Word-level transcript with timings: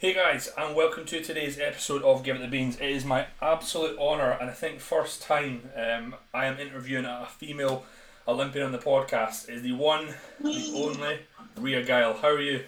Hey 0.00 0.14
guys, 0.14 0.48
and 0.56 0.76
welcome 0.76 1.06
to 1.06 1.20
today's 1.20 1.58
episode 1.58 2.04
of 2.04 2.22
Give 2.22 2.36
It 2.36 2.38
the 2.38 2.46
Beans. 2.46 2.76
It 2.76 2.88
is 2.88 3.04
my 3.04 3.26
absolute 3.42 3.98
honour, 3.98 4.30
and 4.40 4.48
I 4.48 4.52
think 4.52 4.78
first 4.78 5.22
time 5.22 5.70
um, 5.74 6.14
I 6.32 6.46
am 6.46 6.60
interviewing 6.60 7.04
a 7.04 7.26
female 7.36 7.84
Olympian 8.28 8.66
on 8.66 8.70
the 8.70 8.78
podcast 8.78 9.48
is 9.50 9.62
the 9.62 9.72
one, 9.72 10.14
the 10.40 10.72
only 10.76 11.18
Rhea 11.56 11.82
Gayle. 11.82 12.12
How 12.12 12.28
are 12.28 12.40
you? 12.40 12.62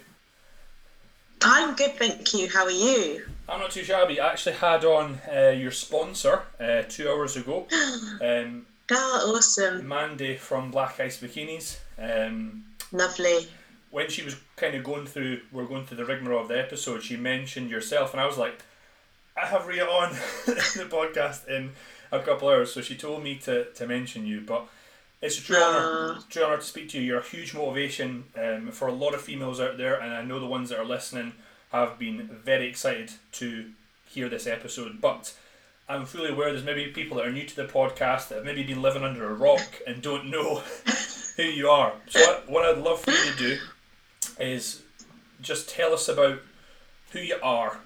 I'm 1.41 1.77
good, 1.77 1.93
thank 1.93 2.35
you. 2.35 2.49
How 2.49 2.65
are 2.65 2.71
you? 2.71 3.25
I'm 3.49 3.61
not 3.61 3.71
too 3.71 3.85
shabby. 3.85 4.19
I 4.19 4.33
actually 4.33 4.57
had 4.57 4.85
on 4.85 5.21
uh, 5.33 5.51
your 5.51 5.71
sponsor 5.71 6.43
uh, 6.59 6.83
two 6.89 7.09
hours 7.09 7.37
ago, 7.37 7.69
um, 8.21 8.67
Oh, 8.91 9.35
awesome. 9.37 9.87
Mandy 9.87 10.35
from 10.37 10.73
Black 10.73 10.99
Ice 10.99 11.21
Bikinis. 11.21 11.79
Um, 11.97 12.65
Lovely. 12.91 13.47
When 13.91 14.09
she 14.09 14.23
was 14.23 14.37
kind 14.57 14.75
of 14.77 14.85
going 14.85 15.07
through, 15.07 15.41
we're 15.51 15.65
going 15.67 15.85
through 15.85 15.97
the 15.97 16.05
rigmarole 16.05 16.43
of 16.43 16.49
the 16.49 16.59
episode, 16.59 17.03
she 17.03 17.17
mentioned 17.17 17.71
yourself, 17.71 18.13
and 18.13 18.21
I 18.21 18.27
was 18.27 18.39
like, 18.39 18.63
I 19.37 19.47
have 19.47 19.67
Rhea 19.67 19.85
on 19.85 20.13
the 20.47 20.87
podcast 20.91 21.49
in 21.49 21.73
a 22.13 22.21
couple 22.21 22.49
hours, 22.49 22.73
so 22.73 22.81
she 22.83 22.97
told 22.97 23.23
me 23.25 23.37
to, 23.39 23.65
to 23.73 23.87
mention 23.87 24.27
you. 24.27 24.43
But 24.43 24.67
it's 25.21 25.39
a 25.39 25.43
true 25.43 25.57
honour, 25.57 26.15
Ah. 26.19 26.25
true 26.31 26.45
honour 26.45 26.59
to 26.59 26.63
speak 26.63 26.89
to 26.91 26.99
you. 26.99 27.05
You're 27.05 27.21
a 27.21 27.25
huge 27.25 27.53
motivation 27.55 28.25
um, 28.41 28.71
for 28.71 28.87
a 28.89 28.93
lot 28.93 29.15
of 29.15 29.23
females 29.23 29.61
out 29.61 29.77
there, 29.77 29.99
and 30.01 30.13
I 30.15 30.23
know 30.23 30.39
the 30.39 30.47
ones 30.47 30.69
that 30.71 30.79
are 30.79 30.85
listening 30.85 31.33
have 31.73 31.99
been 31.99 32.29
very 32.45 32.69
excited 32.69 33.11
to 33.33 33.71
hear 34.09 34.29
this 34.29 34.47
episode. 34.47 35.01
But 35.01 35.35
I'm 35.89 36.05
fully 36.07 36.31
aware 36.31 36.53
there's 36.53 36.65
maybe 36.65 36.87
people 36.93 37.17
that 37.17 37.27
are 37.27 37.33
new 37.33 37.47
to 37.47 37.57
the 37.57 37.65
podcast 37.67 38.29
that 38.29 38.37
have 38.37 38.45
maybe 38.45 38.63
been 38.63 38.83
living 38.83 39.03
under 39.05 39.29
a 39.29 39.35
rock 39.35 39.81
and 39.87 40.01
don't 40.03 40.31
know 40.31 40.57
who 41.37 41.43
you 41.43 41.69
are. 41.69 41.93
So 42.09 42.21
what, 42.21 42.49
what 42.49 42.65
I'd 42.65 42.83
love 42.83 43.01
for 43.01 43.11
you 43.11 43.33
to 43.33 43.37
do 43.37 43.59
is 44.41 44.83
just 45.41 45.69
tell 45.69 45.93
us 45.93 46.09
about 46.09 46.41
who 47.13 47.19
you 47.19 47.37
are, 47.43 47.81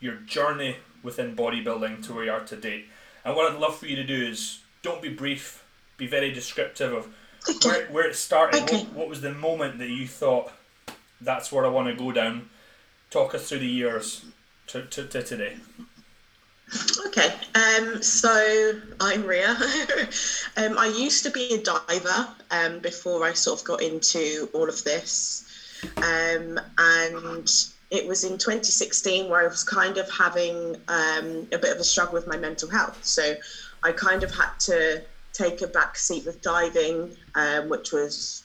your 0.00 0.16
journey 0.16 0.76
within 1.02 1.36
bodybuilding 1.36 2.04
to 2.06 2.14
where 2.14 2.24
you 2.24 2.30
are 2.30 2.44
today. 2.44 2.84
And 3.24 3.36
what 3.36 3.50
I'd 3.50 3.58
love 3.58 3.76
for 3.76 3.86
you 3.86 3.96
to 3.96 4.04
do 4.04 4.26
is 4.26 4.60
don't 4.82 5.02
be 5.02 5.08
brief, 5.08 5.64
be 5.96 6.06
very 6.06 6.32
descriptive 6.32 6.92
of 6.92 7.08
where, 7.64 7.86
where 7.88 8.08
it 8.08 8.16
started. 8.16 8.62
Okay. 8.62 8.78
What, 8.78 8.92
what 8.92 9.08
was 9.08 9.20
the 9.20 9.32
moment 9.32 9.78
that 9.78 9.88
you 9.88 10.06
thought 10.06 10.52
that's 11.20 11.50
where 11.50 11.64
I 11.64 11.68
want 11.68 11.88
to 11.88 11.94
go 11.94 12.12
down? 12.12 12.48
Talk 13.10 13.34
us 13.34 13.48
through 13.48 13.60
the 13.60 13.66
years 13.66 14.24
to, 14.68 14.82
to, 14.82 15.06
to 15.06 15.22
today. 15.22 15.56
Okay, 17.06 17.32
um, 17.54 18.02
so 18.02 18.78
I'm 19.00 19.24
Rhea. 19.24 19.48
um, 20.58 20.78
I 20.78 20.92
used 20.94 21.24
to 21.24 21.30
be 21.30 21.54
a 21.54 21.62
diver 21.62 22.28
um, 22.50 22.80
before 22.80 23.24
I 23.24 23.32
sort 23.32 23.60
of 23.60 23.66
got 23.66 23.82
into 23.82 24.50
all 24.52 24.68
of 24.68 24.84
this. 24.84 25.47
Um, 25.96 26.60
and 26.78 27.50
it 27.90 28.06
was 28.06 28.24
in 28.24 28.32
2016 28.38 29.28
where 29.28 29.42
I 29.42 29.46
was 29.46 29.64
kind 29.64 29.96
of 29.98 30.10
having 30.10 30.76
um, 30.88 31.46
a 31.52 31.58
bit 31.58 31.72
of 31.72 31.78
a 31.78 31.84
struggle 31.84 32.14
with 32.14 32.26
my 32.26 32.36
mental 32.36 32.68
health. 32.68 33.04
So 33.04 33.36
I 33.82 33.92
kind 33.92 34.22
of 34.22 34.30
had 34.34 34.50
to 34.60 35.02
take 35.32 35.62
a 35.62 35.66
back 35.66 35.96
seat 35.96 36.24
with 36.26 36.42
diving, 36.42 37.16
um, 37.34 37.68
which 37.68 37.92
was 37.92 38.44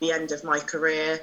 the 0.00 0.12
end 0.12 0.32
of 0.32 0.42
my 0.44 0.58
career. 0.58 1.20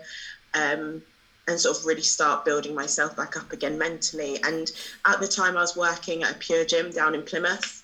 Um, 0.54 1.02
and 1.50 1.60
sort 1.60 1.78
of 1.78 1.86
really 1.86 2.04
start 2.04 2.46
building 2.46 2.76
myself 2.76 3.16
back 3.16 3.36
up 3.36 3.52
again 3.52 3.78
mentally. 3.78 4.42
And 4.44 4.72
at 5.06 5.20
the 5.20 5.28
time, 5.28 5.58
I 5.58 5.62
was 5.62 5.76
working 5.76 6.24
at 6.24 6.32
a 6.32 6.36
Pure 6.36 6.66
Gym 6.66 6.92
down 6.92 7.16
in 7.16 7.24
Plymouth, 7.24 7.84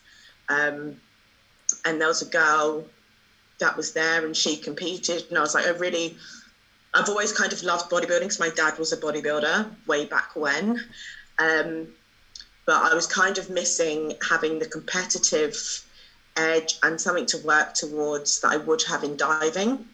um, 0.50 1.02
and 1.84 2.00
there 2.00 2.08
was 2.08 2.22
a 2.22 2.28
girl 2.30 2.86
that 3.60 3.76
was 3.76 3.92
there, 3.94 4.24
and 4.24 4.38
she 4.38 4.56
competed, 4.56 5.26
and 5.30 5.38
I 5.38 5.42
was 5.42 5.56
like, 5.56 5.66
I 5.66 5.72
really, 5.72 6.16
I've 6.96 7.10
always 7.10 7.34
kind 7.34 7.52
of 7.52 7.62
loved 7.62 7.92
bodybuilding 7.92 8.22
because 8.22 8.40
my 8.40 8.50
dad 8.50 8.80
was 8.80 8.94
a 8.94 8.98
bodybuilder 8.98 9.70
way 9.86 10.06
back 10.06 10.34
when, 10.36 10.82
um, 11.40 11.88
but 12.66 12.82
I 12.82 12.96
was 12.96 13.06
kind 13.06 13.38
of 13.38 13.50
missing 13.50 14.14
having 14.28 14.60
the 14.60 14.66
competitive 14.66 15.84
edge 16.38 16.76
and 16.84 17.00
something 17.00 17.26
to 17.28 17.38
work 17.40 17.74
towards 17.74 18.40
that 18.40 18.54
I 18.54 18.58
would 18.58 18.82
have 18.84 19.04
in 19.04 19.18
diving. 19.18 19.86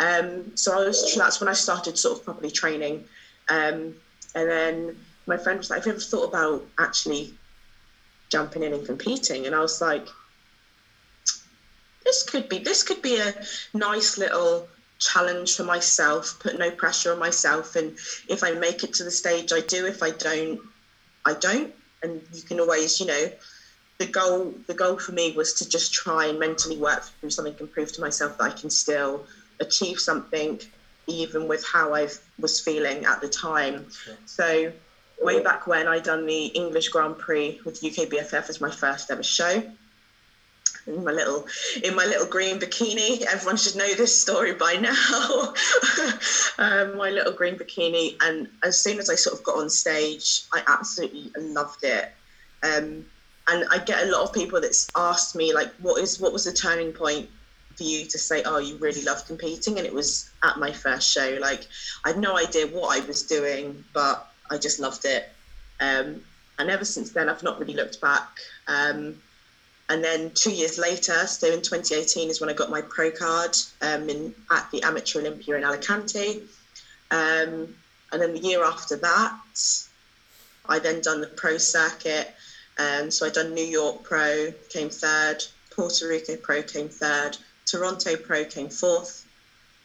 Um, 0.00 0.56
so 0.56 0.72
I 0.72 0.84
was 0.84 1.14
that's 1.16 1.40
when 1.40 1.48
I 1.48 1.52
started 1.52 1.96
sort 1.96 2.18
of 2.18 2.24
properly 2.24 2.50
training. 2.50 3.04
Um, 3.48 3.94
and 4.34 4.50
then 4.50 5.04
my 5.26 5.36
friend 5.36 5.58
was 5.58 5.70
like, 5.70 5.78
Have 5.78 5.86
you 5.86 5.92
ever 5.92 6.00
thought 6.00 6.24
about 6.24 6.66
actually 6.78 7.32
jumping 8.30 8.64
in 8.64 8.72
and 8.72 8.84
competing? 8.84 9.46
And 9.46 9.54
I 9.54 9.60
was 9.60 9.80
like, 9.80 10.08
This 12.04 12.24
could 12.24 12.48
be 12.48 12.58
this 12.58 12.82
could 12.82 13.00
be 13.00 13.18
a 13.18 13.32
nice 13.72 14.18
little 14.18 14.68
challenge 15.02 15.56
for 15.56 15.64
myself, 15.64 16.38
put 16.38 16.56
no 16.56 16.70
pressure 16.70 17.12
on 17.12 17.18
myself. 17.18 17.76
And 17.76 17.96
if 18.28 18.42
I 18.42 18.52
make 18.52 18.84
it 18.84 18.92
to 18.94 19.04
the 19.04 19.10
stage, 19.10 19.52
I 19.52 19.60
do. 19.60 19.86
If 19.86 20.02
I 20.02 20.10
don't, 20.10 20.60
I 21.24 21.34
don't. 21.34 21.72
And 22.02 22.22
you 22.32 22.42
can 22.42 22.60
always, 22.60 23.00
you 23.00 23.06
know, 23.06 23.30
the 23.98 24.06
goal 24.06 24.54
the 24.66 24.74
goal 24.74 24.98
for 24.98 25.12
me 25.12 25.32
was 25.32 25.52
to 25.54 25.68
just 25.68 25.92
try 25.92 26.26
and 26.26 26.38
mentally 26.38 26.76
work 26.76 27.04
through 27.20 27.30
something 27.30 27.54
and 27.58 27.70
prove 27.70 27.92
to 27.92 28.00
myself 28.00 28.36
that 28.38 28.44
I 28.44 28.50
can 28.50 28.70
still 28.70 29.26
achieve 29.60 30.00
something 30.00 30.60
even 31.06 31.46
with 31.46 31.64
how 31.64 31.94
I 31.94 32.08
was 32.38 32.60
feeling 32.60 33.04
at 33.04 33.20
the 33.20 33.28
time. 33.28 33.86
Sure. 33.90 34.16
So 34.24 34.72
way 35.20 35.40
back 35.40 35.66
when 35.66 35.86
I 35.86 35.98
done 36.00 36.26
the 36.26 36.46
English 36.46 36.88
Grand 36.88 37.18
Prix 37.18 37.60
with 37.64 37.80
UKBFF 37.80 38.48
as 38.48 38.60
my 38.60 38.70
first 38.70 39.10
ever 39.10 39.22
show. 39.22 39.62
In 40.86 41.04
my 41.04 41.12
little 41.12 41.46
in 41.82 41.94
my 41.94 42.04
little 42.04 42.26
green 42.26 42.58
bikini. 42.58 43.22
Everyone 43.22 43.56
should 43.56 43.76
know 43.76 43.94
this 43.94 44.20
story 44.20 44.54
by 44.54 44.74
now. 44.74 45.54
um, 46.58 46.96
my 46.96 47.10
little 47.10 47.32
green 47.32 47.56
bikini. 47.56 48.16
And 48.20 48.48
as 48.64 48.80
soon 48.80 48.98
as 48.98 49.08
I 49.08 49.14
sort 49.14 49.38
of 49.38 49.44
got 49.44 49.58
on 49.58 49.70
stage, 49.70 50.42
I 50.52 50.62
absolutely 50.66 51.30
loved 51.38 51.84
it. 51.84 52.10
Um, 52.62 53.04
and 53.48 53.64
I 53.70 53.78
get 53.78 54.06
a 54.06 54.10
lot 54.10 54.22
of 54.22 54.32
people 54.32 54.60
that's 54.60 54.88
asked 54.96 55.34
me 55.34 55.52
like, 55.54 55.72
what 55.80 56.00
is 56.00 56.20
what 56.20 56.32
was 56.32 56.44
the 56.44 56.52
turning 56.52 56.92
point 56.92 57.28
for 57.76 57.82
you 57.84 58.06
to 58.06 58.18
say, 58.18 58.42
oh, 58.44 58.58
you 58.58 58.76
really 58.76 59.02
love 59.02 59.26
competing? 59.26 59.78
And 59.78 59.86
it 59.86 59.92
was 59.92 60.30
at 60.42 60.58
my 60.58 60.72
first 60.72 61.10
show. 61.10 61.38
Like, 61.40 61.66
I 62.04 62.08
had 62.08 62.18
no 62.18 62.36
idea 62.36 62.66
what 62.66 62.96
I 62.96 63.04
was 63.06 63.22
doing, 63.22 63.84
but 63.92 64.28
I 64.50 64.58
just 64.58 64.78
loved 64.78 65.04
it. 65.04 65.28
Um, 65.80 66.22
and 66.58 66.70
ever 66.70 66.84
since 66.84 67.10
then, 67.10 67.28
I've 67.28 67.42
not 67.42 67.58
really 67.58 67.74
looked 67.74 68.00
back. 68.00 68.28
Um, 68.68 69.20
and 69.92 70.02
then 70.02 70.30
two 70.30 70.50
years 70.50 70.78
later, 70.78 71.26
so 71.26 71.48
in 71.48 71.60
2018 71.60 72.30
is 72.30 72.40
when 72.40 72.48
I 72.48 72.54
got 72.54 72.70
my 72.70 72.80
pro 72.80 73.10
card 73.10 73.54
um, 73.82 74.08
in 74.08 74.34
at 74.50 74.66
the 74.70 74.82
Amateur 74.84 75.20
Olympia 75.20 75.56
in 75.56 75.64
Alicante. 75.64 76.44
Um, 77.10 77.74
and 78.10 78.22
then 78.22 78.32
the 78.32 78.38
year 78.38 78.64
after 78.64 78.96
that, 78.96 79.38
I 80.66 80.78
then 80.78 81.02
done 81.02 81.20
the 81.20 81.26
pro 81.26 81.58
circuit. 81.58 82.34
Um, 82.78 83.10
so 83.10 83.26
I 83.26 83.28
done 83.28 83.52
New 83.52 83.66
York 83.66 84.02
Pro, 84.02 84.54
came 84.70 84.88
third. 84.88 85.44
Puerto 85.68 86.08
Rico 86.08 86.36
Pro 86.36 86.62
came 86.62 86.88
third. 86.88 87.36
Toronto 87.66 88.16
Pro 88.16 88.46
came 88.46 88.70
fourth. 88.70 89.26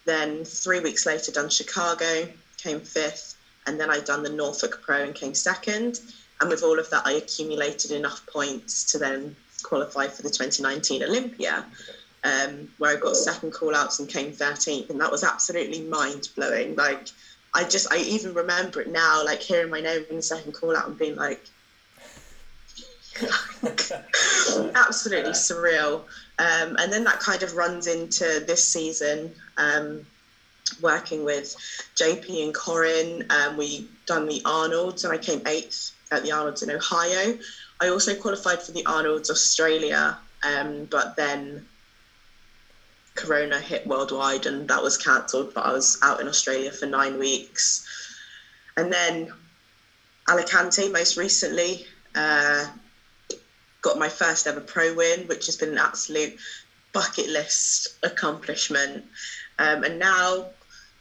Then 0.05 0.45
three 0.45 0.79
weeks 0.79 1.05
later, 1.05 1.33
done 1.33 1.49
Chicago, 1.49 2.29
came 2.55 2.79
fifth. 2.79 3.35
And 3.65 3.77
then 3.77 3.89
I 3.89 3.99
done 3.99 4.23
the 4.23 4.29
Norfolk 4.29 4.81
Pro 4.81 5.03
and 5.03 5.13
came 5.13 5.33
second. 5.33 5.99
And 6.39 6.49
with 6.49 6.63
all 6.63 6.79
of 6.79 6.89
that, 6.91 7.05
I 7.05 7.11
accumulated 7.13 7.91
enough 7.91 8.25
points 8.25 8.89
to 8.93 8.97
then 8.97 9.35
qualify 9.63 10.07
for 10.07 10.21
the 10.21 10.29
2019 10.29 11.03
Olympia, 11.03 11.65
um, 12.23 12.69
where 12.77 12.95
I 12.95 12.99
got 12.99 13.15
second 13.15 13.51
call 13.51 13.75
outs 13.75 13.99
and 13.99 14.09
came 14.09 14.31
13th. 14.31 14.89
And 14.89 14.99
that 15.01 15.11
was 15.11 15.23
absolutely 15.23 15.81
mind 15.81 16.29
blowing. 16.35 16.75
Like, 16.75 17.07
I 17.53 17.63
just, 17.63 17.91
I 17.91 17.97
even 17.97 18.33
remember 18.33 18.81
it 18.81 18.89
now, 18.89 19.23
like 19.23 19.41
hearing 19.41 19.69
my 19.71 19.81
name 19.81 20.05
in 20.09 20.17
the 20.17 20.21
second 20.21 20.53
call 20.53 20.75
out 20.75 20.87
and 20.87 20.97
being 20.97 21.15
like, 21.15 21.41
absolutely 24.75 25.31
surreal. 25.31 26.03
Um, 26.39 26.75
and 26.77 26.93
then 26.93 27.03
that 27.05 27.19
kind 27.19 27.41
of 27.41 27.55
runs 27.55 27.87
into 27.87 28.43
this 28.45 28.63
season, 28.63 29.33
um, 29.57 30.05
working 30.81 31.23
with 31.23 31.55
JP 31.95 32.43
and 32.43 32.53
Corin. 32.53 33.25
Um, 33.31 33.57
we 33.57 33.87
done 34.05 34.27
the 34.27 34.41
Arnold's 34.45 35.03
and 35.03 35.13
I 35.13 35.17
came 35.17 35.41
eighth 35.47 35.93
at 36.11 36.23
the 36.23 36.31
Arnold's 36.31 36.61
in 36.61 36.69
Ohio. 36.69 37.37
I 37.79 37.89
also 37.89 38.15
qualified 38.15 38.61
for 38.61 38.71
the 38.71 38.85
Arnold's 38.85 39.29
Australia, 39.29 40.17
um, 40.43 40.85
but 40.85 41.15
then 41.15 41.65
Corona 43.15 43.59
hit 43.59 43.85
worldwide 43.85 44.45
and 44.45 44.67
that 44.67 44.81
was 44.81 44.97
cancelled. 44.97 45.53
But 45.53 45.65
I 45.65 45.71
was 45.71 45.97
out 46.01 46.19
in 46.19 46.27
Australia 46.27 46.71
for 46.71 46.85
nine 46.85 47.19
weeks, 47.19 47.85
and 48.75 48.91
then 48.91 49.31
Alicante 50.27 50.89
most 50.89 51.17
recently. 51.17 51.85
Uh, 52.15 52.67
got 53.81 53.97
my 53.97 54.09
first 54.09 54.47
ever 54.47 54.59
pro 54.59 54.93
win, 54.93 55.27
which 55.27 55.45
has 55.45 55.55
been 55.55 55.69
an 55.69 55.77
absolute 55.77 56.35
bucket 56.93 57.29
list 57.29 57.89
accomplishment. 58.03 59.05
Um, 59.59 59.83
and 59.83 59.99
now, 59.99 60.47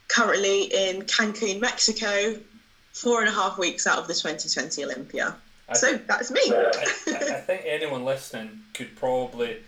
currently 0.08 0.64
in 0.64 1.02
Cancun, 1.02 1.58
Mexico, 1.58 2.38
four 2.92 3.20
and 3.20 3.28
a 3.28 3.32
half 3.32 3.58
weeks 3.58 3.86
out 3.86 3.98
of 3.98 4.06
the 4.06 4.14
2020 4.14 4.84
Olympia. 4.84 5.36
I 5.68 5.74
So 5.74 5.96
that's 5.96 6.30
me. 6.30 6.40
I, 6.44 6.84
I 7.06 7.40
think 7.40 7.62
anyone 7.66 8.04
listening 8.04 8.60
could 8.74 8.94
probably 8.96 9.58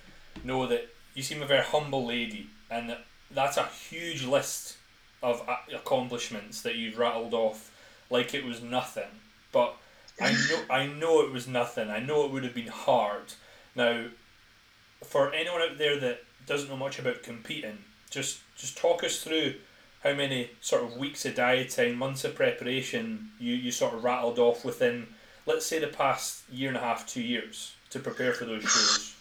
know 0.45 0.67
that 0.67 0.89
you 1.15 1.23
seem 1.23 1.43
a 1.43 1.47
very 1.47 1.65
humble 1.65 2.07
lady, 2.07 2.49
and 2.71 2.89
that 2.91 3.05
that's 3.31 3.57
a 3.57 3.65
huge 3.65 4.25
list 4.25 4.77
of 5.23 5.49
accomplishments 5.75 6.63
that 6.63 6.77
you've 6.77 6.99
rattled 6.99 7.35
off 7.35 7.73
like 8.11 8.35
it 8.35 8.45
was 8.45 8.63
nothing. 8.63 9.11
But 9.53 9.77
I 10.21 10.33
know 10.51 10.63
I 10.71 10.87
know 10.87 11.23
it 11.23 11.33
was 11.33 11.49
nothing. 11.49 11.91
I 11.91 11.99
know 12.01 12.25
it 12.25 12.33
would 12.33 12.45
have 12.45 12.55
been 12.55 12.69
hard. 12.69 13.33
Now, 13.75 14.07
for 15.05 15.33
anyone 15.33 15.63
out 15.63 15.79
there 15.79 15.99
that 16.01 16.25
doesn't 16.47 16.69
know 16.69 16.77
much 16.77 16.99
about 16.99 17.23
competing, 17.23 17.79
just 18.11 18.41
just 18.57 18.79
talk 18.79 19.05
us 19.05 19.23
through 19.23 19.55
how 20.03 20.15
many 20.15 20.51
sort 20.61 20.85
of 20.85 20.97
weeks 20.97 21.25
of 21.27 21.35
dieting, 21.35 21.97
months 21.97 22.25
of 22.25 22.35
preparation 22.35 23.31
you, 23.39 23.55
you 23.55 23.71
sort 23.73 23.95
of 23.95 24.05
rattled 24.05 24.39
off 24.39 24.65
within, 24.65 25.09
let's 25.49 25.67
say, 25.67 25.79
the 25.79 25.89
past 25.89 26.43
year 26.51 26.69
and 26.69 26.77
a 26.77 26.81
half, 26.81 27.07
two 27.07 27.23
years 27.23 27.75
to 27.91 27.99
prepare 27.99 28.33
for 28.33 28.45
those 28.45 28.63
shows. 28.63 29.15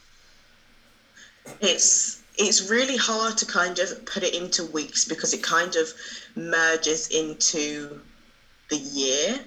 It's 1.61 2.21
it's 2.37 2.69
really 2.69 2.97
hard 2.97 3.37
to 3.37 3.45
kind 3.45 3.79
of 3.79 4.05
put 4.05 4.21
it 4.21 4.35
into 4.35 4.65
weeks 4.65 5.05
because 5.05 5.33
it 5.33 5.41
kind 5.41 5.75
of 5.75 5.91
merges 6.35 7.07
into 7.07 7.99
the 8.69 8.77
year. 8.77 9.39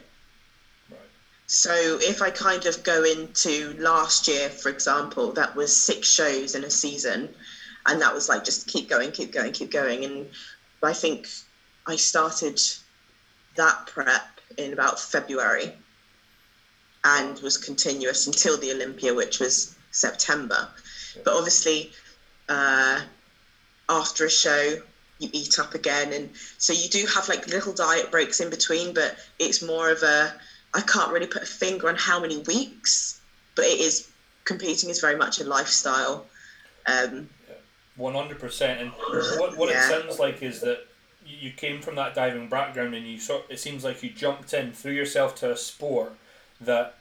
So 1.46 1.72
if 2.00 2.22
I 2.22 2.30
kind 2.30 2.64
of 2.66 2.82
go 2.82 3.04
into 3.04 3.74
last 3.78 4.26
year, 4.26 4.48
for 4.48 4.70
example, 4.70 5.32
that 5.32 5.54
was 5.54 5.76
six 5.76 6.08
shows 6.08 6.54
in 6.54 6.64
a 6.64 6.70
season, 6.70 7.28
and 7.86 8.00
that 8.00 8.14
was 8.14 8.28
like 8.28 8.44
just 8.44 8.66
keep 8.66 8.88
going, 8.88 9.12
keep 9.12 9.30
going, 9.32 9.52
keep 9.52 9.70
going. 9.70 10.04
And 10.04 10.26
I 10.82 10.94
think 10.94 11.28
I 11.86 11.96
started 11.96 12.60
that 13.56 13.86
prep 13.86 14.40
in 14.56 14.72
about 14.72 14.98
February 14.98 15.74
and 17.04 17.38
was 17.40 17.56
continuous 17.56 18.26
until 18.26 18.58
the 18.58 18.72
Olympia, 18.72 19.14
which 19.14 19.40
was 19.40 19.74
September. 19.90 20.68
But 21.24 21.34
obviously, 21.34 21.90
uh, 22.48 23.00
after 23.88 24.26
a 24.26 24.30
show, 24.30 24.76
you 25.18 25.28
eat 25.32 25.58
up 25.58 25.74
again, 25.74 26.12
and 26.12 26.30
so 26.58 26.72
you 26.72 26.88
do 26.88 27.06
have 27.06 27.28
like 27.28 27.46
little 27.46 27.72
diet 27.72 28.10
breaks 28.10 28.40
in 28.40 28.50
between. 28.50 28.94
But 28.94 29.16
it's 29.38 29.62
more 29.62 29.90
of 29.90 30.02
a 30.02 30.34
I 30.74 30.80
can't 30.82 31.12
really 31.12 31.26
put 31.26 31.42
a 31.42 31.46
finger 31.46 31.88
on 31.88 31.96
how 31.96 32.20
many 32.20 32.38
weeks, 32.38 33.20
but 33.54 33.64
it 33.64 33.80
is 33.80 34.08
competing 34.44 34.88
is 34.90 35.00
very 35.00 35.16
much 35.16 35.40
a 35.40 35.44
lifestyle. 35.44 36.26
Um, 36.86 37.28
one 37.96 38.14
hundred 38.14 38.38
percent. 38.38 38.80
And 38.80 38.90
what 39.38 39.56
what 39.56 39.70
yeah. 39.70 39.84
it 39.84 39.90
sounds 39.90 40.18
like 40.18 40.42
is 40.42 40.60
that 40.60 40.86
you 41.26 41.50
came 41.52 41.82
from 41.82 41.96
that 41.96 42.14
diving 42.14 42.48
background, 42.48 42.94
and 42.94 43.06
you 43.06 43.18
sort. 43.18 43.44
It 43.50 43.58
seems 43.58 43.84
like 43.84 44.02
you 44.02 44.10
jumped 44.10 44.54
in, 44.54 44.72
threw 44.72 44.92
yourself 44.92 45.34
to 45.36 45.52
a 45.52 45.56
sport 45.56 46.14
that 46.60 46.96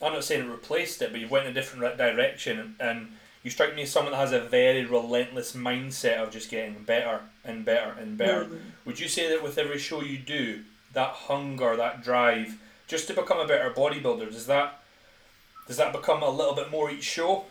I'm 0.00 0.12
not 0.12 0.24
saying 0.24 0.44
it 0.44 0.50
replaced 0.50 1.02
it, 1.02 1.10
but 1.10 1.20
you 1.20 1.28
went 1.28 1.46
in 1.46 1.52
a 1.52 1.54
different 1.54 1.98
direction, 1.98 2.76
and 2.78 3.08
you 3.42 3.50
strike 3.50 3.74
me 3.74 3.82
as 3.82 3.90
someone 3.90 4.12
that 4.12 4.18
has 4.18 4.32
a 4.32 4.40
very 4.40 4.84
relentless 4.84 5.54
mindset 5.54 6.22
of 6.22 6.30
just 6.30 6.50
getting 6.50 6.82
better 6.84 7.20
and 7.44 7.64
better 7.64 7.94
and 7.98 8.16
better. 8.16 8.44
Mm-hmm. 8.44 8.56
Would 8.84 9.00
you 9.00 9.08
say 9.08 9.28
that 9.30 9.42
with 9.42 9.58
every 9.58 9.78
show 9.78 10.02
you 10.02 10.18
do, 10.18 10.62
that 10.92 11.10
hunger, 11.10 11.76
that 11.76 12.02
drive, 12.02 12.58
just 12.86 13.06
to 13.08 13.14
become 13.14 13.38
a 13.38 13.46
better 13.46 13.70
bodybuilder, 13.70 14.30
does 14.30 14.46
that 14.46 14.82
does 15.66 15.76
that 15.76 15.92
become 15.92 16.22
a 16.22 16.30
little 16.30 16.54
bit 16.54 16.70
more 16.70 16.90
each 16.90 17.04
show? 17.04 17.44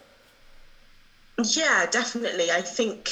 Yeah, 1.43 1.85
definitely. 1.85 2.49
I 2.49 2.61
think 2.61 3.11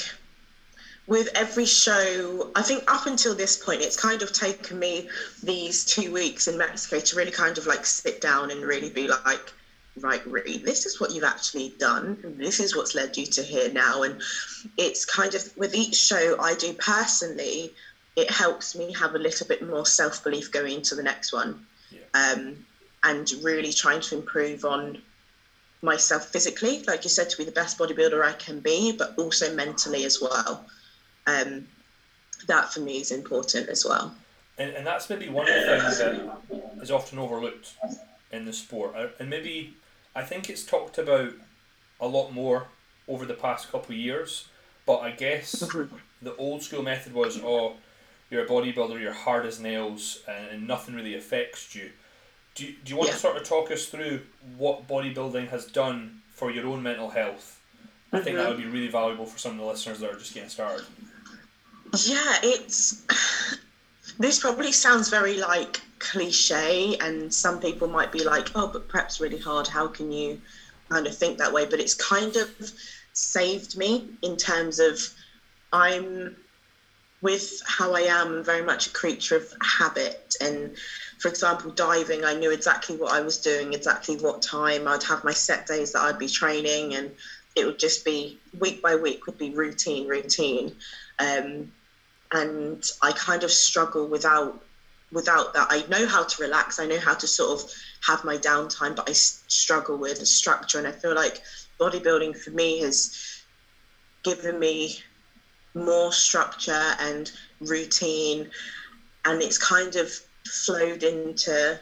with 1.07 1.29
every 1.35 1.65
show, 1.65 2.51
I 2.55 2.61
think 2.61 2.83
up 2.91 3.05
until 3.05 3.35
this 3.35 3.55
point, 3.55 3.81
it's 3.81 3.95
kind 3.95 4.21
of 4.21 4.31
taken 4.31 4.79
me 4.79 5.09
these 5.43 5.85
two 5.85 6.11
weeks 6.11 6.47
in 6.47 6.57
Mexico 6.57 6.99
to 6.99 7.15
really 7.15 7.31
kind 7.31 7.57
of 7.57 7.67
like 7.67 7.85
sit 7.85 8.21
down 8.21 8.49
and 8.49 8.63
really 8.63 8.89
be 8.89 9.07
like, 9.07 9.53
right, 9.99 10.25
Reed, 10.25 10.63
this 10.65 10.85
is 10.85 10.99
what 10.99 11.11
you've 11.11 11.23
actually 11.23 11.73
done. 11.77 12.17
This 12.37 12.59
is 12.59 12.75
what's 12.75 12.95
led 12.95 13.15
you 13.17 13.25
to 13.27 13.43
here 13.43 13.71
now. 13.71 14.01
And 14.03 14.21
it's 14.77 15.05
kind 15.05 15.35
of 15.35 15.43
with 15.55 15.75
each 15.75 15.95
show 15.95 16.35
I 16.39 16.55
do 16.55 16.73
personally, 16.73 17.71
it 18.15 18.29
helps 18.31 18.75
me 18.75 18.93
have 18.93 19.13
a 19.13 19.19
little 19.19 19.45
bit 19.45 19.61
more 19.67 19.85
self 19.85 20.23
belief 20.23 20.51
going 20.51 20.73
into 20.73 20.95
the 20.95 21.03
next 21.03 21.33
one 21.33 21.59
um, 22.13 22.65
and 23.03 23.31
really 23.43 23.73
trying 23.73 24.01
to 24.01 24.17
improve 24.17 24.65
on 24.65 25.01
myself 25.81 26.25
physically, 26.25 26.81
like 26.87 27.03
you 27.03 27.09
said, 27.09 27.29
to 27.29 27.37
be 27.37 27.43
the 27.43 27.51
best 27.51 27.77
bodybuilder 27.77 28.23
I 28.23 28.33
can 28.33 28.59
be, 28.59 28.91
but 28.91 29.13
also 29.17 29.53
mentally 29.53 30.03
as 30.05 30.19
well. 30.19 30.65
Um, 31.27 31.67
that 32.47 32.71
for 32.71 32.81
me 32.81 32.99
is 32.99 33.11
important 33.11 33.69
as 33.69 33.85
well. 33.85 34.13
And, 34.57 34.71
and 34.71 34.87
that's 34.87 35.09
maybe 35.09 35.29
one 35.29 35.47
of 35.49 35.55
the 35.55 35.79
things 35.79 35.97
that 35.99 36.81
is 36.81 36.91
often 36.91 37.19
overlooked 37.19 37.73
in 38.31 38.45
the 38.45 38.53
sport. 38.53 38.93
Uh, 38.95 39.07
and 39.19 39.29
maybe 39.29 39.75
I 40.15 40.23
think 40.23 40.49
it's 40.49 40.63
talked 40.63 40.97
about 40.97 41.33
a 41.99 42.07
lot 42.07 42.31
more 42.31 42.67
over 43.07 43.25
the 43.25 43.33
past 43.33 43.71
couple 43.71 43.93
of 43.93 43.99
years. 43.99 44.47
But 44.85 44.99
I 44.99 45.11
guess 45.11 45.55
mm-hmm. 45.55 45.95
the 46.21 46.35
old 46.35 46.61
school 46.61 46.83
method 46.83 47.13
was, 47.13 47.39
oh, 47.43 47.73
you're 48.29 48.45
a 48.45 48.47
bodybuilder, 48.47 48.99
you're 48.99 49.13
hard 49.13 49.45
as 49.45 49.59
nails, 49.59 50.23
and, 50.27 50.67
nothing 50.67 50.95
really 50.95 51.15
affects 51.15 51.75
you. 51.75 51.91
Do 52.55 52.65
you, 52.65 52.75
do 52.83 52.91
you 52.91 52.95
want 52.95 53.09
yeah. 53.09 53.13
to 53.13 53.19
sort 53.19 53.37
of 53.37 53.43
talk 53.43 53.71
us 53.71 53.87
through 53.87 54.21
what 54.57 54.87
bodybuilding 54.87 55.49
has 55.49 55.65
done 55.65 56.21
for 56.31 56.51
your 56.51 56.67
own 56.67 56.81
mental 56.81 57.09
health? 57.09 57.59
I 58.13 58.21
think 58.21 58.37
that 58.37 58.47
would 58.47 58.57
be 58.57 58.65
really 58.65 58.87
valuable 58.87 59.25
for 59.25 59.37
some 59.37 59.53
of 59.53 59.57
the 59.57 59.65
listeners 59.65 59.99
that 59.99 60.09
are 60.09 60.17
just 60.17 60.33
getting 60.33 60.49
started. 60.49 60.85
Yeah, 62.03 62.39
it's. 62.43 63.01
This 64.17 64.39
probably 64.39 64.71
sounds 64.71 65.09
very 65.09 65.35
like 65.35 65.81
cliche, 65.99 66.95
and 67.01 67.33
some 67.33 67.59
people 67.59 67.87
might 67.89 68.13
be 68.13 68.23
like, 68.23 68.49
oh, 68.55 68.67
but 68.67 68.87
perhaps 68.87 69.19
really 69.19 69.39
hard. 69.39 69.67
How 69.67 69.87
can 69.89 70.09
you 70.09 70.39
kind 70.89 71.05
of 71.05 71.17
think 71.17 71.37
that 71.37 71.51
way? 71.51 71.65
But 71.65 71.81
it's 71.81 71.93
kind 71.95 72.33
of 72.37 72.49
saved 73.11 73.75
me 73.75 74.05
in 74.21 74.37
terms 74.37 74.79
of 74.79 75.01
I'm 75.73 76.37
with 77.21 77.61
how 77.65 77.93
I 77.93 78.01
am, 78.01 78.27
I'm 78.37 78.43
very 78.43 78.61
much 78.61 78.87
a 78.87 78.91
creature 78.91 79.35
of 79.35 79.51
habit. 79.61 80.35
And 80.39 80.77
for 81.19 81.27
example, 81.27 81.71
diving, 81.71 82.23
I 82.23 82.33
knew 82.33 82.51
exactly 82.51 82.95
what 82.95 83.11
I 83.11 83.21
was 83.21 83.37
doing, 83.37 83.73
exactly 83.73 84.15
what 84.17 84.41
time. 84.41 84.87
I'd 84.87 85.03
have 85.03 85.23
my 85.25 85.33
set 85.33 85.65
days 85.65 85.91
that 85.93 86.03
I'd 86.03 86.19
be 86.19 86.29
training, 86.29 86.93
and 86.95 87.11
it 87.55 87.65
would 87.65 87.79
just 87.79 88.05
be 88.05 88.39
week 88.59 88.81
by 88.81 88.95
week 88.95 89.25
would 89.25 89.37
be 89.37 89.49
routine, 89.49 90.07
routine. 90.07 90.73
Um, 91.19 91.71
and 92.35 92.91
I 93.01 93.11
kind 93.13 93.43
of 93.43 93.51
struggle 93.51 94.07
without 94.07 94.61
without 95.11 95.53
that. 95.53 95.67
I 95.69 95.85
know 95.87 96.05
how 96.05 96.23
to 96.23 96.41
relax. 96.41 96.79
I 96.79 96.85
know 96.85 96.99
how 96.99 97.13
to 97.13 97.27
sort 97.27 97.59
of 97.61 97.71
have 98.05 98.23
my 98.23 98.37
downtime, 98.37 98.95
but 98.95 99.09
I 99.09 99.13
struggle 99.13 99.97
with 99.97 100.19
the 100.19 100.25
structure. 100.25 100.77
And 100.77 100.87
I 100.87 100.91
feel 100.91 101.15
like 101.15 101.41
bodybuilding 101.79 102.37
for 102.37 102.51
me 102.51 102.79
has 102.81 103.43
given 104.23 104.59
me 104.59 104.99
more 105.73 106.11
structure 106.11 106.93
and 106.99 107.31
routine, 107.61 108.47
and 109.23 109.41
it's 109.41 109.57
kind 109.57 109.95
of 109.95 110.11
flowed 110.47 111.03
into 111.03 111.79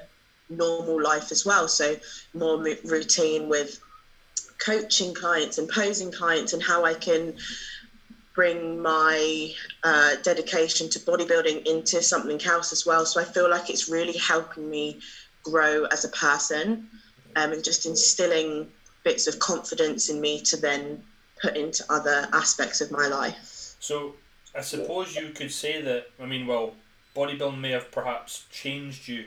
normal 0.49 1.01
life 1.01 1.31
as 1.31 1.45
well. 1.45 1.67
So 1.67 1.97
more 2.33 2.57
routine 2.83 3.49
with 3.49 3.79
coaching 4.59 5.13
clients 5.13 5.57
and 5.57 5.67
posing 5.67 6.11
clients, 6.11 6.53
and 6.53 6.61
how 6.61 6.85
I 6.85 6.93
can 6.93 7.35
bring 8.33 8.81
my 8.81 9.53
uh, 9.83 10.15
dedication 10.23 10.89
to 10.89 10.99
bodybuilding 10.99 11.65
into 11.65 12.01
something 12.01 12.43
else 12.45 12.71
as 12.71 12.85
well. 12.85 13.05
So 13.05 13.21
I 13.21 13.23
feel 13.23 13.49
like 13.49 13.69
it's 13.69 13.89
really 13.89 14.17
helping 14.17 14.69
me 14.69 14.99
grow 15.43 15.85
as 15.85 16.03
a 16.03 16.09
person 16.09 16.89
um, 17.35 17.51
and 17.51 17.63
just 17.63 17.85
instilling 17.85 18.69
bits 19.03 19.27
of 19.27 19.37
confidence 19.39 20.09
in 20.09 20.19
me 20.19 20.39
to 20.41 20.57
then 20.57 21.03
put 21.41 21.55
into 21.55 21.83
other 21.89 22.27
aspects 22.33 22.81
of 22.81 22.89
my 22.91 23.07
life. 23.07 23.75
So 23.79 24.15
I 24.55 24.61
suppose 24.61 25.15
you 25.15 25.29
could 25.29 25.51
say 25.51 25.81
that. 25.81 26.07
I 26.19 26.25
mean, 26.25 26.47
well, 26.47 26.73
bodybuilding 27.15 27.59
may 27.59 27.71
have 27.71 27.91
perhaps 27.91 28.45
changed 28.51 29.07
you 29.07 29.25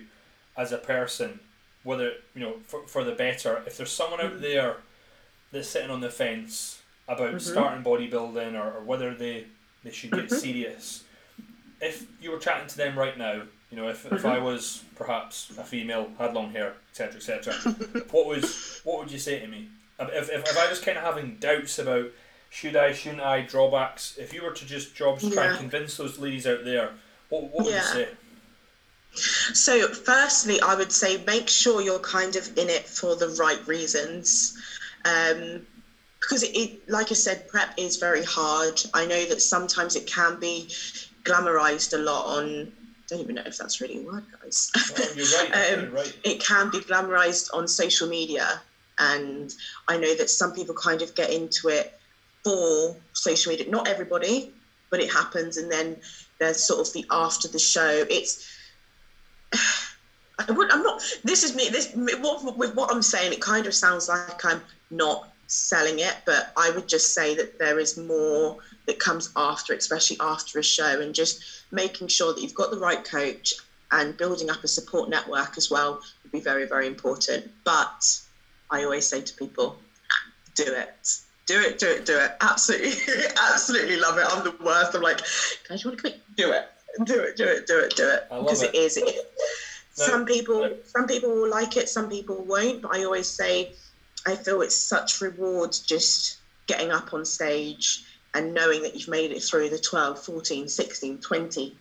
as 0.56 0.72
a 0.72 0.78
person, 0.78 1.40
whether 1.84 2.12
you 2.34 2.40
know 2.40 2.54
for, 2.66 2.86
for 2.86 3.04
the 3.04 3.12
better. 3.12 3.62
If 3.66 3.76
there's 3.76 3.92
someone 3.92 4.20
out 4.20 4.40
there 4.40 4.76
that's 5.52 5.68
sitting 5.68 5.90
on 5.90 6.00
the 6.00 6.10
fence 6.10 6.75
about 7.08 7.28
mm-hmm. 7.28 7.38
starting 7.38 7.84
bodybuilding 7.84 8.54
or, 8.54 8.78
or 8.78 8.84
whether 8.84 9.14
they 9.14 9.46
they 9.84 9.90
should 9.90 10.10
get 10.10 10.26
mm-hmm. 10.26 10.34
serious, 10.34 11.04
if 11.80 12.06
you 12.20 12.30
were 12.30 12.38
chatting 12.38 12.66
to 12.66 12.76
them 12.76 12.98
right 12.98 13.16
now, 13.16 13.42
you 13.70 13.76
know, 13.76 13.88
if, 13.88 14.04
mm-hmm. 14.04 14.16
if 14.16 14.24
I 14.24 14.38
was 14.38 14.84
perhaps 14.96 15.50
a 15.58 15.64
female, 15.64 16.08
had 16.18 16.34
long 16.34 16.50
hair, 16.50 16.74
etc., 16.90 17.16
etc., 17.16 17.54
what 18.10 18.26
was 18.26 18.80
what 18.84 18.98
would 18.98 19.12
you 19.12 19.18
say 19.18 19.40
to 19.40 19.46
me? 19.46 19.68
If, 19.98 20.28
if, 20.28 20.48
if 20.48 20.58
I 20.58 20.68
was 20.68 20.80
kind 20.80 20.98
of 20.98 21.04
having 21.04 21.36
doubts 21.36 21.78
about 21.78 22.10
should 22.50 22.76
I, 22.76 22.92
shouldn't 22.92 23.20
I, 23.20 23.42
drawbacks. 23.42 24.16
If 24.18 24.32
you 24.32 24.42
were 24.42 24.52
to 24.52 24.66
just 24.66 24.94
jobs 24.94 25.28
try 25.30 25.46
and 25.46 25.58
convince 25.58 25.96
those 25.96 26.18
ladies 26.18 26.46
out 26.46 26.64
there, 26.64 26.90
what, 27.28 27.44
what 27.44 27.64
would 27.64 27.74
yeah. 27.74 27.80
you 27.80 28.04
say? 28.04 28.08
So, 29.12 29.88
firstly, 29.88 30.60
I 30.60 30.74
would 30.74 30.92
say 30.92 31.22
make 31.26 31.48
sure 31.48 31.80
you're 31.80 31.98
kind 31.98 32.36
of 32.36 32.46
in 32.58 32.68
it 32.68 32.86
for 32.86 33.16
the 33.16 33.28
right 33.40 33.66
reasons. 33.66 34.58
Um, 35.04 35.66
because 36.26 36.42
it, 36.42 36.56
it, 36.56 36.88
like 36.88 37.12
I 37.12 37.14
said, 37.14 37.46
prep 37.46 37.72
is 37.76 37.96
very 37.96 38.24
hard. 38.24 38.82
I 38.94 39.06
know 39.06 39.24
that 39.26 39.40
sometimes 39.40 39.94
it 39.94 40.06
can 40.06 40.36
be 40.36 40.68
glamorized 41.22 41.92
a 41.92 41.98
lot 41.98 42.26
on. 42.26 42.72
I 42.72 43.14
don't 43.14 43.20
even 43.20 43.36
know 43.36 43.42
if 43.46 43.56
that's 43.56 43.80
really 43.80 43.98
a 43.98 44.00
word, 44.00 44.24
guys. 44.42 44.68
Oh, 44.76 45.12
you're 45.14 45.26
right. 45.26 45.72
um, 45.78 45.92
right. 45.92 46.12
It 46.24 46.40
can 46.40 46.68
be 46.70 46.78
glamorized 46.78 47.48
on 47.54 47.68
social 47.68 48.08
media, 48.08 48.60
and 48.98 49.54
I 49.86 49.96
know 49.96 50.14
that 50.14 50.28
some 50.28 50.52
people 50.52 50.74
kind 50.74 51.00
of 51.00 51.14
get 51.14 51.30
into 51.30 51.68
it 51.68 51.92
for 52.42 52.96
social 53.12 53.50
media. 53.50 53.70
Not 53.70 53.86
everybody, 53.86 54.50
but 54.90 54.98
it 54.98 55.12
happens. 55.12 55.56
And 55.58 55.70
then 55.70 56.00
there's 56.40 56.64
sort 56.64 56.80
of 56.80 56.92
the 56.92 57.04
after 57.08 57.46
the 57.46 57.60
show. 57.60 58.04
It's 58.10 58.44
I 60.48 60.50
would. 60.50 60.72
I'm 60.72 60.82
not. 60.82 61.00
This 61.22 61.44
is 61.44 61.54
me. 61.54 61.68
This 61.68 61.88
what, 61.94 62.56
with 62.56 62.74
what 62.74 62.90
I'm 62.92 63.02
saying. 63.02 63.32
It 63.32 63.40
kind 63.40 63.68
of 63.68 63.74
sounds 63.74 64.08
like 64.08 64.44
I'm 64.44 64.60
not 64.90 65.28
selling 65.46 66.00
it, 66.00 66.16
but 66.24 66.52
I 66.56 66.70
would 66.70 66.88
just 66.88 67.14
say 67.14 67.34
that 67.34 67.58
there 67.58 67.78
is 67.78 67.96
more 67.96 68.56
that 68.86 68.98
comes 68.98 69.30
after, 69.36 69.72
especially 69.72 70.16
after 70.20 70.58
a 70.58 70.62
show, 70.62 71.00
and 71.00 71.14
just 71.14 71.42
making 71.70 72.08
sure 72.08 72.32
that 72.32 72.40
you've 72.40 72.54
got 72.54 72.70
the 72.70 72.78
right 72.78 73.02
coach 73.02 73.54
and 73.92 74.16
building 74.16 74.50
up 74.50 74.62
a 74.64 74.68
support 74.68 75.08
network 75.08 75.56
as 75.56 75.70
well 75.70 76.00
would 76.22 76.32
be 76.32 76.40
very, 76.40 76.66
very 76.66 76.86
important. 76.86 77.50
But 77.64 78.18
I 78.70 78.84
always 78.84 79.06
say 79.06 79.20
to 79.20 79.34
people, 79.34 79.76
do 80.54 80.64
it. 80.64 81.18
Do 81.46 81.60
it, 81.60 81.78
do 81.78 81.88
it, 81.88 82.04
do 82.04 82.18
it. 82.18 82.32
Absolutely, 82.40 82.90
absolutely 83.52 83.96
love 83.96 84.18
it. 84.18 84.26
I'm 84.28 84.42
the 84.42 84.54
worst. 84.64 84.94
I'm 84.94 85.02
like, 85.02 85.20
guys, 85.68 85.84
you 85.84 85.90
want 85.90 85.98
to 85.98 86.00
quit? 86.00 86.18
Do 86.36 86.50
it. 86.50 86.64
Do 87.04 87.20
it, 87.20 87.36
do 87.36 87.44
it, 87.44 87.66
do 87.66 87.78
it, 87.78 87.94
do 87.94 88.08
it. 88.08 88.24
Because 88.28 88.62
it. 88.62 88.74
it 88.74 88.78
is. 88.78 88.96
It, 88.96 89.04
no, 89.98 90.04
some 90.06 90.24
people 90.24 90.60
no. 90.60 90.76
some 90.84 91.06
people 91.06 91.30
will 91.30 91.48
like 91.48 91.76
it, 91.76 91.88
some 91.88 92.08
people 92.08 92.42
won't. 92.44 92.82
But 92.82 92.96
I 92.96 93.04
always 93.04 93.28
say 93.28 93.70
I 94.26 94.34
feel 94.34 94.60
it's 94.62 94.76
such 94.76 95.20
reward 95.20 95.76
just 95.86 96.38
getting 96.66 96.90
up 96.90 97.14
on 97.14 97.24
stage 97.24 98.04
and 98.34 98.52
knowing 98.52 98.82
that 98.82 98.94
you've 98.94 99.08
made 99.08 99.30
it 99.30 99.42
through 99.42 99.70
the 99.70 99.78
12, 99.78 100.22
14, 100.22 100.68
16, 100.68 101.18
20, 101.18 101.76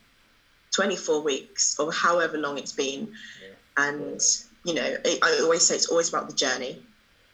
24 0.71 1.21
weeks 1.21 1.79
or 1.79 1.91
however 1.91 2.37
long 2.37 2.57
it's 2.57 2.71
been. 2.71 3.11
Yeah. 3.41 3.89
And, 3.89 4.21
you 4.63 4.73
know, 4.73 4.95
I 5.05 5.39
always 5.41 5.67
say 5.67 5.75
it's 5.75 5.89
always 5.89 6.09
about 6.09 6.29
the 6.29 6.35
journey. 6.35 6.81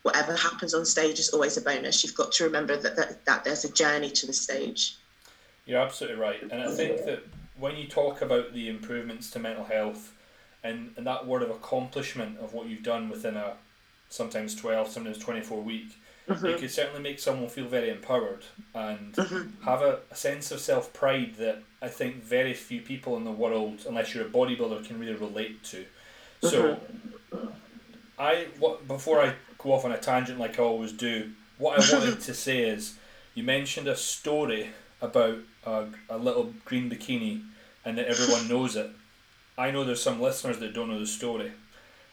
Whatever 0.03 0.35
happens 0.35 0.73
on 0.73 0.85
stage 0.85 1.19
is 1.19 1.29
always 1.29 1.57
a 1.57 1.61
bonus. 1.61 2.03
You've 2.03 2.15
got 2.15 2.31
to 2.33 2.45
remember 2.45 2.77
that, 2.77 2.95
that, 2.95 3.23
that 3.25 3.43
there's 3.43 3.65
a 3.65 3.71
journey 3.71 4.09
to 4.09 4.25
the 4.25 4.33
stage. 4.33 4.97
You're 5.65 5.81
absolutely 5.81 6.19
right. 6.19 6.41
And 6.41 6.63
I 6.63 6.71
think 6.71 7.05
that 7.05 7.23
when 7.59 7.75
you 7.75 7.87
talk 7.87 8.21
about 8.21 8.53
the 8.53 8.69
improvements 8.69 9.29
to 9.31 9.39
mental 9.39 9.65
health 9.65 10.13
and, 10.63 10.93
and 10.97 11.05
that 11.05 11.27
word 11.27 11.43
of 11.43 11.51
accomplishment 11.51 12.39
of 12.39 12.53
what 12.53 12.67
you've 12.67 12.81
done 12.81 13.09
within 13.09 13.35
a 13.35 13.53
sometimes 14.11 14.53
12, 14.55 14.89
sometimes 14.89 15.17
24 15.17 15.61
week, 15.61 15.97
mm-hmm. 16.29 16.45
it 16.45 16.59
could 16.59 16.69
certainly 16.69 17.01
make 17.01 17.17
someone 17.17 17.49
feel 17.49 17.65
very 17.65 17.89
empowered 17.89 18.43
and 18.75 19.13
mm-hmm. 19.13 19.63
have 19.63 19.81
a, 19.81 19.99
a 20.11 20.15
sense 20.15 20.51
of 20.51 20.59
self 20.59 20.93
pride 20.93 21.35
that 21.39 21.63
I 21.81 21.87
think 21.87 22.23
very 22.23 22.53
few 22.53 22.81
people 22.81 23.17
in 23.17 23.23
the 23.23 23.31
world, 23.31 23.85
unless 23.87 24.13
you're 24.13 24.27
a 24.27 24.29
bodybuilder, 24.29 24.85
can 24.85 24.99
really 24.99 25.15
relate 25.15 25.63
to. 25.63 25.85
So, 26.41 26.79
mm-hmm. 27.33 27.47
I 28.19 28.47
what 28.59 28.87
before 28.87 29.21
I 29.21 29.33
go 29.57 29.73
off 29.73 29.85
on 29.85 29.91
a 29.91 29.97
tangent 29.97 30.39
like 30.39 30.59
I 30.59 30.63
always 30.63 30.91
do, 30.91 31.31
what 31.57 31.79
I 31.79 31.97
wanted 31.97 32.19
to 32.21 32.33
say 32.33 32.63
is, 32.63 32.97
you 33.33 33.43
mentioned 33.43 33.87
a 33.87 33.95
story 33.95 34.69
about 35.01 35.37
a, 35.65 35.85
a 36.09 36.17
little 36.17 36.53
green 36.65 36.89
bikini, 36.89 37.43
and 37.85 37.97
that 37.97 38.07
everyone 38.07 38.47
knows 38.49 38.75
it. 38.75 38.89
I 39.57 39.71
know 39.71 39.83
there's 39.83 40.03
some 40.03 40.21
listeners 40.21 40.59
that 40.59 40.73
don't 40.73 40.89
know 40.89 40.99
the 40.99 41.07
story. 41.07 41.51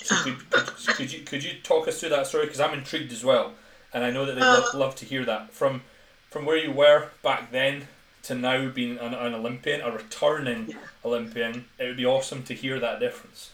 So 0.02 0.14
could, 0.22 0.50
could, 0.50 0.66
could, 0.96 1.12
you 1.12 1.20
could 1.20 1.44
you 1.44 1.52
talk 1.62 1.88
us 1.88 2.00
through 2.00 2.10
that 2.10 2.26
story 2.26 2.46
because 2.46 2.60
I'm 2.60 2.74
intrigued 2.74 3.12
as 3.12 3.24
well, 3.24 3.54
and 3.92 4.04
I 4.04 4.10
know 4.10 4.24
that 4.24 4.34
they'd 4.34 4.42
uh, 4.42 4.60
love, 4.60 4.74
love 4.74 4.94
to 4.96 5.04
hear 5.04 5.24
that 5.24 5.52
from 5.52 5.82
from 6.30 6.44
where 6.44 6.56
you 6.56 6.70
were 6.70 7.08
back 7.22 7.50
then 7.50 7.88
to 8.24 8.34
now 8.34 8.68
being 8.68 8.98
an, 8.98 9.14
an 9.14 9.34
Olympian, 9.34 9.80
a 9.80 9.90
returning 9.90 10.68
yeah. 10.68 10.76
Olympian. 11.04 11.64
It 11.78 11.84
would 11.84 11.96
be 11.96 12.06
awesome 12.06 12.42
to 12.44 12.54
hear 12.54 12.78
that 12.78 13.00
difference. 13.00 13.50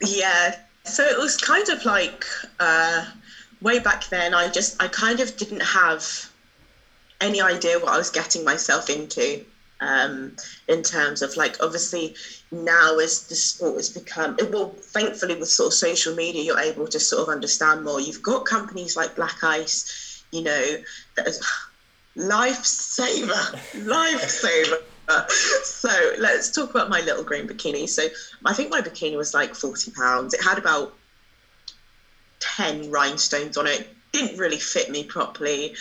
Yeah, 0.00 0.56
so 0.84 1.04
it 1.04 1.18
was 1.18 1.36
kind 1.36 1.68
of 1.68 1.84
like 1.84 2.24
uh, 2.60 3.04
way 3.60 3.78
back 3.78 4.08
then. 4.08 4.34
I 4.34 4.48
just 4.48 4.82
I 4.82 4.88
kind 4.88 5.20
of 5.20 5.36
didn't 5.36 5.62
have 5.62 6.30
any 7.20 7.40
idea 7.42 7.78
what 7.78 7.92
I 7.92 7.98
was 7.98 8.10
getting 8.10 8.44
myself 8.44 8.88
into 8.88 9.44
um, 9.80 10.36
in 10.66 10.82
terms 10.82 11.22
of 11.22 11.36
like 11.36 11.56
obviously 11.62 12.16
now 12.50 12.98
as 12.98 13.26
the 13.28 13.36
sport 13.36 13.76
has 13.76 13.88
become 13.88 14.36
well 14.50 14.70
thankfully 14.70 15.36
with 15.36 15.48
sort 15.48 15.68
of 15.68 15.74
social 15.74 16.14
media 16.14 16.42
you're 16.42 16.58
able 16.58 16.86
to 16.88 16.98
sort 16.98 17.22
of 17.22 17.28
understand 17.28 17.84
more. 17.84 18.00
You've 18.00 18.22
got 18.22 18.44
companies 18.44 18.96
like 18.96 19.14
black 19.14 19.42
ice 19.42 20.24
you 20.32 20.42
know 20.42 20.76
that 21.16 21.26
is 21.26 21.40
lifesaver 22.16 23.30
lifesaver. 23.84 24.80
So 25.62 26.12
let's 26.18 26.50
talk 26.50 26.70
about 26.70 26.90
my 26.90 27.00
little 27.00 27.22
green 27.22 27.48
bikini. 27.48 27.88
So 27.88 28.08
i 28.44 28.52
think 28.52 28.70
my 28.70 28.82
bikini 28.82 29.16
was 29.16 29.32
like 29.32 29.54
40 29.54 29.92
pounds. 29.92 30.34
It 30.34 30.42
had 30.42 30.58
about 30.58 30.94
10 32.40 32.90
rhinestones 32.90 33.56
on 33.56 33.66
it. 33.66 33.88
Didn't 34.12 34.38
really 34.38 34.58
fit 34.58 34.90
me 34.90 35.04
properly 35.04 35.74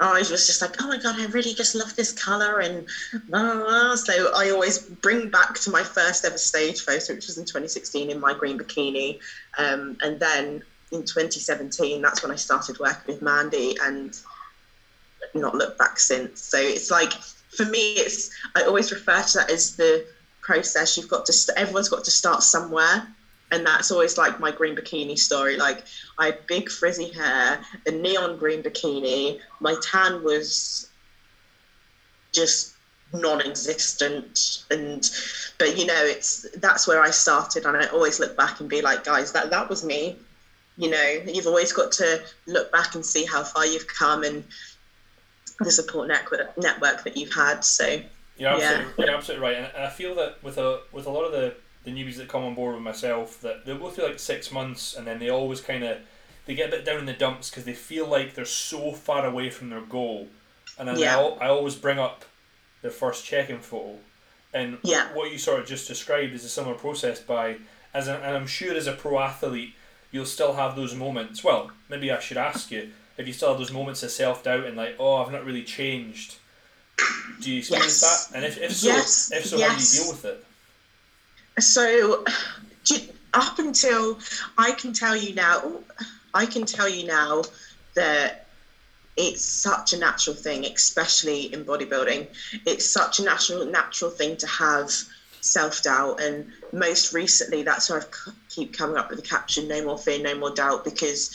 I 0.00 0.18
was 0.18 0.28
just 0.28 0.62
like, 0.62 0.80
oh 0.80 0.88
my 0.88 0.98
god, 0.98 1.16
I 1.18 1.26
really 1.26 1.54
just 1.54 1.74
love 1.74 1.94
this 1.96 2.12
color, 2.12 2.60
and 2.60 2.86
blah, 3.28 3.42
blah, 3.42 3.64
blah. 3.64 3.94
so 3.96 4.30
I 4.34 4.50
always 4.50 4.78
bring 4.78 5.28
back 5.28 5.54
to 5.60 5.70
my 5.70 5.82
first 5.82 6.24
ever 6.24 6.38
stage 6.38 6.82
photo, 6.82 7.14
which 7.14 7.26
was 7.26 7.36
in 7.36 7.44
2016 7.44 8.10
in 8.10 8.20
my 8.20 8.32
green 8.32 8.58
bikini, 8.58 9.18
um, 9.58 9.96
and 10.00 10.20
then 10.20 10.62
in 10.92 11.04
2017, 11.04 12.00
that's 12.00 12.22
when 12.22 12.30
I 12.30 12.36
started 12.36 12.78
working 12.78 13.14
with 13.14 13.22
Mandy, 13.22 13.76
and 13.82 14.16
not 15.34 15.54
looked 15.54 15.78
back 15.78 15.98
since. 15.98 16.40
So 16.40 16.58
it's 16.58 16.90
like 16.90 17.12
for 17.50 17.64
me, 17.64 17.94
it's 17.94 18.30
I 18.54 18.62
always 18.62 18.92
refer 18.92 19.22
to 19.22 19.38
that 19.38 19.50
as 19.50 19.74
the 19.76 20.04
process. 20.40 20.96
You've 20.96 21.08
got 21.08 21.26
to 21.26 21.52
everyone's 21.56 21.88
got 21.88 22.04
to 22.04 22.10
start 22.10 22.42
somewhere, 22.42 23.06
and 23.50 23.66
that's 23.66 23.90
always 23.90 24.18
like 24.18 24.40
my 24.40 24.50
green 24.50 24.76
bikini 24.76 25.18
story. 25.18 25.56
Like 25.56 25.84
I 26.18 26.26
had 26.26 26.46
big 26.46 26.70
frizzy 26.70 27.10
hair, 27.10 27.60
a 27.86 27.90
neon 27.90 28.38
green 28.38 28.62
bikini. 28.62 29.40
My 29.60 29.76
tan 29.82 30.22
was 30.22 30.90
just 32.32 32.74
non-existent 33.12 34.64
and 34.70 35.10
but 35.56 35.78
you 35.78 35.86
know 35.86 36.04
it's 36.04 36.46
that's 36.56 36.86
where 36.86 37.00
i 37.00 37.10
started 37.10 37.64
and 37.64 37.74
i 37.74 37.86
always 37.86 38.20
look 38.20 38.36
back 38.36 38.60
and 38.60 38.68
be 38.68 38.82
like 38.82 39.02
guys 39.02 39.32
that 39.32 39.48
that 39.48 39.66
was 39.70 39.82
me 39.82 40.14
you 40.76 40.90
know 40.90 41.22
you've 41.26 41.46
always 41.46 41.72
got 41.72 41.90
to 41.90 42.20
look 42.46 42.70
back 42.70 42.94
and 42.94 43.04
see 43.04 43.24
how 43.24 43.42
far 43.42 43.64
you've 43.64 43.86
come 43.86 44.24
and 44.24 44.44
the 45.60 45.72
support 45.72 46.06
network 46.06 46.56
network 46.58 47.02
that 47.02 47.16
you've 47.16 47.32
had 47.32 47.64
so 47.64 47.98
you're 48.36 48.50
absolutely, 48.50 48.84
yeah. 48.84 49.04
you're 49.06 49.16
absolutely 49.16 49.46
right 49.46 49.56
and 49.56 49.84
i 49.84 49.88
feel 49.88 50.14
that 50.14 50.42
with 50.42 50.58
a 50.58 50.80
with 50.92 51.06
a 51.06 51.10
lot 51.10 51.24
of 51.24 51.32
the 51.32 51.54
the 51.88 52.04
newbies 52.04 52.16
that 52.16 52.28
come 52.28 52.44
on 52.44 52.54
board 52.54 52.74
with 52.74 52.84
myself 52.84 53.40
that 53.40 53.64
they'll 53.64 53.78
go 53.78 53.88
through 53.88 54.06
like 54.06 54.18
six 54.18 54.52
months 54.52 54.94
and 54.94 55.06
then 55.06 55.18
they 55.18 55.30
always 55.30 55.60
kind 55.60 55.84
of 55.84 55.98
they 56.46 56.54
get 56.54 56.68
a 56.68 56.70
bit 56.70 56.84
down 56.84 56.98
in 56.98 57.06
the 57.06 57.12
dumps 57.12 57.50
because 57.50 57.64
they 57.64 57.74
feel 57.74 58.06
like 58.06 58.34
they're 58.34 58.44
so 58.44 58.92
far 58.92 59.26
away 59.26 59.50
from 59.50 59.70
their 59.70 59.80
goal 59.80 60.28
and 60.78 60.88
then 60.88 60.98
yeah. 60.98 61.16
I, 61.16 61.46
I 61.46 61.48
always 61.48 61.74
bring 61.74 61.98
up 61.98 62.24
their 62.82 62.90
first 62.90 63.24
check-in 63.24 63.60
photo 63.60 63.96
and 64.52 64.78
yeah. 64.82 65.14
what 65.14 65.30
you 65.32 65.38
sort 65.38 65.60
of 65.60 65.66
just 65.66 65.88
described 65.88 66.32
is 66.34 66.44
a 66.44 66.48
similar 66.48 66.74
process 66.74 67.20
by 67.20 67.56
as 67.94 68.08
an, 68.08 68.16
and 68.16 68.36
I'm 68.36 68.46
sure 68.46 68.74
as 68.74 68.86
a 68.86 68.92
pro 68.92 69.18
athlete 69.18 69.74
you'll 70.10 70.26
still 70.26 70.54
have 70.54 70.76
those 70.76 70.94
moments 70.94 71.42
well 71.42 71.70
maybe 71.88 72.10
I 72.10 72.20
should 72.20 72.36
ask 72.36 72.70
you 72.70 72.90
if 73.16 73.26
you 73.26 73.32
still 73.32 73.48
have 73.48 73.58
those 73.58 73.72
moments 73.72 74.02
of 74.02 74.10
self-doubt 74.10 74.64
and 74.64 74.76
like 74.76 74.96
oh 74.98 75.16
I've 75.16 75.32
not 75.32 75.44
really 75.44 75.64
changed 75.64 76.36
do 77.40 77.50
you 77.50 77.58
experience 77.58 78.02
yes. 78.02 78.26
that 78.26 78.36
and 78.36 78.44
if, 78.44 78.58
if 78.58 78.72
so 78.72 78.88
yes. 78.88 79.32
if 79.32 79.46
so 79.46 79.56
yes. 79.56 79.70
how 79.70 79.76
do 79.76 79.82
you 79.82 80.04
deal 80.04 80.12
with 80.12 80.24
it 80.24 80.44
so 81.60 82.24
up 83.34 83.58
until 83.58 84.18
I 84.56 84.72
can 84.72 84.92
tell 84.92 85.16
you 85.16 85.34
now, 85.34 85.82
I 86.34 86.46
can 86.46 86.64
tell 86.64 86.88
you 86.88 87.04
now 87.04 87.44
that 87.94 88.46
it's 89.16 89.42
such 89.44 89.92
a 89.92 89.96
natural 89.96 90.36
thing, 90.36 90.64
especially 90.64 91.52
in 91.52 91.64
bodybuilding. 91.64 92.28
It's 92.64 92.86
such 92.86 93.18
a 93.18 93.22
natural 93.22 93.64
natural 93.66 94.10
thing 94.10 94.36
to 94.38 94.46
have 94.46 94.92
self 95.40 95.82
doubt, 95.82 96.20
and 96.20 96.46
most 96.72 97.12
recently, 97.12 97.62
that's 97.62 97.88
why 97.88 97.98
I 97.98 98.02
keep 98.48 98.72
coming 98.72 98.96
up 98.96 99.10
with 99.10 99.18
the 99.20 99.26
caption 99.28 99.68
"No 99.68 99.82
more 99.82 99.98
fear, 99.98 100.18
no 100.18 100.34
more 100.34 100.50
doubt," 100.50 100.84
because 100.84 101.30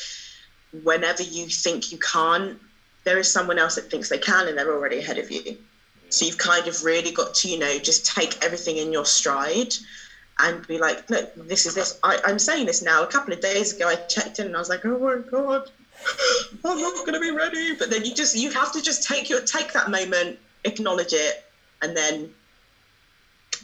whenever 0.84 1.24
you 1.24 1.48
think 1.48 1.92
you 1.92 1.98
can't, 2.00 2.58
there 3.03 3.20
is 3.20 3.32
someone 3.32 3.60
else 3.60 3.75
that 3.75 3.89
thinks 3.89 4.10
they 4.10 4.18
can, 4.18 4.48
and 4.48 4.58
they're 4.58 4.72
already 4.72 4.98
ahead 5.00 5.18
of 5.18 5.30
you. 5.30 5.58
So 6.10 6.25
you've 6.25 6.38
kind 6.38 6.68
of 6.68 6.84
really 6.84 7.12
got 7.12 7.34
to, 7.36 7.50
you 7.50 7.58
know, 7.58 7.80
just 7.80 8.06
take 8.06 8.38
everything 8.44 8.77
in 8.77 8.92
your 8.92 9.06
stride 9.06 9.74
and 10.40 10.66
be 10.68 10.78
like, 10.78 11.10
look, 11.10 11.34
this 11.48 11.66
is 11.66 11.75
this. 11.75 12.00
I, 12.04 12.20
I'm 12.25 12.40
saying 12.40 12.66
this 12.66 12.82
now. 12.82 13.04
A 13.04 13.08
couple 13.08 13.34
of 13.34 13.42
days 13.42 13.75
ago, 13.75 13.88
I 13.88 13.96
checked 13.96 14.40
in 14.40 14.48
and 14.48 14.56
I 14.56 14.60
was 14.60 14.70
like, 14.70 14.86
oh 14.86 14.98
my 14.98 15.22
god, 15.30 15.70
I'm 16.66 16.82
not 16.82 17.06
going 17.06 17.13
to 17.13 17.20
be 17.20 17.32
ready. 17.32 17.75
But 17.75 17.90
then 17.90 18.04
you 18.06 18.13
just 18.13 18.36
you 18.36 18.52
have 18.52 18.72
to 18.74 18.82
just 18.82 19.08
take 19.08 19.30
your 19.30 19.42
take 19.42 19.74
that 19.74 19.90
moment, 19.90 20.40
acknowledge 20.63 21.13
it, 21.13 21.46
and 21.82 21.96
then 21.96 22.34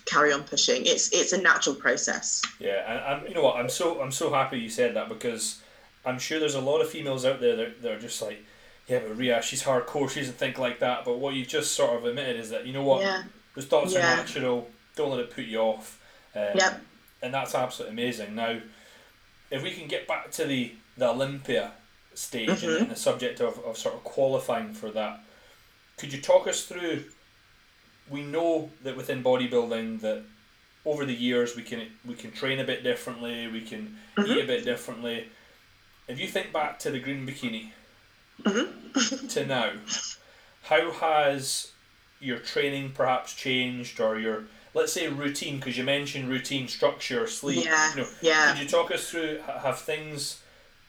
carry 0.06 0.32
on 0.32 0.44
pushing. 0.44 0.86
It's 0.86 1.12
it's 1.12 1.34
a 1.34 1.42
natural 1.42 1.76
process. 1.76 2.42
Yeah, 2.60 2.84
and, 2.88 3.22
and 3.22 3.30
you 3.30 3.36
know 3.36 3.44
what? 3.44 3.58
I'm 3.58 3.70
so 3.70 4.02
I'm 4.02 4.12
so 4.12 4.32
happy 4.32 4.60
you 4.60 4.70
said 4.70 4.96
that 4.96 5.10
because 5.10 5.62
I'm 6.06 6.20
sure 6.20 6.40
there's 6.40 6.56
a 6.56 6.62
lot 6.62 6.82
of 6.82 6.90
females 6.90 7.26
out 7.26 7.42
there 7.42 7.56
that, 7.56 7.82
that 7.82 7.92
are 7.92 8.00
just 8.00 8.22
like, 8.22 8.44
yeah, 8.88 9.00
but 9.00 9.18
Rhea, 9.18 9.42
she's 9.42 9.64
hardcore. 9.64 10.10
She 10.10 10.20
doesn't 10.20 10.38
think 10.38 10.60
like 10.60 10.80
that. 10.80 11.04
But 11.04 11.18
what 11.18 11.34
you've 11.34 11.48
just 11.48 11.74
sort 11.74 11.98
of 11.98 12.06
admitted 12.06 12.40
is 12.40 12.52
that 12.52 12.68
you 12.68 12.74
know 12.74 12.84
what? 12.84 13.02
Yeah. 13.02 13.24
Those 13.56 13.66
thoughts 13.66 13.94
yeah. 13.94 14.14
are 14.14 14.18
natural. 14.18 14.70
Don't 14.96 15.10
let 15.10 15.20
it 15.20 15.32
put 15.32 15.46
you 15.46 15.60
off 15.60 15.99
um, 16.36 16.48
yep. 16.56 16.82
And 17.22 17.34
that's 17.34 17.56
absolutely 17.56 18.02
amazing. 18.02 18.36
Now, 18.36 18.60
if 19.52 19.64
we 19.64 19.72
can 19.72 19.88
get 19.88 20.08
back 20.08 20.32
to 20.32 20.46
the, 20.46 20.74
the 20.98 21.10
Olympia 21.10 21.72
stage 22.14 22.50
mm-hmm. 22.50 22.70
and, 22.70 22.78
and, 22.78 22.92
the 22.92 22.96
subject 22.96 23.42
of, 23.42 23.60
of 23.60 23.78
sort 23.78 23.96
of 23.96 24.04
qualifying 24.04 24.74
for 24.74 24.92
that, 24.92 25.22
could 25.98 26.14
you 26.14 26.22
talk 26.22 26.48
us 26.48 26.66
through? 26.66 27.04
We 28.10 28.24
know 28.24 28.70
that 28.84 28.96
within 28.96 29.24
bodybuilding 29.24 30.02
that 30.02 30.24
over 30.86 31.06
the 31.06 31.14
years 31.14 31.56
we 31.56 31.62
can 31.62 31.88
we 32.06 32.16
can 32.16 32.32
train 32.32 32.60
a 32.60 32.64
bit 32.64 32.84
differently, 32.84 33.48
we 33.48 33.62
can 33.62 33.98
mm-hmm. 34.18 34.32
eat 34.32 34.44
a 34.44 34.48
bit 34.48 34.64
differently. 34.64 35.28
If 36.08 36.20
you 36.20 36.28
think 36.28 36.52
back 36.52 36.80
to 36.80 36.92
the 36.92 37.00
green 37.00 37.28
bikini 37.28 37.72
mm-hmm. 38.42 39.28
to 39.28 39.46
now, 39.46 39.72
how 40.64 40.92
has 40.92 41.72
your 42.20 42.40
training 42.40 42.92
perhaps 42.94 43.34
changed 43.34 44.00
or 44.00 44.20
your 44.20 44.46
let's 44.74 44.94
say 44.94 45.08
routine 45.08 45.58
because 45.58 45.78
you 45.78 45.84
mentioned 45.84 46.30
routine 46.30 46.68
structure 46.68 47.28
sleep 47.28 47.66
yeah, 47.66 47.92
you 47.92 48.02
know, 48.02 48.08
yeah. 48.22 48.54
could 48.54 48.62
you 48.62 48.70
talk 48.70 48.92
us 48.92 49.10
through 49.10 49.40
have 49.62 49.80
things 49.80 50.42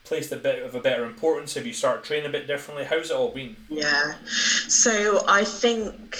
placed 0.05 0.33
a 0.33 0.37
bit 0.37 0.63
of 0.63 0.75
a 0.75 0.81
better 0.81 1.05
importance? 1.05 1.55
Have 1.55 1.67
you 1.67 1.73
started 1.73 2.05
training 2.05 2.27
a 2.27 2.33
bit 2.33 2.47
differently? 2.47 2.85
How's 2.85 3.11
it 3.11 3.17
all 3.17 3.31
been? 3.31 3.57
Yeah. 3.69 4.15
So 4.69 5.25
i 5.29 5.45
think 5.45 6.19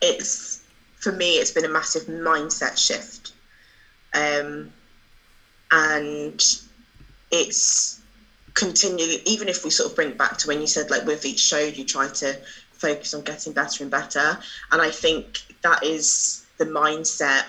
it's 0.00 0.62
for 0.96 1.12
me 1.12 1.34
it's 1.34 1.50
been 1.50 1.64
a 1.64 1.68
massive 1.68 2.04
mindset 2.04 2.78
shift. 2.78 3.32
Um, 4.12 4.72
and 5.70 6.44
it's 7.30 8.00
continually 8.54 9.22
even 9.24 9.48
if 9.48 9.64
we 9.64 9.70
sort 9.70 9.90
of 9.90 9.94
bring 9.94 10.16
back 10.16 10.36
to 10.38 10.48
when 10.48 10.60
you 10.60 10.66
said 10.66 10.90
like 10.90 11.06
with 11.06 11.24
each 11.24 11.38
show 11.38 11.60
you 11.60 11.84
try 11.84 12.08
to 12.08 12.36
focus 12.72 13.14
on 13.14 13.22
getting 13.22 13.52
better 13.52 13.84
and 13.84 13.90
better. 13.90 14.38
And 14.72 14.82
i 14.82 14.90
think 14.90 15.42
that 15.62 15.84
is 15.84 16.39
the 16.60 16.66
mindset 16.66 17.44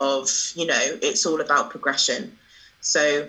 of 0.00 0.28
you 0.56 0.66
know 0.66 0.84
it's 1.02 1.24
all 1.26 1.40
about 1.40 1.70
progression. 1.70 2.32
So 2.80 3.28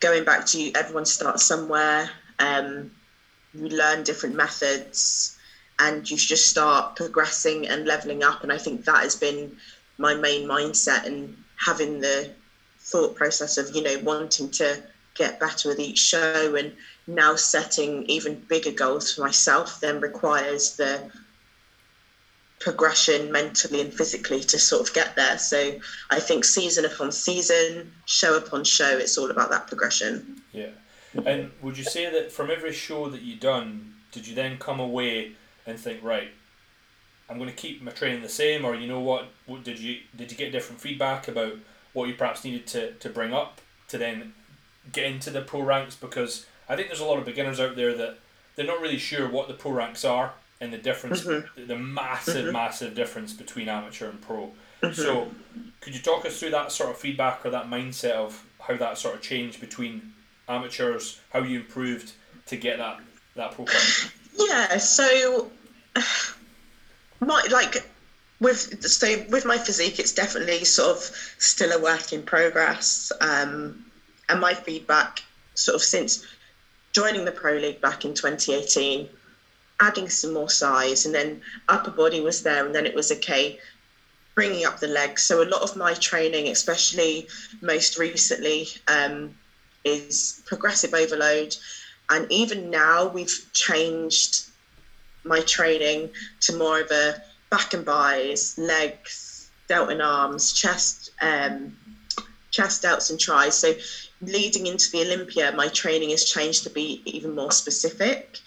going 0.00 0.24
back 0.24 0.46
to 0.46 0.72
everyone 0.74 1.06
starts 1.06 1.44
somewhere 1.44 2.10
um, 2.38 2.90
you 3.54 3.68
learn 3.68 4.02
different 4.02 4.34
methods 4.36 5.36
and 5.78 6.08
you 6.10 6.16
just 6.16 6.48
start 6.48 6.96
progressing 6.96 7.68
and 7.68 7.86
leveling 7.86 8.22
up 8.22 8.42
and 8.42 8.52
i 8.52 8.58
think 8.58 8.84
that 8.84 9.02
has 9.02 9.16
been 9.16 9.56
my 9.98 10.14
main 10.14 10.46
mindset 10.46 11.04
and 11.06 11.36
having 11.66 12.00
the 12.00 12.30
thought 12.80 13.16
process 13.16 13.58
of 13.58 13.74
you 13.74 13.82
know 13.82 13.98
wanting 14.02 14.50
to 14.50 14.82
get 15.14 15.40
better 15.40 15.68
with 15.68 15.80
each 15.80 15.98
show 15.98 16.54
and 16.54 16.72
now 17.06 17.34
setting 17.34 18.04
even 18.06 18.40
bigger 18.48 18.70
goals 18.70 19.14
for 19.14 19.22
myself 19.22 19.80
then 19.80 20.00
requires 20.00 20.76
the 20.76 21.02
progression 22.60 23.30
mentally 23.30 23.80
and 23.80 23.92
physically 23.92 24.40
to 24.40 24.58
sort 24.58 24.86
of 24.88 24.94
get 24.94 25.14
there. 25.16 25.38
So 25.38 25.78
i 26.10 26.20
think 26.20 26.44
season 26.44 26.84
upon 26.84 27.12
season 27.12 27.92
show 28.06 28.36
upon 28.36 28.64
show 28.64 28.98
it's 28.98 29.16
all 29.18 29.30
about 29.30 29.50
that 29.50 29.66
progression. 29.66 30.42
Yeah. 30.52 30.70
And 31.24 31.50
would 31.62 31.78
you 31.78 31.84
say 31.84 32.10
that 32.10 32.32
from 32.32 32.50
every 32.50 32.72
show 32.72 33.08
that 33.10 33.22
you 33.22 33.36
done 33.36 33.94
did 34.12 34.26
you 34.26 34.34
then 34.34 34.58
come 34.58 34.80
away 34.80 35.32
and 35.66 35.78
think 35.78 36.02
right 36.02 36.28
i'm 37.28 37.38
going 37.38 37.50
to 37.50 37.56
keep 37.56 37.82
my 37.82 37.92
training 37.92 38.22
the 38.22 38.28
same 38.28 38.64
or 38.64 38.74
you 38.74 38.88
know 38.88 39.00
what, 39.00 39.28
what 39.46 39.62
did 39.64 39.78
you 39.78 39.98
did 40.16 40.30
you 40.30 40.36
get 40.36 40.52
different 40.52 40.80
feedback 40.80 41.28
about 41.28 41.54
what 41.92 42.08
you 42.08 42.14
perhaps 42.14 42.44
needed 42.44 42.66
to, 42.66 42.92
to 42.92 43.08
bring 43.08 43.32
up 43.32 43.60
to 43.88 43.98
then 43.98 44.32
get 44.92 45.06
into 45.06 45.30
the 45.30 45.42
pro 45.42 45.62
ranks? 45.62 45.96
Because 45.96 46.46
I 46.68 46.76
think 46.76 46.88
there's 46.88 47.00
a 47.00 47.04
lot 47.04 47.18
of 47.18 47.24
beginners 47.24 47.60
out 47.60 47.76
there 47.76 47.94
that 47.96 48.18
they're 48.54 48.66
not 48.66 48.80
really 48.80 48.98
sure 48.98 49.28
what 49.28 49.48
the 49.48 49.54
pro 49.54 49.72
ranks 49.72 50.04
are 50.04 50.32
and 50.60 50.72
the 50.72 50.78
difference, 50.78 51.22
mm-hmm. 51.22 51.66
the 51.66 51.76
massive, 51.76 52.44
mm-hmm. 52.44 52.52
massive 52.52 52.94
difference 52.94 53.32
between 53.32 53.68
amateur 53.68 54.10
and 54.10 54.20
pro. 54.20 54.52
Mm-hmm. 54.82 54.92
So, 54.92 55.28
could 55.80 55.94
you 55.94 56.00
talk 56.00 56.24
us 56.24 56.38
through 56.38 56.50
that 56.50 56.72
sort 56.72 56.90
of 56.90 56.98
feedback 56.98 57.44
or 57.44 57.50
that 57.50 57.66
mindset 57.66 58.12
of 58.12 58.44
how 58.60 58.76
that 58.76 58.98
sort 58.98 59.14
of 59.14 59.22
changed 59.22 59.60
between 59.60 60.12
amateurs, 60.48 61.20
how 61.30 61.42
you 61.42 61.60
improved 61.60 62.12
to 62.46 62.56
get 62.56 62.78
that 62.78 63.00
that 63.36 63.52
pro? 63.52 63.66
Yeah, 64.36 64.78
so 64.78 65.50
my 67.20 67.44
like 67.50 67.84
with 68.40 68.82
so 68.84 69.24
with 69.30 69.44
my 69.44 69.58
physique, 69.58 69.98
it's 69.98 70.12
definitely 70.12 70.64
sort 70.64 70.96
of 70.96 71.02
still 71.38 71.72
a 71.72 71.82
work 71.82 72.12
in 72.12 72.22
progress. 72.22 73.12
Um, 73.20 73.84
and 74.28 74.40
my 74.40 74.54
feedback, 74.54 75.22
sort 75.54 75.76
of 75.76 75.82
since 75.82 76.26
joining 76.92 77.24
the 77.24 77.32
pro 77.32 77.54
league 77.54 77.80
back 77.80 78.04
in 78.04 78.14
2018, 78.14 79.08
adding 79.80 80.08
some 80.08 80.32
more 80.32 80.50
size, 80.50 81.06
and 81.06 81.14
then 81.14 81.40
upper 81.68 81.90
body 81.90 82.20
was 82.20 82.42
there, 82.42 82.64
and 82.64 82.74
then 82.74 82.86
it 82.86 82.94
was 82.94 83.12
okay 83.12 83.58
bringing 84.34 84.64
up 84.64 84.78
the 84.78 84.86
legs. 84.86 85.24
So 85.24 85.42
a 85.42 85.44
lot 85.44 85.62
of 85.62 85.74
my 85.74 85.94
training, 85.94 86.46
especially 86.48 87.26
most 87.60 87.98
recently, 87.98 88.68
um, 88.86 89.34
is 89.84 90.42
progressive 90.46 90.94
overload, 90.94 91.56
and 92.10 92.26
even 92.30 92.70
now 92.70 93.06
we've 93.06 93.46
changed 93.52 94.44
my 95.24 95.40
training 95.40 96.10
to 96.40 96.56
more 96.56 96.80
of 96.80 96.90
a 96.90 97.20
back 97.50 97.74
and 97.74 97.84
bis, 97.84 98.56
legs, 98.58 99.50
delt 99.68 99.90
and 99.90 100.02
arms, 100.02 100.52
chest, 100.52 101.10
um, 101.20 101.76
chest 102.50 102.82
delts 102.82 103.10
and 103.10 103.20
tries. 103.20 103.56
So 103.56 103.74
leading 104.20 104.66
into 104.66 104.90
the 104.90 105.02
Olympia, 105.02 105.52
my 105.52 105.68
training 105.68 106.10
has 106.10 106.24
changed 106.24 106.62
to 106.64 106.70
be 106.70 107.02
even 107.04 107.34
more 107.34 107.52
specific. 107.52 108.38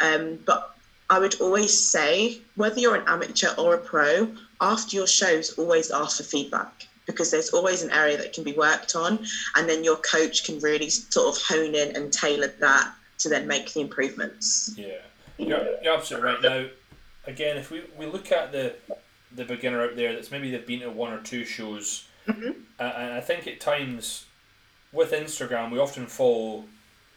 Um, 0.00 0.38
but 0.44 0.74
I 1.10 1.18
would 1.18 1.40
always 1.40 1.78
say, 1.78 2.40
whether 2.56 2.78
you're 2.78 2.96
an 2.96 3.04
amateur 3.06 3.54
or 3.56 3.74
a 3.74 3.78
pro, 3.78 4.30
after 4.60 4.96
your 4.96 5.06
shows, 5.06 5.58
always 5.58 5.90
ask 5.90 6.18
for 6.18 6.24
feedback 6.24 6.86
because 7.06 7.30
there's 7.30 7.50
always 7.50 7.82
an 7.82 7.90
area 7.90 8.18
that 8.18 8.34
can 8.34 8.44
be 8.44 8.52
worked 8.52 8.94
on, 8.94 9.18
and 9.56 9.68
then 9.68 9.82
your 9.82 9.96
coach 9.96 10.44
can 10.44 10.60
really 10.60 10.90
sort 10.90 11.34
of 11.34 11.42
hone 11.42 11.74
in 11.74 11.96
and 11.96 12.12
tailor 12.12 12.48
that 12.60 12.92
to 13.16 13.30
then 13.30 13.46
make 13.46 13.72
the 13.72 13.80
improvements. 13.80 14.74
Yeah, 14.76 14.98
you're, 15.38 15.66
you're 15.82 15.94
absolutely 15.94 16.30
right. 16.30 16.42
Now, 16.42 16.66
again, 17.26 17.56
if 17.56 17.70
we, 17.70 17.82
we 17.96 18.06
look 18.06 18.30
at 18.30 18.52
the 18.52 18.74
the 19.34 19.44
beginner 19.44 19.82
out 19.82 19.94
there 19.94 20.14
that's 20.14 20.30
maybe 20.30 20.50
they've 20.50 20.66
been 20.66 20.80
to 20.80 20.90
one 20.90 21.12
or 21.12 21.20
two 21.20 21.44
shows, 21.44 22.06
mm-hmm. 22.26 22.50
and 22.78 23.12
I 23.12 23.20
think 23.20 23.46
at 23.46 23.60
times 23.60 24.26
with 24.92 25.12
Instagram 25.12 25.70
we 25.70 25.78
often 25.78 26.06
follow 26.06 26.64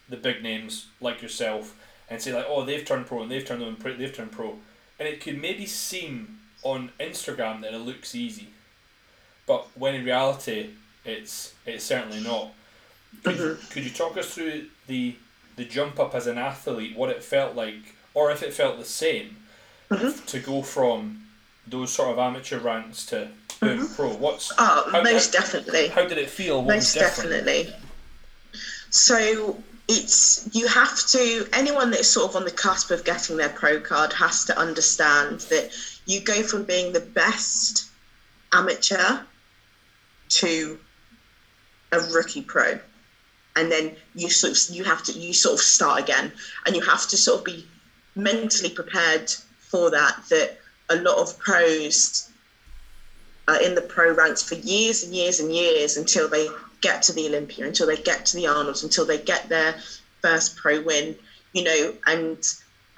the 0.10 0.18
big 0.18 0.44
names 0.44 0.88
like 1.00 1.22
yourself 1.22 1.76
and 2.12 2.22
say 2.22 2.34
like, 2.34 2.46
oh, 2.48 2.66
they've 2.66 2.86
turned 2.86 3.08
pro 3.08 3.24
and 3.24 3.32
they've 3.32 3.46
turned 3.46 3.64
on 3.64 3.78
they've 3.98 4.14
turned 4.14 4.32
pro, 4.32 4.58
and 5.00 5.08
it 5.08 5.22
could 5.22 5.42
maybe 5.42 5.66
seem 5.66 6.40
on 6.62 6.92
Instagram 7.00 7.62
that 7.62 7.74
it 7.74 7.80
looks 7.80 8.14
easy, 8.14 8.50
but 9.48 9.66
when 9.76 9.96
in 9.96 10.04
reality 10.04 10.72
it's 11.06 11.56
it's 11.66 11.86
certainly 11.86 12.22
not. 12.22 12.50
Could, 13.24 13.38
mm-hmm. 13.38 13.72
could 13.72 13.84
you 13.84 13.90
talk 13.90 14.18
us 14.18 14.34
through 14.36 14.66
the 14.88 15.16
the 15.56 15.66
jump 15.66 16.00
up 16.00 16.14
as 16.14 16.28
an 16.28 16.38
athlete, 16.38 16.96
what 16.96 17.10
it 17.10 17.24
felt 17.24 17.56
like, 17.56 17.96
or 18.14 18.30
if 18.32 18.44
it 18.44 18.54
felt 18.54 18.78
the 18.78 18.86
same, 18.86 19.38
mm-hmm. 19.90 20.26
to 20.26 20.40
go 20.40 20.62
from 20.62 21.24
those 21.66 21.92
sort 21.92 22.10
of 22.10 22.20
amateur 22.20 22.60
ranks 22.60 23.06
to 23.08 23.30
boom 23.62 23.80
mm-hmm. 23.80 23.96
pro? 23.96 24.10
What's 24.10 24.52
oh, 24.58 25.02
most 25.04 25.32
definitely. 25.32 25.88
How 25.88 26.06
did 26.06 26.18
it 26.18 26.30
feel? 26.30 26.58
What 26.62 26.76
most 26.76 26.94
definitely. 26.94 27.74
So 28.90 29.62
it's 29.92 30.48
you 30.54 30.68
have 30.68 31.06
to 31.08 31.46
anyone 31.52 31.92
that's 31.92 32.08
sort 32.08 32.30
of 32.30 32.36
on 32.36 32.46
the 32.46 32.52
cusp 32.52 32.92
of 32.92 33.04
getting 33.04 33.36
their 33.38 33.50
pro 33.50 33.80
card 33.80 34.14
has 34.14 34.46
to 34.46 34.58
understand 34.58 35.42
that 35.42 35.70
you 36.06 36.22
go 36.22 36.42
from 36.44 36.64
being 36.64 36.94
the 36.94 37.02
best 37.02 37.90
amateur 38.54 39.20
to 40.30 40.80
a 41.92 42.00
rookie 42.00 42.42
pro. 42.42 42.80
And 43.58 43.70
then 43.70 43.98
you 44.16 44.30
sort 44.30 44.54
of 44.54 44.76
you 44.76 44.84
have 44.86 45.04
to 45.04 45.12
you 45.12 45.34
sort 45.34 45.56
of 45.56 45.60
start 45.60 46.02
again. 46.02 46.32
And 46.66 46.76
you 46.76 46.82
have 46.84 47.08
to 47.10 47.18
sort 47.18 47.40
of 47.40 47.46
be 47.46 47.68
mentally 48.16 48.70
prepared 48.70 49.30
for 49.60 49.90
that 49.92 50.24
that 50.30 50.58
a 50.90 50.96
lot 50.96 51.18
of 51.18 51.38
pros 51.38 52.30
are 53.48 53.62
in 53.62 53.76
the 53.76 53.82
pro 53.82 54.14
ranks 54.14 54.42
for 54.42 54.56
years 54.56 55.04
and 55.04 55.14
years 55.14 55.40
and 55.40 55.54
years 55.54 55.98
until 55.98 56.30
they 56.30 56.48
get 56.82 57.02
to 57.04 57.14
the 57.14 57.28
Olympia, 57.28 57.66
until 57.66 57.88
they 57.88 57.98
get 57.98 58.26
to 58.28 58.36
the 58.36 58.48
Arnold's, 58.48 58.84
until 58.84 59.06
they 59.06 59.18
get 59.18 59.48
their 59.50 59.76
first 60.22 60.56
pro 60.56 60.80
win, 60.82 61.16
you 61.54 61.64
know, 61.64 61.94
and 62.06 62.38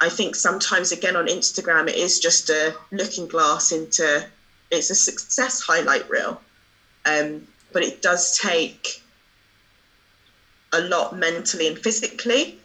I 0.00 0.08
think 0.08 0.34
sometimes 0.34 0.92
again 0.92 1.16
on 1.16 1.26
Instagram 1.26 1.88
it 1.88 1.96
is 1.96 2.18
just 2.18 2.50
a 2.50 2.74
looking 2.90 3.26
glass 3.26 3.72
into 3.72 4.26
it's 4.70 4.90
a 4.90 4.94
success 4.94 5.60
highlight 5.60 6.08
reel. 6.10 6.40
Um, 7.06 7.46
but 7.72 7.82
it 7.82 8.02
does 8.02 8.38
take 8.38 9.02
a 10.72 10.80
lot 10.80 11.16
mentally 11.16 11.66
and 11.66 11.78
physically, 11.78 12.58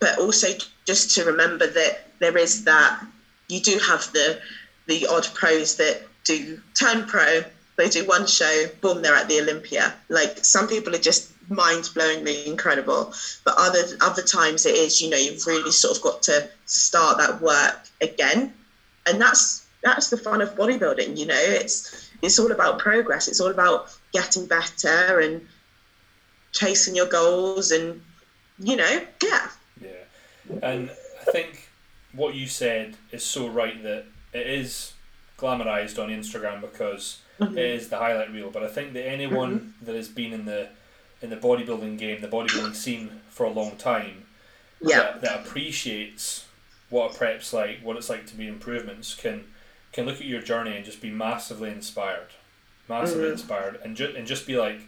but 0.00 0.18
also 0.18 0.48
just 0.86 1.14
to 1.14 1.24
remember 1.24 1.66
that 1.66 2.10
there 2.18 2.36
is 2.36 2.64
that 2.64 3.04
you 3.48 3.60
do 3.60 3.78
have 3.78 4.10
the 4.12 4.38
the 4.86 5.06
odd 5.06 5.28
pros 5.34 5.76
that 5.76 6.02
do 6.24 6.60
turn 6.74 7.04
pro, 7.04 7.44
they 7.76 7.88
do 7.88 8.06
one 8.06 8.26
show, 8.26 8.66
boom, 8.80 9.02
they're 9.02 9.14
at 9.14 9.28
the 9.28 9.40
Olympia. 9.40 9.94
Like 10.08 10.44
some 10.44 10.66
people 10.66 10.94
are 10.94 10.98
just 10.98 11.32
mind-blowingly 11.48 12.46
incredible, 12.46 13.12
but 13.44 13.54
other 13.56 13.82
other 14.00 14.22
times 14.22 14.66
it 14.66 14.74
is, 14.74 15.00
you 15.00 15.10
know, 15.10 15.16
you've 15.16 15.46
really 15.46 15.70
sort 15.70 15.96
of 15.96 16.02
got 16.02 16.22
to 16.22 16.48
start 16.64 17.18
that 17.18 17.40
work 17.40 17.86
again, 18.00 18.52
and 19.06 19.20
that's 19.20 19.66
that's 19.82 20.10
the 20.10 20.16
fun 20.16 20.40
of 20.40 20.54
bodybuilding. 20.56 21.16
You 21.16 21.26
know, 21.26 21.38
it's 21.38 22.10
it's 22.22 22.38
all 22.38 22.50
about 22.50 22.78
progress. 22.78 23.28
It's 23.28 23.40
all 23.40 23.50
about 23.50 23.96
getting 24.12 24.46
better 24.46 25.20
and 25.20 25.46
chasing 26.52 26.96
your 26.96 27.06
goals, 27.06 27.70
and 27.70 28.00
you 28.58 28.76
know, 28.76 29.02
yeah. 29.22 29.48
Yeah, 29.80 30.60
and 30.62 30.90
I 31.20 31.30
think 31.30 31.68
what 32.12 32.34
you 32.34 32.46
said 32.46 32.96
is 33.12 33.22
so 33.22 33.46
right 33.48 33.82
that 33.82 34.06
it 34.32 34.46
is 34.46 34.94
glamorized 35.38 36.02
on 36.02 36.08
Instagram 36.08 36.62
because 36.62 37.20
mm-hmm. 37.40 37.58
is 37.58 37.88
the 37.88 37.98
highlight 37.98 38.32
reel. 38.32 38.50
But 38.50 38.62
I 38.62 38.68
think 38.68 38.92
that 38.94 39.06
anyone 39.06 39.58
mm-hmm. 39.58 39.84
that 39.86 39.94
has 39.94 40.08
been 40.08 40.32
in 40.32 40.44
the 40.44 40.68
in 41.22 41.30
the 41.30 41.36
bodybuilding 41.36 41.98
game, 41.98 42.20
the 42.20 42.28
bodybuilding 42.28 42.74
scene 42.74 43.20
for 43.30 43.46
a 43.46 43.50
long 43.50 43.76
time, 43.76 44.26
yeah. 44.80 44.98
that, 44.98 45.20
that 45.22 45.46
appreciates 45.46 46.46
what 46.90 47.14
a 47.14 47.18
prep's 47.18 47.52
like, 47.52 47.80
what 47.82 47.96
it's 47.96 48.10
like 48.10 48.26
to 48.26 48.34
be 48.34 48.46
improvements, 48.46 49.14
can 49.14 49.44
can 49.92 50.04
look 50.04 50.16
at 50.16 50.26
your 50.26 50.42
journey 50.42 50.76
and 50.76 50.84
just 50.84 51.00
be 51.00 51.10
massively 51.10 51.70
inspired, 51.70 52.28
massively 52.88 53.24
mm-hmm. 53.24 53.32
inspired, 53.32 53.80
and 53.82 53.96
just 53.96 54.14
and 54.16 54.26
just 54.26 54.46
be 54.46 54.56
like, 54.56 54.80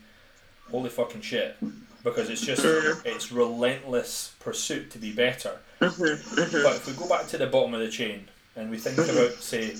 holy 0.71 0.91
fucking 0.91 1.23
shit, 1.23 1.57
because 2.05 2.29
it's 2.29 2.45
just 2.45 2.63
mm-hmm. 2.63 3.01
it's 3.07 3.33
relentless 3.33 4.35
pursuit 4.39 4.91
to 4.91 4.99
be 4.99 5.13
better. 5.13 5.57
Mm-hmm. 5.81 6.03
mm-hmm. 6.03 6.63
But 6.63 6.77
if 6.77 6.87
we 6.87 6.93
go 6.95 7.09
back 7.09 7.27
to 7.29 7.39
the 7.39 7.47
bottom 7.47 7.75
of 7.75 7.81
the 7.81 7.89
chain 7.89 8.29
and 8.57 8.71
we 8.71 8.79
think 8.79 8.99
about 8.99 9.33
say 9.43 9.77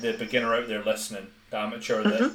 the 0.00 0.12
beginner 0.14 0.54
out 0.54 0.68
there 0.68 0.84
listening, 0.84 1.26
amateur 1.52 2.02
that 2.02 2.20
mm-hmm. 2.20 2.34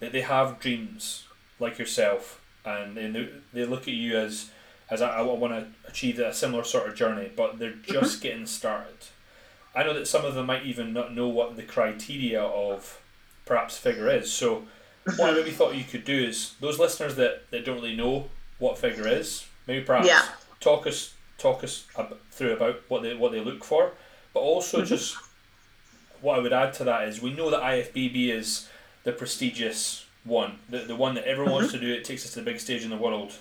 that 0.00 0.12
they 0.12 0.20
have 0.22 0.58
dreams 0.58 1.26
like 1.58 1.78
yourself, 1.78 2.40
and 2.64 2.96
they 2.96 3.28
they 3.52 3.64
look 3.64 3.82
at 3.82 3.94
you 3.94 4.16
as 4.16 4.50
as 4.90 5.00
I, 5.00 5.18
I 5.18 5.22
want 5.22 5.54
to 5.54 5.66
achieve 5.88 6.18
a 6.18 6.34
similar 6.34 6.64
sort 6.64 6.88
of 6.88 6.94
journey, 6.94 7.30
but 7.34 7.58
they're 7.58 7.72
just 7.72 8.20
getting 8.20 8.46
started. 8.46 8.96
I 9.74 9.84
know 9.84 9.94
that 9.94 10.06
some 10.06 10.24
of 10.24 10.34
them 10.34 10.46
might 10.46 10.66
even 10.66 10.92
not 10.92 11.14
know 11.14 11.28
what 11.28 11.56
the 11.56 11.62
criteria 11.62 12.42
of 12.42 13.00
perhaps 13.46 13.78
figure 13.78 14.10
is. 14.10 14.30
So, 14.30 14.64
what 15.16 15.30
I 15.30 15.32
maybe 15.32 15.50
thought 15.50 15.74
you 15.74 15.84
could 15.84 16.04
do 16.04 16.14
is 16.14 16.54
those 16.60 16.78
listeners 16.78 17.16
that, 17.16 17.50
that 17.50 17.64
don't 17.64 17.76
really 17.76 17.96
know 17.96 18.28
what 18.58 18.78
figure 18.78 19.08
is, 19.08 19.46
maybe 19.66 19.82
perhaps 19.84 20.06
yeah. 20.06 20.26
talk 20.60 20.86
us 20.86 21.14
talk 21.38 21.64
us 21.64 21.86
through 22.30 22.52
about 22.52 22.82
what 22.88 23.02
they 23.02 23.14
what 23.14 23.32
they 23.32 23.40
look 23.40 23.64
for, 23.64 23.92
but 24.34 24.40
also 24.40 24.78
mm-hmm. 24.78 24.86
just 24.86 25.16
what 26.22 26.38
I 26.38 26.42
would 26.42 26.52
add 26.52 26.72
to 26.74 26.84
that 26.84 27.08
is 27.08 27.20
we 27.20 27.32
know 27.32 27.50
that 27.50 27.60
IFBB 27.60 28.28
is 28.30 28.68
the 29.04 29.12
prestigious 29.12 30.06
one, 30.24 30.58
the, 30.68 30.78
the 30.78 30.96
one 30.96 31.14
that 31.14 31.24
everyone 31.24 31.52
mm-hmm. 31.52 31.62
wants 31.62 31.72
to 31.72 31.80
do. 31.80 31.92
It 31.92 32.04
takes 32.04 32.24
us 32.24 32.32
to 32.34 32.40
the 32.40 32.44
big 32.44 32.60
stage 32.60 32.84
in 32.84 32.90
the 32.90 32.96
world. 32.96 33.34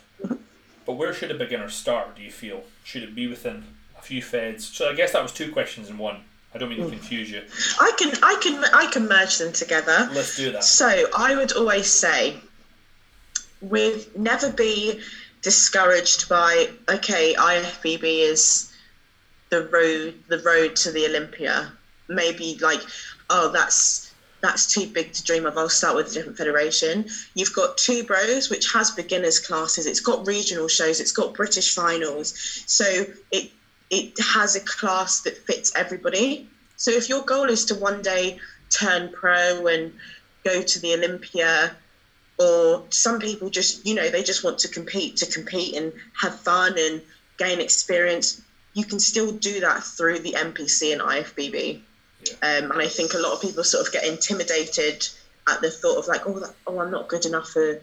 But 0.85 0.93
where 0.93 1.13
should 1.13 1.31
a 1.31 1.35
beginner 1.35 1.69
start? 1.69 2.15
Do 2.15 2.23
you 2.23 2.31
feel 2.31 2.63
should 2.83 3.03
it 3.03 3.13
be 3.13 3.27
within 3.27 3.63
a 3.97 4.01
few 4.01 4.21
feds? 4.21 4.65
So 4.65 4.89
I 4.89 4.95
guess 4.95 5.13
that 5.13 5.21
was 5.21 5.31
two 5.31 5.51
questions 5.51 5.89
in 5.89 5.97
one. 5.97 6.21
I 6.53 6.57
don't 6.57 6.69
mean 6.69 6.79
to 6.79 6.85
hmm. 6.85 6.91
confuse 6.91 7.31
you. 7.31 7.43
I 7.79 7.91
can 7.97 8.11
I 8.23 8.39
can 8.41 8.63
I 8.73 8.91
can 8.91 9.07
merge 9.07 9.37
them 9.37 9.53
together. 9.53 10.09
Let's 10.11 10.35
do 10.35 10.51
that. 10.51 10.63
So 10.63 11.05
I 11.15 11.35
would 11.35 11.53
always 11.53 11.87
say, 11.87 12.35
with 13.61 14.17
never 14.17 14.51
be 14.51 14.99
discouraged 15.41 16.27
by 16.27 16.69
okay 16.89 17.35
IFBB 17.35 18.03
is 18.03 18.73
the 19.49 19.67
road 19.67 20.15
the 20.27 20.39
road 20.39 20.75
to 20.77 20.91
the 20.91 21.05
Olympia. 21.05 21.71
Maybe 22.13 22.57
like 22.61 22.81
oh 23.29 23.51
that's 23.51 24.11
that's 24.41 24.65
too 24.65 24.87
big 24.87 25.13
to 25.13 25.23
dream 25.23 25.45
of. 25.45 25.57
I'll 25.57 25.69
start 25.69 25.95
with 25.95 26.09
a 26.11 26.13
different 26.13 26.37
federation. 26.37 27.05
You've 27.35 27.53
got 27.53 27.77
two 27.77 28.03
bros, 28.03 28.49
which 28.49 28.71
has 28.73 28.91
beginners 28.91 29.39
classes. 29.39 29.85
It's 29.85 29.99
got 29.99 30.25
regional 30.25 30.67
shows. 30.67 30.99
It's 30.99 31.11
got 31.11 31.33
British 31.33 31.73
finals. 31.73 32.63
So 32.65 33.05
it 33.31 33.51
it 33.89 34.19
has 34.19 34.55
a 34.55 34.61
class 34.61 35.21
that 35.21 35.37
fits 35.37 35.71
everybody. 35.75 36.47
So 36.77 36.91
if 36.91 37.09
your 37.09 37.23
goal 37.23 37.49
is 37.49 37.65
to 37.65 37.75
one 37.75 38.01
day 38.01 38.39
turn 38.69 39.11
pro 39.11 39.67
and 39.67 39.93
go 40.43 40.61
to 40.61 40.79
the 40.79 40.93
Olympia, 40.95 41.75
or 42.39 42.85
some 42.89 43.19
people 43.19 43.49
just, 43.49 43.85
you 43.85 43.93
know, 43.93 44.09
they 44.09 44.23
just 44.23 44.43
want 44.43 44.57
to 44.59 44.67
compete 44.67 45.17
to 45.17 45.25
compete 45.25 45.75
and 45.75 45.93
have 46.19 46.39
fun 46.39 46.75
and 46.77 47.01
gain 47.37 47.59
experience, 47.59 48.41
you 48.73 48.85
can 48.85 48.99
still 48.99 49.31
do 49.31 49.59
that 49.59 49.83
through 49.83 50.19
the 50.19 50.31
NPC 50.31 50.93
and 50.93 51.01
IFBB. 51.01 51.81
Yeah. 52.25 52.33
Um, 52.59 52.71
and 52.71 52.81
I 52.81 52.87
think 52.87 53.13
a 53.13 53.17
lot 53.17 53.33
of 53.33 53.41
people 53.41 53.63
sort 53.63 53.85
of 53.85 53.93
get 53.93 54.05
intimidated 54.05 55.07
at 55.47 55.61
the 55.61 55.71
thought 55.71 55.97
of 55.97 56.07
like, 56.07 56.27
oh, 56.27 56.39
that, 56.39 56.53
oh, 56.67 56.79
I'm 56.79 56.91
not 56.91 57.07
good 57.07 57.25
enough 57.25 57.49
for 57.49 57.79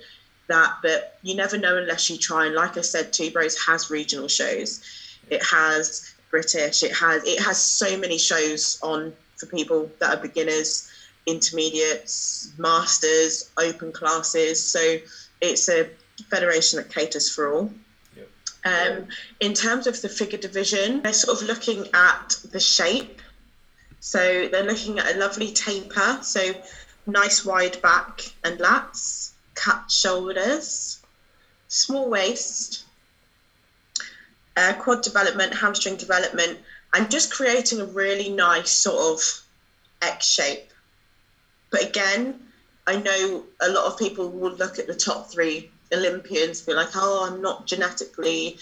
that. 0.49 0.77
But 0.83 1.19
you 1.23 1.35
never 1.35 1.59
know 1.59 1.77
unless 1.77 2.09
you 2.11 2.19
try. 2.19 2.47
And 2.47 2.55
like 2.55 2.77
I 2.77 2.83
said, 2.83 3.13
Two 3.13 3.31
Bros 3.31 3.59
has 3.67 3.91
regional 3.91 4.29
shows. 4.29 4.83
It 5.31 5.43
has 5.43 6.15
British. 6.31 6.83
It 6.83 6.95
has 6.95 7.23
it 7.25 7.41
has 7.41 7.63
so 7.63 7.97
many 7.99 8.19
shows 8.19 8.79
on 8.83 9.13
for 9.37 9.47
people 9.47 9.91
that 9.99 10.19
are 10.19 10.21
beginners, 10.21 10.91
intermediates, 11.27 12.53
masters, 12.59 13.51
open 13.57 13.93
classes. 13.93 14.63
So 14.63 14.99
it's 15.41 15.69
a 15.69 15.89
federation 16.31 16.79
that 16.79 16.93
caters 16.93 17.31
for 17.31 17.53
all. 17.53 17.73
Yep. 18.17 18.29
Um, 18.65 19.07
in 19.41 19.55
terms 19.55 19.87
of 19.87 20.01
the 20.03 20.09
figure 20.09 20.39
division, 20.39 21.03
they're 21.03 21.13
sort 21.13 21.41
of 21.41 21.47
looking 21.47 21.87
at 21.95 22.37
the 22.51 22.61
shape. 22.61 23.18
So 24.01 24.49
they're 24.49 24.63
looking 24.63 24.99
at 24.99 25.15
a 25.15 25.19
lovely 25.19 25.53
taper. 25.53 26.19
So 26.23 26.55
nice 27.07 27.45
wide 27.45 27.81
back 27.83 28.33
and 28.45 28.59
lats, 28.59 29.33
cut 29.55 29.91
shoulders, 29.91 31.01
small 31.69 32.09
waist, 32.09 32.85
uh, 34.57 34.75
quad 34.75 35.03
development, 35.03 35.55
hamstring 35.55 35.97
development, 35.97 36.59
and 36.95 37.11
just 37.11 37.31
creating 37.31 37.81
a 37.81 37.85
really 37.85 38.29
nice 38.29 38.71
sort 38.71 39.15
of 39.15 39.43
X 40.03 40.27
shape. 40.27 40.71
But 41.71 41.85
again, 41.85 42.41
I 42.87 42.97
know 42.97 43.45
a 43.61 43.69
lot 43.69 43.87
of 43.87 43.99
people 43.99 44.31
will 44.31 44.53
look 44.53 44.79
at 44.79 44.87
the 44.87 44.95
top 44.95 45.31
three 45.31 45.71
Olympians, 45.93 46.63
be 46.63 46.75
like, 46.75 46.89
oh, 46.95 47.27
I'm 47.27 47.41
not 47.43 47.67
genetically 47.67 48.59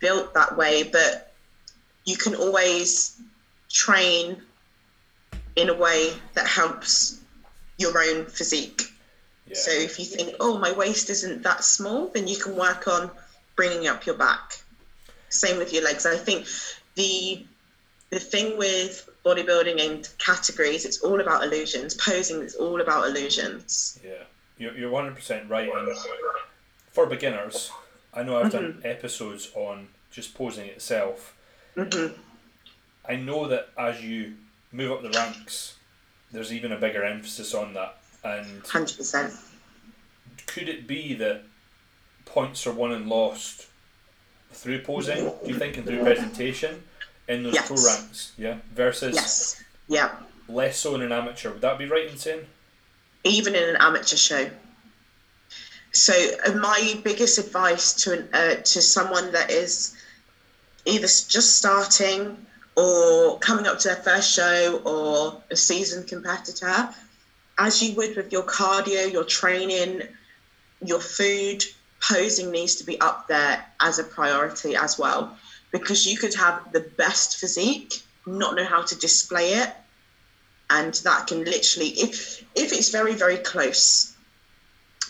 built 0.00 0.34
that 0.34 0.56
way, 0.56 0.82
but 0.82 1.32
you 2.04 2.16
can 2.16 2.34
always 2.34 3.20
train 3.74 4.40
in 5.56 5.68
a 5.68 5.74
way 5.74 6.12
that 6.32 6.46
helps 6.46 7.20
your 7.76 7.92
own 7.98 8.24
physique. 8.26 8.82
Yeah. 9.48 9.56
So 9.56 9.70
if 9.72 9.98
you 9.98 10.06
think, 10.06 10.36
oh, 10.40 10.58
my 10.58 10.72
waist 10.72 11.10
isn't 11.10 11.42
that 11.42 11.64
small, 11.64 12.08
then 12.14 12.26
you 12.26 12.38
can 12.38 12.56
work 12.56 12.88
on 12.88 13.10
bringing 13.56 13.88
up 13.88 14.06
your 14.06 14.16
back. 14.16 14.62
Same 15.28 15.58
with 15.58 15.72
your 15.72 15.82
legs. 15.82 16.06
I 16.06 16.16
think 16.16 16.46
the 16.94 17.44
the 18.10 18.20
thing 18.20 18.56
with 18.56 19.10
bodybuilding 19.24 19.84
and 19.84 20.08
categories, 20.18 20.84
it's 20.84 21.00
all 21.02 21.20
about 21.20 21.42
illusions. 21.42 21.94
Posing 21.94 22.40
is 22.42 22.54
all 22.54 22.80
about 22.80 23.08
illusions. 23.08 23.98
Yeah, 24.04 24.22
you're 24.56 24.76
you're 24.78 24.90
one 24.90 25.04
hundred 25.04 25.16
percent 25.16 25.50
right. 25.50 25.68
And 25.68 25.96
for 26.92 27.06
beginners, 27.06 27.72
I 28.14 28.22
know 28.22 28.38
I've 28.38 28.52
mm-hmm. 28.52 28.80
done 28.80 28.82
episodes 28.84 29.50
on 29.54 29.88
just 30.12 30.34
posing 30.34 30.68
itself. 30.68 31.34
Mm-hmm. 31.76 32.14
I 33.08 33.16
know 33.16 33.48
that 33.48 33.68
as 33.78 34.02
you 34.02 34.34
move 34.72 34.92
up 34.92 35.02
the 35.02 35.10
ranks, 35.10 35.76
there's 36.32 36.52
even 36.52 36.72
a 36.72 36.78
bigger 36.78 37.04
emphasis 37.04 37.54
on 37.54 37.74
that. 37.74 37.98
And 38.24 38.66
hundred 38.66 38.96
percent. 38.96 39.32
Could 40.46 40.68
it 40.68 40.86
be 40.86 41.14
that 41.14 41.42
points 42.24 42.66
are 42.66 42.72
won 42.72 42.92
and 42.92 43.08
lost 43.08 43.66
through 44.52 44.80
posing, 44.82 45.24
do 45.24 45.48
you 45.48 45.58
think, 45.58 45.76
and 45.76 45.86
through 45.86 46.02
presentation 46.02 46.82
in 47.28 47.42
those 47.42 47.54
yes. 47.54 47.66
pro 47.66 47.76
ranks? 47.76 48.32
Yeah. 48.38 48.58
Versus 48.74 49.14
yes. 49.14 49.64
Yeah. 49.88 50.16
less 50.48 50.78
so 50.78 50.94
in 50.94 51.02
an 51.02 51.12
amateur. 51.12 51.50
Would 51.52 51.60
that 51.60 51.78
be 51.78 51.86
right 51.86 52.06
in 52.06 52.16
saying? 52.16 52.46
Even 53.24 53.54
in 53.54 53.68
an 53.68 53.76
amateur 53.80 54.16
show. 54.16 54.50
So 55.92 56.12
uh, 56.46 56.52
my 56.54 57.00
biggest 57.04 57.38
advice 57.38 57.94
to 58.04 58.18
an, 58.18 58.28
uh, 58.32 58.54
to 58.56 58.82
someone 58.82 59.30
that 59.32 59.50
is 59.50 59.96
either 60.86 61.06
just 61.06 61.56
starting 61.56 62.43
or 62.76 63.38
coming 63.38 63.66
up 63.66 63.78
to 63.80 63.88
their 63.88 63.96
first 63.96 64.32
show 64.32 64.80
or 64.84 65.42
a 65.50 65.56
seasoned 65.56 66.08
competitor, 66.08 66.88
as 67.58 67.82
you 67.82 67.94
would 67.94 68.16
with 68.16 68.32
your 68.32 68.42
cardio, 68.42 69.10
your 69.12 69.24
training, 69.24 70.02
your 70.84 71.00
food, 71.00 71.64
posing 72.00 72.50
needs 72.50 72.76
to 72.76 72.84
be 72.84 73.00
up 73.00 73.28
there 73.28 73.64
as 73.80 73.98
a 73.98 74.04
priority 74.04 74.76
as 74.76 74.98
well. 74.98 75.36
Because 75.70 76.06
you 76.06 76.16
could 76.16 76.34
have 76.34 76.72
the 76.72 76.80
best 76.80 77.38
physique 77.38 78.02
not 78.26 78.56
know 78.56 78.64
how 78.64 78.82
to 78.82 78.96
display 78.96 79.54
it 79.54 79.70
and 80.70 80.94
that 81.04 81.26
can 81.26 81.44
literally 81.44 81.88
if 81.88 82.42
if 82.54 82.72
it's 82.72 82.88
very 82.90 83.14
very 83.14 83.36
close 83.36 84.14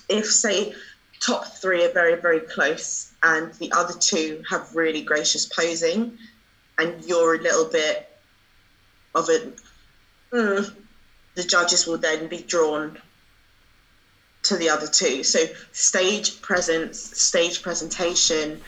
if 0.08 0.26
say 0.26 0.74
top 1.20 1.46
three 1.46 1.84
are 1.84 1.92
very 1.92 2.20
very 2.20 2.40
close 2.40 3.12
and 3.22 3.52
the 3.54 3.70
other 3.72 3.94
two 3.98 4.42
have 4.48 4.74
really 4.74 5.02
gracious 5.02 5.46
posing 5.46 6.18
and 6.78 7.04
you're 7.04 7.34
a 7.34 7.38
little 7.38 7.66
bit 7.66 8.08
of 9.14 9.28
it 9.28 9.58
mm, 10.32 10.74
the 11.34 11.42
judges 11.42 11.86
will 11.86 11.98
then 11.98 12.26
be 12.26 12.42
drawn 12.42 12.98
to 14.44 14.56
the 14.56 14.68
other 14.68 14.86
two. 14.86 15.22
So 15.22 15.46
stage 15.72 16.40
presence, 16.42 17.00
stage 17.00 17.62
presentation 17.62 18.60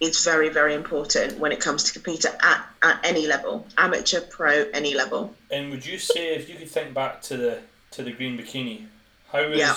is 0.00 0.24
very, 0.24 0.48
very 0.48 0.74
important 0.74 1.38
when 1.38 1.52
it 1.52 1.60
comes 1.60 1.84
to 1.84 1.92
competing 1.92 2.32
at, 2.42 2.66
at 2.82 3.00
any 3.04 3.26
level, 3.26 3.66
amateur, 3.78 4.20
pro, 4.22 4.64
any 4.72 4.94
level. 4.94 5.34
And 5.50 5.70
would 5.70 5.86
you 5.86 5.98
say 5.98 6.34
if 6.34 6.48
you 6.48 6.56
could 6.56 6.70
think 6.70 6.94
back 6.94 7.20
to 7.22 7.36
the 7.36 7.58
to 7.92 8.04
the 8.04 8.12
green 8.12 8.38
bikini, 8.38 8.86
how 9.32 9.48
was 9.48 9.58
yeah. 9.58 9.76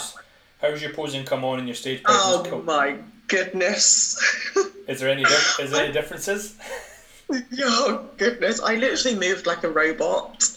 how 0.62 0.72
was 0.72 0.82
your 0.82 0.94
posing 0.94 1.26
come 1.26 1.44
on 1.44 1.60
in 1.60 1.68
your 1.68 1.76
stage 1.76 2.04
presence? 2.04 2.48
Oh 2.52 2.62
my 2.62 2.98
goodness! 3.28 4.18
is 4.88 5.00
there 5.00 5.10
any 5.10 5.24
is 5.24 5.72
there 5.72 5.84
any 5.84 5.94
differences? 5.94 6.56
oh 7.60 8.10
goodness! 8.18 8.60
I 8.60 8.76
literally 8.76 9.18
moved 9.18 9.46
like 9.46 9.64
a 9.64 9.70
robot, 9.70 10.50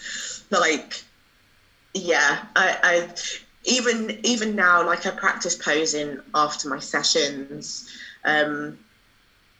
like 0.51 1.03
yeah, 1.95 2.45
I, 2.55 2.79
I 2.83 3.09
even 3.65 4.21
even 4.25 4.55
now, 4.55 4.85
like 4.85 5.07
I 5.07 5.11
practice 5.11 5.55
posing 5.55 6.21
after 6.35 6.69
my 6.69 6.79
sessions. 6.79 7.91
Um, 8.25 8.79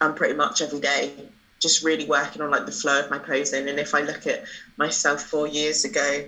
I'm 0.01 0.15
pretty 0.15 0.35
much 0.35 0.61
every 0.61 0.81
day 0.81 1.13
just 1.61 1.83
really 1.83 2.05
working 2.05 2.43
on 2.43 2.51
like 2.51 2.67
the 2.67 2.73
flow 2.73 3.01
of 3.01 3.11
my 3.11 3.19
posing. 3.19 3.69
And 3.69 3.79
if 3.79 3.95
I 3.95 4.03
look 4.03 4.27
at 4.27 4.45
myself 4.77 5.23
four 5.23 5.47
years 5.47 5.85
ago, 5.85 6.25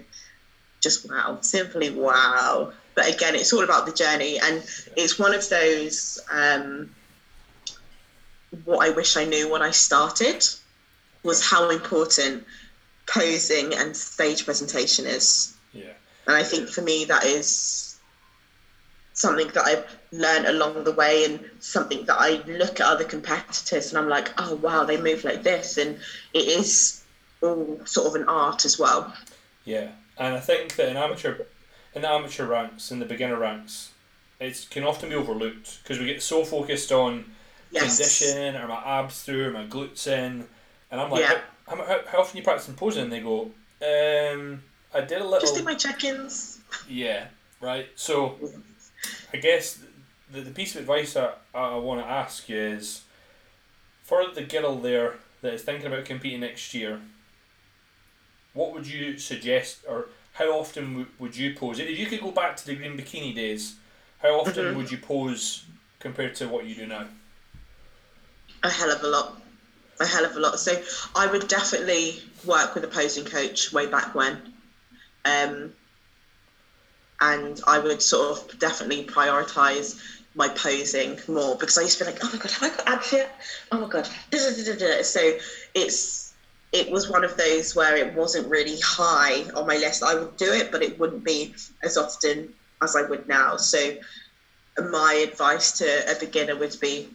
just 0.80 1.08
wow, 1.08 1.38
simply 1.42 1.90
wow. 1.90 2.72
But 2.94 3.14
again, 3.14 3.34
it's 3.34 3.52
all 3.52 3.62
about 3.62 3.86
the 3.86 3.92
journey, 3.92 4.38
and 4.40 4.64
it's 4.96 5.18
one 5.18 5.34
of 5.34 5.48
those. 5.48 6.18
Um, 6.30 6.90
what 8.64 8.86
I 8.86 8.90
wish 8.90 9.16
I 9.16 9.24
knew 9.24 9.50
when 9.50 9.60
I 9.60 9.70
started 9.70 10.42
was 11.22 11.44
how 11.44 11.70
important 11.70 12.44
posing 13.06 13.74
and 13.74 13.96
stage 13.96 14.44
presentation 14.44 15.06
is. 15.06 15.56
Yeah. 15.72 15.92
And 16.26 16.36
I 16.36 16.42
think 16.42 16.68
for 16.68 16.82
me, 16.82 17.04
that 17.06 17.24
is 17.24 17.98
something 19.14 19.48
that 19.48 19.64
I've 19.64 19.98
learned 20.12 20.46
along 20.46 20.84
the 20.84 20.92
way 20.92 21.24
and 21.24 21.40
something 21.58 22.04
that 22.06 22.16
I 22.18 22.42
look 22.46 22.80
at 22.80 22.86
other 22.86 23.04
competitors 23.04 23.90
and 23.90 23.98
I'm 23.98 24.08
like, 24.08 24.32
oh, 24.38 24.54
wow, 24.56 24.84
they 24.84 25.00
move 25.00 25.24
like 25.24 25.42
this. 25.42 25.76
And 25.76 25.98
it 26.34 26.46
is 26.46 27.02
all 27.42 27.80
sort 27.84 28.08
of 28.08 28.14
an 28.14 28.28
art 28.28 28.64
as 28.64 28.78
well. 28.78 29.12
Yeah. 29.64 29.90
And 30.16 30.34
I 30.34 30.40
think 30.40 30.76
that 30.76 30.88
in 30.88 30.96
amateur, 30.96 31.46
in 31.94 32.02
the 32.02 32.08
amateur 32.08 32.46
ranks, 32.46 32.90
in 32.90 33.00
the 33.00 33.06
beginner 33.06 33.38
ranks, 33.38 33.90
it 34.40 34.66
can 34.70 34.84
often 34.84 35.08
be 35.08 35.14
overlooked 35.14 35.82
because 35.82 35.98
we 35.98 36.06
get 36.06 36.22
so 36.22 36.44
focused 36.44 36.92
on 36.92 37.24
yes. 37.70 37.96
condition 37.96 38.56
or 38.56 38.68
my 38.68 38.82
abs 38.84 39.22
through 39.22 39.48
or 39.48 39.50
my 39.50 39.66
glutes 39.66 40.06
in. 40.06 40.46
And 40.90 41.00
I'm 41.00 41.10
like, 41.10 41.22
yeah. 41.22 41.40
how, 41.66 41.76
how, 41.76 42.00
how 42.06 42.18
often 42.20 42.36
you 42.36 42.42
practice 42.42 42.68
in 42.68 42.74
posing? 42.74 43.04
And 43.04 43.12
they 43.12 43.20
go, 43.20 43.50
um, 43.82 44.62
I 44.94 45.00
did 45.02 45.20
a 45.20 45.24
little. 45.24 45.40
Just 45.40 45.56
did 45.56 45.64
my 45.64 45.74
check 45.74 46.02
ins. 46.04 46.60
Yeah, 46.88 47.26
right. 47.60 47.88
So 47.94 48.36
I 49.32 49.36
guess 49.36 49.80
the, 50.32 50.40
the 50.40 50.50
piece 50.50 50.74
of 50.74 50.82
advice 50.82 51.16
I, 51.16 51.32
I 51.54 51.76
want 51.76 52.00
to 52.00 52.06
ask 52.06 52.48
you 52.48 52.56
is 52.56 53.02
for 54.02 54.24
the 54.34 54.42
girl 54.42 54.76
there 54.76 55.16
that 55.42 55.54
is 55.54 55.62
thinking 55.62 55.86
about 55.86 56.04
competing 56.04 56.40
next 56.40 56.74
year, 56.74 57.00
what 58.54 58.72
would 58.72 58.86
you 58.86 59.18
suggest 59.18 59.84
or 59.88 60.06
how 60.32 60.58
often 60.58 60.84
w- 60.84 61.06
would 61.18 61.36
you 61.36 61.54
pose? 61.54 61.78
If 61.78 61.98
you 61.98 62.06
could 62.06 62.20
go 62.20 62.30
back 62.30 62.56
to 62.56 62.66
the 62.66 62.74
green 62.74 62.96
bikini 62.96 63.34
days, 63.34 63.76
how 64.22 64.40
often 64.40 64.64
mm-hmm. 64.64 64.76
would 64.76 64.90
you 64.90 64.98
pose 64.98 65.64
compared 66.00 66.34
to 66.36 66.48
what 66.48 66.64
you 66.64 66.74
do 66.74 66.86
now? 66.86 67.06
A 68.62 68.70
hell 68.70 68.90
of 68.90 69.02
a 69.02 69.06
lot. 69.06 69.40
A 70.00 70.06
hell 70.06 70.24
of 70.24 70.36
a 70.36 70.40
lot. 70.40 70.58
So 70.60 70.80
I 71.14 71.26
would 71.26 71.48
definitely 71.48 72.22
work 72.44 72.74
with 72.74 72.84
a 72.84 72.88
posing 72.88 73.24
coach 73.24 73.72
way 73.72 73.86
back 73.86 74.14
when. 74.14 74.54
Um, 75.24 75.72
and 77.20 77.60
I 77.66 77.78
would 77.78 78.00
sort 78.00 78.38
of 78.38 78.58
definitely 78.58 79.04
prioritize 79.04 80.00
my 80.34 80.48
posing 80.48 81.18
more 81.26 81.56
because 81.56 81.76
I 81.76 81.82
used 81.82 81.98
to 81.98 82.04
be 82.04 82.12
like, 82.12 82.24
oh 82.24 82.30
my 82.32 82.38
god, 82.38 82.50
have 82.52 82.62
I 82.62 82.76
got 82.76 82.88
abs 82.88 83.12
yet? 83.12 83.40
Oh 83.72 83.80
my 83.80 83.88
god, 83.88 84.06
so 85.04 85.38
it's 85.74 86.32
it 86.72 86.90
was 86.90 87.08
one 87.08 87.24
of 87.24 87.36
those 87.36 87.74
where 87.74 87.96
it 87.96 88.14
wasn't 88.14 88.46
really 88.48 88.78
high 88.80 89.42
on 89.54 89.66
my 89.66 89.76
list. 89.76 90.02
I 90.02 90.14
would 90.14 90.36
do 90.36 90.52
it, 90.52 90.70
but 90.70 90.82
it 90.82 90.98
wouldn't 90.98 91.24
be 91.24 91.54
as 91.82 91.96
often 91.96 92.52
as 92.82 92.94
I 92.94 93.02
would 93.02 93.26
now. 93.26 93.56
So 93.56 93.96
my 94.90 95.14
advice 95.14 95.72
to 95.78 96.10
a 96.10 96.14
beginner 96.18 96.56
would 96.56 96.78
be 96.78 97.08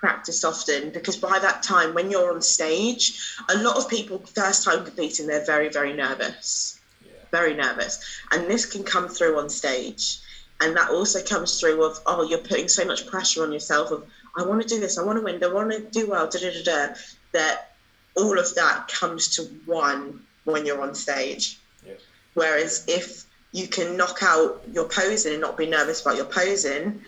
practice 0.00 0.44
often 0.44 0.88
because 0.90 1.16
by 1.16 1.38
that 1.38 1.62
time 1.62 1.92
when 1.92 2.10
you're 2.10 2.32
on 2.32 2.40
stage 2.40 3.36
a 3.50 3.58
lot 3.58 3.76
of 3.76 3.88
people 3.88 4.18
first 4.34 4.64
time 4.64 4.82
competing 4.82 5.26
they're 5.26 5.44
very 5.44 5.68
very 5.68 5.92
nervous 5.92 6.80
yeah. 7.04 7.12
very 7.30 7.52
nervous 7.52 8.02
and 8.32 8.50
this 8.50 8.64
can 8.64 8.82
come 8.82 9.08
through 9.08 9.38
on 9.38 9.50
stage 9.50 10.18
and 10.62 10.74
that 10.74 10.90
also 10.90 11.22
comes 11.22 11.60
through 11.60 11.84
of 11.84 12.00
oh 12.06 12.22
you're 12.22 12.38
putting 12.38 12.66
so 12.66 12.82
much 12.82 13.06
pressure 13.06 13.42
on 13.42 13.52
yourself 13.52 13.90
of 13.90 14.02
I 14.38 14.42
want 14.42 14.62
to 14.62 14.66
do 14.66 14.80
this 14.80 14.96
I 14.96 15.02
want 15.02 15.18
to 15.18 15.22
win 15.22 15.44
I 15.44 15.48
want 15.48 15.70
to 15.70 15.80
do 15.80 16.08
well 16.08 16.26
da, 16.26 16.38
da, 16.40 16.50
da, 16.50 16.62
da, 16.62 16.94
that 17.32 17.72
all 18.16 18.38
of 18.38 18.54
that 18.54 18.88
comes 18.88 19.36
to 19.36 19.42
one 19.66 20.24
when 20.44 20.64
you're 20.64 20.80
on 20.80 20.94
stage 20.94 21.60
yeah. 21.86 21.92
whereas 22.32 22.84
if 22.88 23.24
you 23.52 23.68
can 23.68 23.98
knock 23.98 24.22
out 24.22 24.62
your 24.72 24.88
posing 24.88 25.32
and 25.32 25.42
not 25.42 25.58
be 25.58 25.66
nervous 25.66 26.00
about 26.00 26.16
your 26.16 26.24
posing 26.24 27.04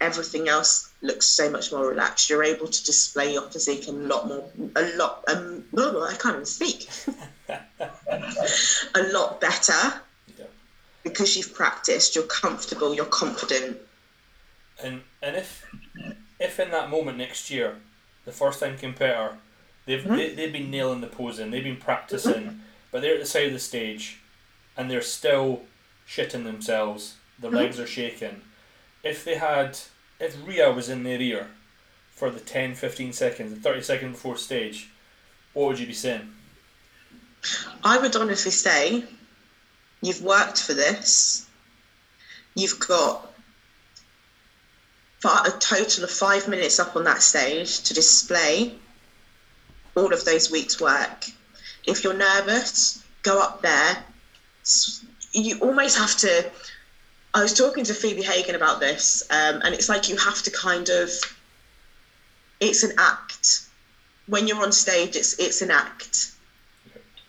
everything 0.00 0.48
else 0.48 0.89
looks 1.02 1.26
so 1.26 1.50
much 1.50 1.72
more 1.72 1.88
relaxed 1.88 2.28
you're 2.28 2.44
able 2.44 2.66
to 2.66 2.84
display 2.84 3.32
your 3.32 3.42
physique 3.50 3.88
a 3.88 3.92
lot 3.92 4.28
more 4.28 4.50
a 4.76 4.96
lot 4.96 5.24
um 5.28 5.64
blah, 5.72 5.90
blah, 5.90 6.06
I 6.06 6.14
can't 6.14 6.34
even 6.34 6.46
speak 6.46 6.88
a 7.48 9.02
lot 9.12 9.40
better 9.40 10.00
because 11.02 11.36
you've 11.36 11.54
practiced, 11.54 12.14
you're 12.14 12.24
comfortable, 12.24 12.94
you're 12.94 13.06
confident. 13.06 13.78
And 14.82 15.02
and 15.22 15.36
if 15.36 15.66
if 16.38 16.58
in 16.60 16.70
that 16.70 16.90
moment 16.90 17.18
next 17.18 17.50
year, 17.50 17.76
the 18.24 18.32
first 18.32 18.60
time 18.60 18.76
competitor, 18.76 19.36
they've 19.86 20.00
mm-hmm. 20.00 20.16
they, 20.16 20.34
they've 20.34 20.52
been 20.52 20.70
nailing 20.70 21.00
the 21.00 21.06
posing, 21.06 21.50
they've 21.50 21.64
been 21.64 21.76
practicing, 21.76 22.32
mm-hmm. 22.44 22.58
but 22.90 23.02
they're 23.02 23.14
at 23.14 23.20
the 23.20 23.26
side 23.26 23.46
of 23.46 23.52
the 23.52 23.58
stage, 23.58 24.20
and 24.76 24.90
they're 24.90 25.02
still 25.02 25.62
shitting 26.08 26.44
themselves. 26.44 27.16
Their 27.38 27.50
mm-hmm. 27.50 27.58
legs 27.58 27.80
are 27.80 27.86
shaking. 27.86 28.42
If 29.02 29.24
they 29.24 29.36
had, 29.36 29.78
if 30.20 30.36
Rhea 30.46 30.70
was 30.72 30.88
in 30.88 31.02
their 31.02 31.20
ear 31.20 31.48
for 32.12 32.30
the 32.30 32.40
10, 32.40 32.74
15 32.74 33.12
seconds, 33.12 33.54
the 33.54 33.60
30 33.60 33.82
seconds 33.82 34.12
before 34.12 34.36
stage, 34.36 34.90
what 35.54 35.68
would 35.68 35.78
you 35.78 35.86
be 35.86 35.94
saying? 35.94 36.30
I 37.82 37.98
would 37.98 38.14
honestly 38.14 38.52
say 38.52 39.04
You've 40.02 40.22
worked 40.22 40.62
for 40.62 40.72
this. 40.72 41.46
You've 42.54 42.80
got 42.80 43.32
a 45.24 45.50
total 45.58 46.04
of 46.04 46.10
five 46.10 46.48
minutes 46.48 46.80
up 46.80 46.96
on 46.96 47.04
that 47.04 47.22
stage 47.22 47.82
to 47.82 47.94
display 47.94 48.74
all 49.94 50.12
of 50.12 50.24
those 50.24 50.50
weeks' 50.50 50.80
work. 50.80 51.26
If 51.86 52.02
you're 52.02 52.14
nervous, 52.14 53.04
go 53.22 53.40
up 53.40 53.60
there. 53.60 54.04
You 55.32 55.58
almost 55.60 55.98
have 55.98 56.16
to. 56.18 56.50
I 57.32 57.42
was 57.42 57.52
talking 57.52 57.84
to 57.84 57.94
Phoebe 57.94 58.22
Hagen 58.22 58.54
about 58.54 58.80
this, 58.80 59.22
um, 59.30 59.60
and 59.62 59.74
it's 59.74 59.88
like 59.88 60.08
you 60.08 60.16
have 60.16 60.42
to 60.42 60.50
kind 60.50 60.88
of. 60.88 61.10
It's 62.58 62.82
an 62.82 62.92
act. 62.98 63.62
When 64.26 64.46
you're 64.46 64.62
on 64.62 64.72
stage, 64.72 65.16
it's 65.16 65.38
it's 65.38 65.62
an 65.62 65.70
act. 65.70 66.32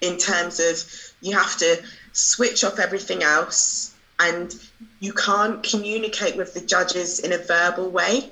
In 0.01 0.17
terms 0.17 0.59
of 0.59 0.83
you 1.21 1.37
have 1.37 1.55
to 1.57 1.81
switch 2.13 2.63
off 2.63 2.79
everything 2.79 3.23
else 3.23 3.93
and 4.19 4.55
you 4.99 5.13
can't 5.13 5.63
communicate 5.63 6.35
with 6.35 6.53
the 6.53 6.61
judges 6.61 7.19
in 7.19 7.31
a 7.31 7.37
verbal 7.37 7.89
way 7.89 8.29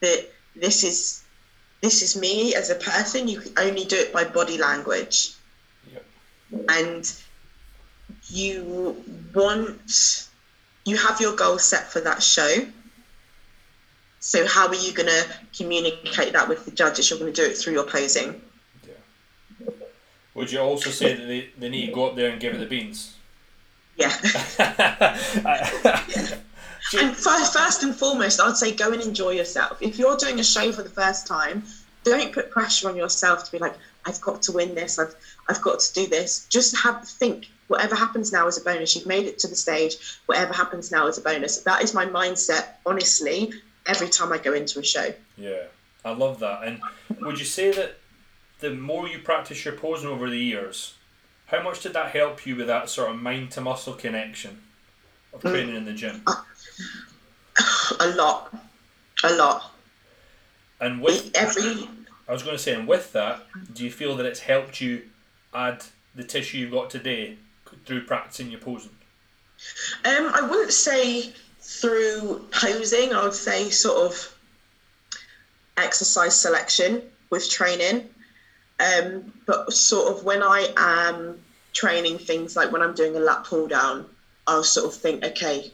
that 0.00 0.30
this 0.56 0.84
is 0.84 1.22
this 1.80 2.02
is 2.02 2.16
me 2.16 2.54
as 2.54 2.70
a 2.70 2.74
person 2.74 3.26
you 3.26 3.40
can 3.40 3.52
only 3.58 3.84
do 3.84 3.96
it 3.96 4.12
by 4.12 4.24
body 4.24 4.58
language 4.58 5.32
yep. 5.92 6.04
and 6.68 7.12
you 8.28 9.02
want 9.34 10.28
you 10.90 10.96
have 10.96 11.20
your 11.20 11.34
goal 11.36 11.58
set 11.58 11.90
for 11.92 12.00
that 12.00 12.22
show 12.22 12.66
so 14.22 14.46
how 14.46 14.68
are 14.68 14.74
you 14.74 14.92
going 14.92 15.08
to 15.08 15.24
communicate 15.56 16.32
that 16.34 16.48
with 16.48 16.64
the 16.66 16.70
judges 16.70 17.08
you're 17.08 17.18
going 17.18 17.32
to 17.32 17.42
do 17.42 17.48
it 17.48 17.56
through 17.56 17.72
your 17.72 17.84
posing 17.84 18.40
would 20.34 20.50
you 20.52 20.60
also 20.60 20.90
say 20.90 21.14
that 21.14 21.26
they, 21.26 21.50
they 21.58 21.68
need 21.68 21.86
to 21.86 21.92
go 21.92 22.06
up 22.08 22.16
there 22.16 22.30
and 22.30 22.40
give 22.40 22.54
it 22.54 22.58
the 22.58 22.66
beans? 22.66 23.14
Yeah. 23.96 24.16
yeah. 24.58 26.38
And 26.98 27.14
first 27.16 27.82
and 27.82 27.94
foremost, 27.94 28.40
I'd 28.40 28.56
say 28.56 28.74
go 28.74 28.92
and 28.92 29.02
enjoy 29.02 29.30
yourself. 29.30 29.82
If 29.82 29.98
you're 29.98 30.16
doing 30.16 30.40
a 30.40 30.44
show 30.44 30.72
for 30.72 30.82
the 30.82 30.88
first 30.88 31.26
time, 31.26 31.64
don't 32.04 32.32
put 32.32 32.50
pressure 32.50 32.88
on 32.88 32.96
yourself 32.96 33.44
to 33.44 33.52
be 33.52 33.58
like, 33.58 33.74
I've 34.06 34.20
got 34.20 34.40
to 34.42 34.52
win 34.52 34.74
this. 34.74 34.98
I've 34.98 35.14
I've 35.48 35.60
got 35.60 35.80
to 35.80 35.92
do 35.92 36.06
this. 36.06 36.46
Just 36.48 36.74
have 36.78 37.06
think. 37.06 37.50
Whatever 37.70 37.94
happens 37.94 38.32
now 38.32 38.48
is 38.48 38.58
a 38.58 38.64
bonus. 38.64 38.96
You've 38.96 39.06
made 39.06 39.26
it 39.26 39.38
to 39.38 39.46
the 39.46 39.54
stage. 39.54 40.18
Whatever 40.26 40.52
happens 40.52 40.90
now 40.90 41.06
is 41.06 41.18
a 41.18 41.20
bonus. 41.20 41.58
That 41.58 41.84
is 41.84 41.94
my 41.94 42.04
mindset, 42.04 42.64
honestly, 42.84 43.52
every 43.86 44.08
time 44.08 44.32
I 44.32 44.38
go 44.38 44.54
into 44.54 44.80
a 44.80 44.82
show. 44.82 45.14
Yeah, 45.38 45.66
I 46.04 46.10
love 46.10 46.40
that. 46.40 46.64
And 46.64 46.80
would 47.20 47.38
you 47.38 47.44
say 47.44 47.70
that 47.70 47.98
the 48.58 48.70
more 48.70 49.06
you 49.06 49.20
practice 49.20 49.64
your 49.64 49.76
posing 49.76 50.08
over 50.08 50.28
the 50.28 50.36
years, 50.36 50.94
how 51.46 51.62
much 51.62 51.80
did 51.80 51.92
that 51.92 52.10
help 52.10 52.44
you 52.44 52.56
with 52.56 52.66
that 52.66 52.90
sort 52.90 53.08
of 53.08 53.22
mind 53.22 53.52
to 53.52 53.60
muscle 53.60 53.94
connection 53.94 54.60
of 55.32 55.40
mm. 55.40 55.52
training 55.52 55.76
mm. 55.76 55.78
in 55.78 55.84
the 55.84 55.92
gym? 55.92 56.24
A 58.00 58.08
lot, 58.16 58.52
a 59.22 59.32
lot. 59.34 59.74
And 60.80 61.00
with 61.00 61.30
every, 61.36 61.88
I 62.28 62.32
was 62.32 62.42
going 62.42 62.56
to 62.56 62.62
say, 62.62 62.74
and 62.74 62.88
with 62.88 63.12
that, 63.12 63.46
do 63.72 63.84
you 63.84 63.92
feel 63.92 64.16
that 64.16 64.26
it's 64.26 64.40
helped 64.40 64.80
you 64.80 65.02
add 65.54 65.84
the 66.16 66.24
tissue 66.24 66.58
you've 66.58 66.72
got 66.72 66.90
today 66.90 67.36
through 67.86 68.04
practicing 68.04 68.50
your 68.50 68.60
posing? 68.60 68.90
Um, 70.04 70.30
I 70.34 70.42
wouldn't 70.42 70.72
say 70.72 71.32
through 71.60 72.46
posing. 72.50 73.12
I 73.12 73.24
would 73.24 73.34
say 73.34 73.70
sort 73.70 74.10
of 74.10 74.36
exercise 75.76 76.38
selection 76.38 77.02
with 77.30 77.48
training. 77.48 78.08
Um, 78.80 79.32
but 79.46 79.72
sort 79.72 80.16
of 80.16 80.24
when 80.24 80.42
I 80.42 80.72
am 80.76 81.40
training 81.72 82.18
things 82.18 82.56
like 82.56 82.72
when 82.72 82.82
I'm 82.82 82.94
doing 82.94 83.16
a 83.16 83.20
lat 83.20 83.44
pull 83.44 83.68
down, 83.68 84.06
I'll 84.46 84.64
sort 84.64 84.86
of 84.86 85.00
think, 85.00 85.24
okay, 85.24 85.72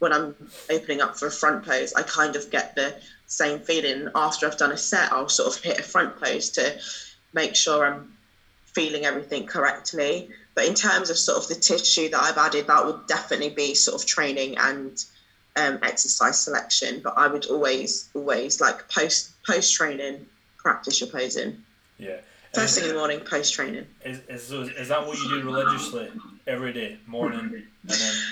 when 0.00 0.12
I'm 0.12 0.34
opening 0.68 1.00
up 1.00 1.16
for 1.16 1.28
a 1.28 1.30
front 1.30 1.64
pose, 1.64 1.94
I 1.94 2.02
kind 2.02 2.34
of 2.34 2.50
get 2.50 2.74
the 2.74 2.96
same 3.26 3.60
feeling. 3.60 4.08
After 4.14 4.46
I've 4.46 4.58
done 4.58 4.72
a 4.72 4.76
set, 4.76 5.12
I'll 5.12 5.28
sort 5.28 5.56
of 5.56 5.62
hit 5.62 5.78
a 5.78 5.82
front 5.82 6.20
pose 6.20 6.50
to 6.50 6.78
make 7.32 7.54
sure 7.54 7.86
I'm 7.86 8.12
feeling 8.64 9.04
everything 9.04 9.46
correctly. 9.46 10.30
But 10.54 10.66
in 10.66 10.74
terms 10.74 11.10
of 11.10 11.16
sort 11.16 11.38
of 11.38 11.48
the 11.48 11.54
tissue 11.54 12.10
that 12.10 12.22
I've 12.22 12.36
added, 12.36 12.66
that 12.66 12.84
would 12.84 13.06
definitely 13.06 13.50
be 13.50 13.74
sort 13.74 14.00
of 14.00 14.06
training 14.06 14.58
and 14.58 15.02
um, 15.56 15.78
exercise 15.82 16.38
selection. 16.38 17.00
But 17.02 17.14
I 17.16 17.26
would 17.26 17.46
always, 17.46 18.10
always 18.14 18.60
like 18.60 18.88
post 18.90 19.30
post 19.44 19.74
training, 19.74 20.26
practice 20.58 21.00
your 21.00 21.08
posing. 21.08 21.62
Yeah. 21.98 22.16
First 22.54 22.74
thing 22.74 22.84
in 22.84 22.90
the 22.90 22.98
morning, 22.98 23.20
post 23.20 23.54
training. 23.54 23.86
Is, 24.04 24.20
is, 24.28 24.52
is 24.52 24.88
that 24.88 25.06
what 25.06 25.18
you 25.18 25.28
do 25.30 25.42
religiously 25.42 26.10
every 26.46 26.74
day, 26.74 26.98
morning, 27.06 27.40
and 27.40 27.52
then? 27.84 28.14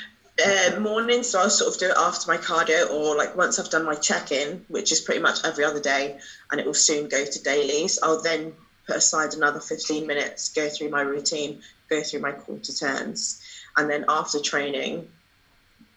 Uh, 0.42 0.80
morning, 0.80 1.22
so 1.22 1.38
I'll 1.38 1.50
sort 1.50 1.74
of 1.74 1.78
do 1.78 1.90
it 1.90 1.96
after 1.98 2.30
my 2.30 2.38
cardio, 2.38 2.90
or 2.90 3.14
like 3.14 3.36
once 3.36 3.58
I've 3.58 3.68
done 3.68 3.84
my 3.84 3.94
check-in, 3.94 4.64
which 4.68 4.90
is 4.90 4.98
pretty 4.98 5.20
much 5.20 5.44
every 5.44 5.64
other 5.64 5.80
day, 5.80 6.18
and 6.50 6.58
it 6.58 6.64
will 6.64 6.72
soon 6.72 7.08
go 7.08 7.26
to 7.26 7.42
dailies. 7.42 7.98
I'll 8.02 8.22
then 8.22 8.54
put 8.86 8.96
aside 8.96 9.34
another 9.34 9.60
15 9.60 10.06
minutes, 10.06 10.48
go 10.48 10.70
through 10.70 10.88
my 10.88 11.02
routine, 11.02 11.60
go 11.90 12.02
through 12.02 12.20
my 12.20 12.32
quarter 12.32 12.72
turns, 12.72 13.42
and 13.76 13.90
then 13.90 14.04
after 14.08 14.40
training, 14.40 15.08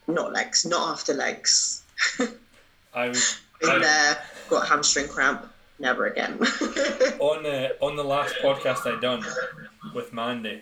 not 0.08 0.34
legs, 0.34 0.66
not 0.66 0.90
after 0.92 1.14
legs. 1.14 1.84
I 2.94 3.08
would. 3.08 3.18
In 3.62 3.80
there, 3.80 4.18
got 4.50 4.68
hamstring 4.68 5.08
cramp. 5.08 5.48
Never 5.80 6.06
again. 6.08 6.34
on 7.20 7.44
the 7.44 7.76
on 7.82 7.96
the 7.96 8.04
last 8.04 8.36
podcast 8.44 8.86
I 8.86 9.00
done 9.00 9.24
with 9.94 10.12
Mandy, 10.14 10.62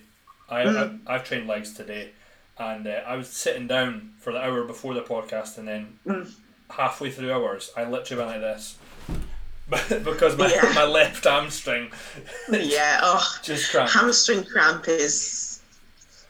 I, 0.50 0.64
Mm. 0.66 1.00
I 1.08 1.16
I've 1.16 1.24
trained 1.24 1.48
legs 1.48 1.74
today, 1.74 2.12
and 2.58 2.86
uh, 2.88 3.02
I 3.08 3.16
was 3.16 3.30
sitting 3.30 3.68
down 3.68 4.12
for 4.20 4.32
the 4.32 4.40
hour 4.40 4.64
before 4.66 4.94
the 4.94 5.02
podcast, 5.02 5.58
and 5.58 5.68
then 5.68 6.00
Mm. 6.06 6.32
halfway 6.70 7.10
through 7.12 7.34
hours, 7.34 7.72
I 7.76 7.84
literally 7.86 8.24
went 8.24 8.42
like 8.42 8.56
this, 8.56 8.76
because 10.04 10.38
my 10.38 10.52
Yeah. 10.52 10.72
my 10.76 10.84
left 10.86 11.24
hamstring 11.24 11.92
yeah. 12.52 13.00
Oh, 13.02 13.26
just 13.44 13.72
cramped. 13.72 13.94
hamstring 13.94 14.44
cramp 14.44 14.88
is. 14.88 15.62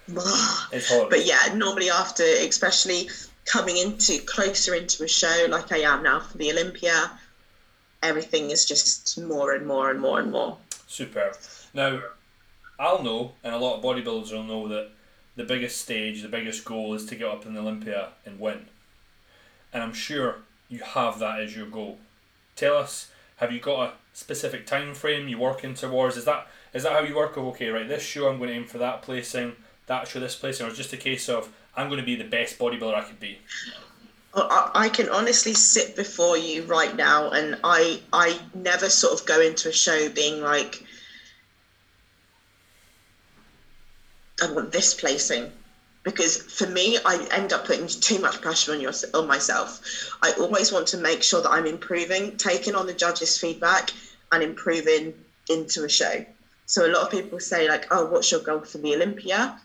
It's 0.08 0.90
horrible. 0.90 1.10
But 1.10 1.26
yeah, 1.26 1.54
normally 1.56 1.90
after, 1.90 2.24
especially 2.24 3.10
coming 3.46 3.78
into 3.78 4.20
closer 4.26 4.76
into 4.76 5.04
a 5.04 5.08
show 5.08 5.46
like 5.50 5.72
I 5.72 5.78
am 5.80 6.04
now 6.04 6.20
for 6.20 6.38
the 6.38 6.52
Olympia, 6.52 7.12
everything 8.04 8.50
is 8.52 8.66
just 8.66 9.20
more 9.22 9.54
and 9.54 9.66
more 9.66 9.90
and 9.90 10.00
more 10.00 10.20
and 10.20 10.32
more. 10.32 10.58
Superb. 10.88 11.38
Now, 11.74 12.02
I'll 12.80 13.04
know, 13.04 13.34
and 13.44 13.54
a 13.56 13.58
lot 13.58 13.78
of 13.78 13.84
bodybuilders 13.84 14.32
will 14.32 14.44
know 14.44 14.68
that 14.68 14.90
the 15.36 15.44
biggest 15.46 15.80
stage, 15.80 16.22
the 16.22 16.28
biggest 16.28 16.66
goal 16.66 16.94
is 16.94 17.06
to 17.06 17.16
get 17.16 17.28
up 17.28 17.46
in 17.46 17.54
the 17.54 17.62
Olympia 17.62 18.10
and 18.26 18.40
win. 18.40 18.66
And 19.72 19.82
I'm 19.82 19.94
sure 19.94 20.38
you 20.68 20.80
have 20.80 21.20
that 21.20 21.40
as 21.40 21.56
your 21.56 21.68
goal. 21.68 22.00
Tell 22.58 22.76
us, 22.76 23.10
have 23.42 23.52
you 23.52 23.60
got 23.60 23.90
a 23.90 23.94
specific 24.14 24.68
time 24.68 24.94
frame 24.94 25.28
you're 25.28 25.40
working 25.40 25.74
towards? 25.74 26.16
Is 26.16 26.26
that 26.26 26.48
is 26.74 26.84
that 26.84 26.94
how 26.94 27.00
you 27.02 27.16
work? 27.16 27.36
Of 27.36 27.44
okay, 27.46 27.70
right, 27.70 27.88
this 27.88 28.04
show 28.04 28.30
I'm 28.30 28.38
going 28.38 28.52
to 28.52 28.56
aim 28.56 28.66
for 28.66 28.78
that 28.78 29.02
placing, 29.02 29.54
that 29.88 30.08
show 30.08 30.20
this 30.20 30.36
placing, 30.36 30.68
or 30.68 30.70
just 30.72 30.94
a 30.94 30.98
case 30.98 31.28
of 31.28 31.52
I'm 31.76 31.88
going 31.88 32.00
to 32.00 32.06
be 32.06 32.16
the 32.16 32.24
best 32.24 32.60
bodybuilder 32.60 32.96
I 32.96 33.02
could 33.02 33.20
be. 33.20 33.40
I, 34.34 34.72
I 34.76 34.90
can 34.90 35.10
honestly 35.10 35.54
sit 35.54 35.96
before 35.96 36.38
you 36.38 36.64
right 36.64 36.96
now, 36.96 37.32
and 37.32 37.60
I 37.64 38.00
I 38.14 38.40
never 38.54 38.90
sort 38.90 39.20
of 39.20 39.26
go 39.26 39.42
into 39.42 39.70
a 39.70 39.74
show 39.74 40.08
being 40.10 40.42
like, 40.42 40.86
I 44.42 44.52
want 44.52 44.72
this 44.72 44.94
placing, 44.94 45.52
because 46.04 46.38
for 46.38 46.66
me, 46.66 46.98
I 47.06 47.28
end 47.32 47.54
up 47.54 47.66
putting 47.66 47.88
too 47.88 48.20
much 48.20 48.42
pressure 48.42 48.74
on 48.74 48.86
on 49.14 49.28
myself. 49.28 49.80
I 50.22 50.32
always 50.34 50.72
want 50.72 50.88
to 50.88 50.98
make 50.98 51.22
sure 51.24 51.42
that 51.42 51.52
I'm 51.52 51.68
improving, 51.68 52.38
taking 52.38 52.76
on 52.76 52.88
the 52.88 52.94
judges' 52.94 53.38
feedback, 53.38 53.92
and 54.32 54.42
improving 54.42 55.14
into 55.50 55.84
a 55.84 55.90
show. 55.90 56.26
So 56.66 56.86
a 56.86 56.90
lot 56.90 57.04
of 57.04 57.12
people 57.12 57.40
say 57.40 57.68
like, 57.68 57.86
oh, 57.92 58.06
what's 58.06 58.32
your 58.32 58.40
goal 58.40 58.62
for 58.62 58.78
the 58.78 58.96
Olympia? 58.96 59.58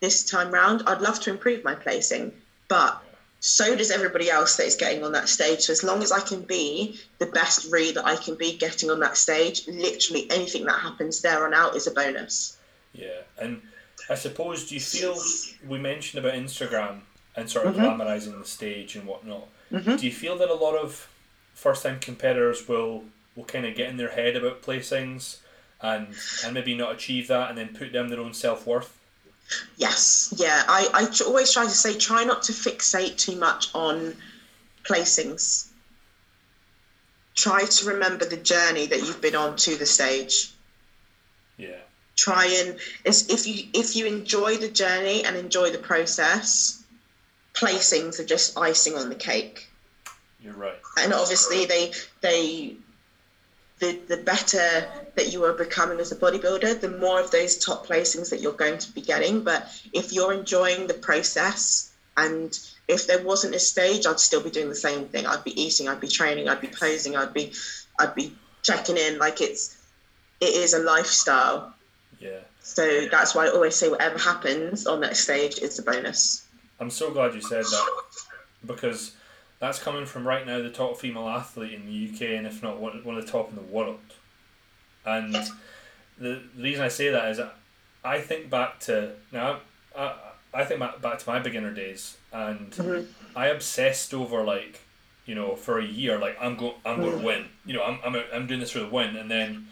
This 0.00 0.22
time 0.22 0.52
round, 0.52 0.82
I'd 0.86 1.00
love 1.00 1.20
to 1.20 1.30
improve 1.30 1.64
my 1.64 1.74
placing, 1.74 2.32
but 2.68 3.00
so 3.40 3.76
does 3.76 3.90
everybody 3.90 4.30
else 4.30 4.56
that 4.56 4.66
is 4.66 4.74
getting 4.74 5.04
on 5.04 5.12
that 5.12 5.28
stage. 5.28 5.62
So 5.62 5.72
as 5.72 5.82
long 5.82 6.02
as 6.02 6.10
I 6.10 6.20
can 6.20 6.40
be 6.42 6.98
the 7.18 7.26
best 7.26 7.70
Ree 7.70 7.92
that 7.92 8.06
I 8.06 8.16
can 8.16 8.36
be 8.36 8.54
getting 8.54 8.90
on 8.90 9.00
that 9.00 9.18
stage, 9.18 9.66
literally 9.66 10.30
anything 10.30 10.64
that 10.64 10.78
happens 10.78 11.20
there 11.20 11.44
on 11.44 11.52
out 11.52 11.76
is 11.76 11.86
a 11.86 11.90
bonus. 11.90 12.56
Yeah, 12.94 13.20
and 13.38 13.60
I 14.10 14.14
suppose 14.14 14.68
do 14.68 14.74
you 14.74 14.80
feel 14.80 15.18
we 15.66 15.78
mentioned 15.78 16.24
about 16.24 16.36
Instagram 16.38 17.00
and 17.36 17.50
sort 17.50 17.66
of 17.66 17.74
Mhm. 17.74 17.80
glamorizing 17.98 18.38
the 18.38 18.46
stage 18.46 18.96
and 18.96 19.06
whatnot? 19.06 19.48
Mhm. 19.72 19.98
Do 19.98 20.06
you 20.06 20.12
feel 20.12 20.36
that 20.38 20.50
a 20.50 20.54
lot 20.54 20.76
of 20.76 21.08
first 21.54 21.82
time 21.82 22.00
competitors 22.00 22.68
will 22.68 23.04
will 23.36 23.44
kind 23.44 23.66
of 23.66 23.74
get 23.74 23.88
in 23.88 23.96
their 23.96 24.10
head 24.10 24.36
about 24.36 24.62
placings 24.62 25.36
and 25.80 26.14
and 26.44 26.54
maybe 26.54 26.74
not 26.74 26.92
achieve 26.92 27.26
that 27.28 27.48
and 27.48 27.58
then 27.58 27.68
put 27.74 27.92
down 27.92 28.08
their 28.08 28.20
own 28.20 28.32
self 28.34 28.66
worth? 28.66 28.90
Yes, 29.76 30.32
yeah. 30.36 30.64
I, 30.68 30.88
I 30.94 31.24
always 31.26 31.52
try 31.52 31.64
to 31.64 31.70
say 31.70 31.96
try 31.98 32.24
not 32.24 32.42
to 32.44 32.52
fixate 32.52 33.16
too 33.18 33.36
much 33.36 33.68
on 33.74 34.16
placings. 34.84 35.66
Try 37.34 37.64
to 37.64 37.86
remember 37.86 38.24
the 38.24 38.36
journey 38.36 38.86
that 38.86 39.00
you've 39.00 39.20
been 39.20 39.34
on 39.34 39.56
to 39.56 39.76
the 39.76 39.86
stage. 39.86 40.50
Try 42.16 42.46
and 42.46 42.78
it's, 43.04 43.28
if 43.28 43.46
you 43.46 43.68
if 43.72 43.96
you 43.96 44.06
enjoy 44.06 44.56
the 44.56 44.68
journey 44.68 45.24
and 45.24 45.36
enjoy 45.36 45.70
the 45.70 45.78
process, 45.78 46.84
placings 47.54 48.20
are 48.20 48.24
just 48.24 48.56
icing 48.56 48.94
on 48.94 49.08
the 49.08 49.14
cake. 49.14 49.68
you're 50.40 50.54
right. 50.54 50.78
and 50.98 51.12
obviously 51.12 51.64
they 51.64 51.92
they 52.20 52.76
the 53.80 53.98
the 54.06 54.16
better 54.16 54.86
that 55.16 55.32
you 55.32 55.44
are 55.44 55.52
becoming 55.52 55.98
as 55.98 56.12
a 56.12 56.16
bodybuilder 56.16 56.80
the 56.80 56.88
more 56.88 57.20
of 57.20 57.30
those 57.30 57.56
top 57.56 57.86
placings 57.86 58.30
that 58.30 58.40
you're 58.40 58.52
going 58.52 58.78
to 58.78 58.92
be 58.92 59.00
getting. 59.00 59.42
But 59.42 59.68
if 59.92 60.12
you're 60.12 60.32
enjoying 60.32 60.86
the 60.86 60.94
process 60.94 61.90
and 62.16 62.58
if 62.86 63.06
there 63.06 63.22
wasn't 63.22 63.54
a 63.54 63.58
stage 63.58 64.06
i'd 64.06 64.20
still 64.20 64.40
be 64.40 64.50
doing 64.50 64.68
the 64.68 64.74
same 64.74 65.06
thing. 65.08 65.26
I'd 65.26 65.42
be 65.42 65.60
eating 65.60 65.88
i'd 65.88 66.00
be 66.00 66.08
training 66.08 66.48
i'd 66.48 66.60
be 66.60 66.68
posing 66.68 67.16
i'd 67.16 67.34
be 67.34 67.52
i'd 67.98 68.14
be 68.14 68.32
checking 68.62 68.96
in. 68.96 69.18
Like 69.18 69.40
it's 69.40 69.76
it 70.40 70.54
is 70.54 70.74
a 70.74 70.78
lifestyle 70.78 71.74
Yeah, 72.24 72.38
so 72.62 73.06
that's 73.10 73.34
why 73.34 73.46
i 73.46 73.50
always 73.50 73.76
say 73.76 73.90
whatever 73.90 74.18
happens 74.18 74.86
on 74.86 75.00
that 75.02 75.14
stage 75.16 75.58
is 75.58 75.78
a 75.78 75.82
bonus. 75.82 76.46
I'm 76.80 76.88
so 76.90 77.10
glad 77.10 77.34
you 77.34 77.42
said 77.42 77.64
that 77.64 77.88
because 78.66 79.12
that's 79.60 79.78
coming 79.78 80.06
from 80.06 80.26
right 80.26 80.46
now 80.46 80.62
the 80.62 80.70
top 80.70 80.96
female 80.98 81.28
athlete 81.28 81.72
in 81.74 81.84
the 81.86 82.08
UK 82.10 82.36
and 82.38 82.46
if 82.46 82.62
not 82.62 82.80
one, 82.80 83.04
one 83.04 83.16
of 83.18 83.26
the 83.26 83.30
top 83.30 83.50
in 83.50 83.56
the 83.56 83.62
world. 83.62 84.00
And 85.04 85.34
the, 85.34 86.42
the 86.56 86.62
reason 86.62 86.82
I 86.82 86.88
say 86.88 87.10
that 87.10 87.28
is 87.30 87.36
that 87.36 87.56
I 88.02 88.20
think 88.20 88.48
back 88.48 88.80
to 88.80 89.12
now 89.30 89.60
I, 89.96 90.14
I 90.54 90.64
think 90.64 90.80
back, 90.80 91.18
to 91.18 91.28
my 91.30 91.38
beginner 91.40 91.72
days 91.72 92.16
and 92.32 92.70
Mhm. 92.72 93.06
I 93.36 93.48
obsessed 93.48 94.14
over 94.14 94.42
like 94.42 94.80
you 95.26 95.34
know 95.34 95.56
for 95.56 95.78
a 95.78 95.84
year 95.84 96.18
like 96.18 96.36
I'm 96.40 96.56
going 96.56 96.74
I'm 96.86 97.00
going 97.02 97.18
to 97.18 97.24
win. 97.24 97.46
You 97.66 97.74
know 97.74 97.82
I'm 97.84 97.98
I'm, 98.04 98.22
I'm 98.32 98.46
doing 98.46 98.60
this 98.60 98.70
for 98.70 98.78
the 98.80 98.88
win 98.88 99.14
and 99.16 99.30
then 99.30 99.68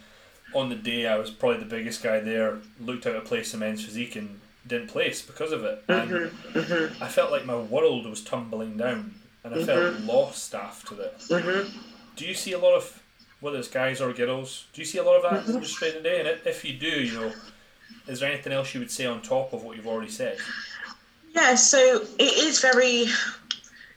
on 0.54 0.68
the 0.68 0.74
day 0.76 1.06
I 1.06 1.16
was 1.18 1.30
probably 1.30 1.58
the 1.60 1.64
biggest 1.66 2.02
guy 2.02 2.20
there 2.20 2.58
looked 2.80 3.06
out 3.06 3.16
of 3.16 3.24
place 3.24 3.52
in 3.54 3.60
men's 3.60 3.84
physique 3.84 4.16
and 4.16 4.40
didn't 4.66 4.88
place 4.88 5.22
because 5.22 5.52
of 5.52 5.64
it 5.64 5.84
and 5.88 6.30
Mm-hmm. 6.54 7.02
I 7.02 7.08
felt 7.08 7.30
like 7.32 7.46
my 7.46 7.56
world 7.56 8.06
was 8.06 8.22
tumbling 8.22 8.76
down 8.76 9.14
and 9.44 9.54
I 9.54 9.58
felt 9.58 10.00
lost 10.00 10.54
after 10.54 10.94
it. 11.00 11.14
hmm 11.28 11.68
Do 12.16 12.26
you 12.26 12.34
see 12.34 12.52
a 12.52 12.58
lot 12.58 12.74
of, 12.76 13.02
whether 13.40 13.58
it's 13.58 13.68
guys 13.68 14.00
or 14.00 14.12
girls, 14.12 14.66
do 14.72 14.80
you 14.80 14.86
see 14.86 14.98
a 14.98 15.02
lot 15.02 15.16
of 15.16 15.22
that 15.22 15.48
in 15.48 15.60
your 15.60 15.70
training 15.70 16.02
day? 16.02 16.20
And 16.20 16.28
if 16.46 16.64
you 16.64 16.74
do, 16.78 16.86
you 16.88 17.12
know, 17.12 17.32
is 18.06 18.20
there 18.20 18.30
anything 18.30 18.52
else 18.52 18.74
you 18.74 18.80
would 18.80 18.90
say 18.90 19.06
on 19.06 19.22
top 19.22 19.52
of 19.52 19.62
what 19.64 19.76
you've 19.76 19.86
already 19.86 20.10
said? 20.10 20.38
Yeah, 21.34 21.54
so 21.54 22.02
it 22.18 22.32
is 22.38 22.60
very 22.60 23.06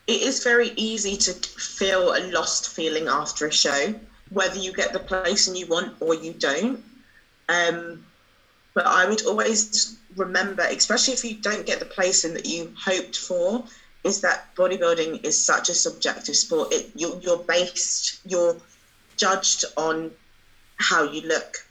it 0.08 0.22
is 0.22 0.44
very 0.44 0.70
easy 0.76 1.18
to 1.18 1.34
feel 1.34 2.14
a 2.16 2.22
lost 2.32 2.70
feeling 2.70 3.08
after 3.08 3.48
a 3.48 3.52
show, 3.52 3.94
whether 4.30 4.58
you 4.58 4.74
get 4.74 4.94
the 4.94 5.00
placing 5.00 5.56
you 5.56 5.68
want 5.68 5.96
or 6.00 6.16
you 6.16 6.34
don't. 6.34 6.84
Um, 7.50 8.06
but 8.74 8.86
I 8.86 9.08
would 9.08 9.26
always 9.26 9.98
remember, 10.16 10.64
especially 10.64 11.14
if 11.14 11.24
you 11.24 11.36
don't 11.36 11.66
get 11.66 11.80
the 11.80 11.86
placing 11.86 12.34
that 12.34 12.46
you 12.46 12.74
hoped 12.78 13.18
for, 13.18 13.64
is 14.04 14.22
that 14.22 14.54
bodybuilding 14.56 15.24
is 15.26 15.40
such 15.44 15.70
a 15.70 15.74
subjective 15.74 16.36
sport. 16.36 16.74
It 16.74 16.90
you're, 16.96 17.18
you're 17.22 17.38
based, 17.38 18.20
you're 18.26 18.56
judged 19.18 19.66
on 19.78 20.12
how 20.78 21.04
you 21.04 21.22
look 21.22 21.66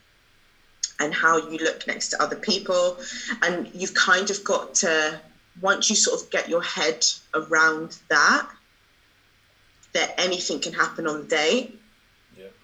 and 1.01 1.13
how 1.13 1.37
you 1.37 1.59
look 1.59 1.87
next 1.87 2.09
to 2.09 2.23
other 2.23 2.37
people, 2.37 2.99
and 3.43 3.71
you've 3.75 3.95
kind 3.95 4.31
of 4.31 4.43
got 4.45 4.75
to 4.77 5.21
once 5.61 5.91
you 5.91 5.97
sort 5.97 6.21
of 6.21 6.31
get 6.31 6.49
your 6.49 6.63
head 6.63 7.05
around 7.35 7.97
that, 8.09 8.49
that 9.93 10.15
anything 10.19 10.61
can 10.61 10.73
happen 10.73 11.07
on 11.07 11.23
the 11.23 11.27
day. 11.27 11.73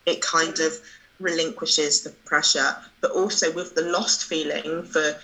It 0.07 0.21
kind 0.23 0.59
of 0.61 0.75
relinquishes 1.19 2.03
the 2.03 2.11
pressure. 2.11 2.77
But 3.01 3.13
also 3.13 3.53
with 3.53 3.75
the 3.75 3.83
lost 3.83 4.25
feeling 4.25 4.85
for 4.85 5.17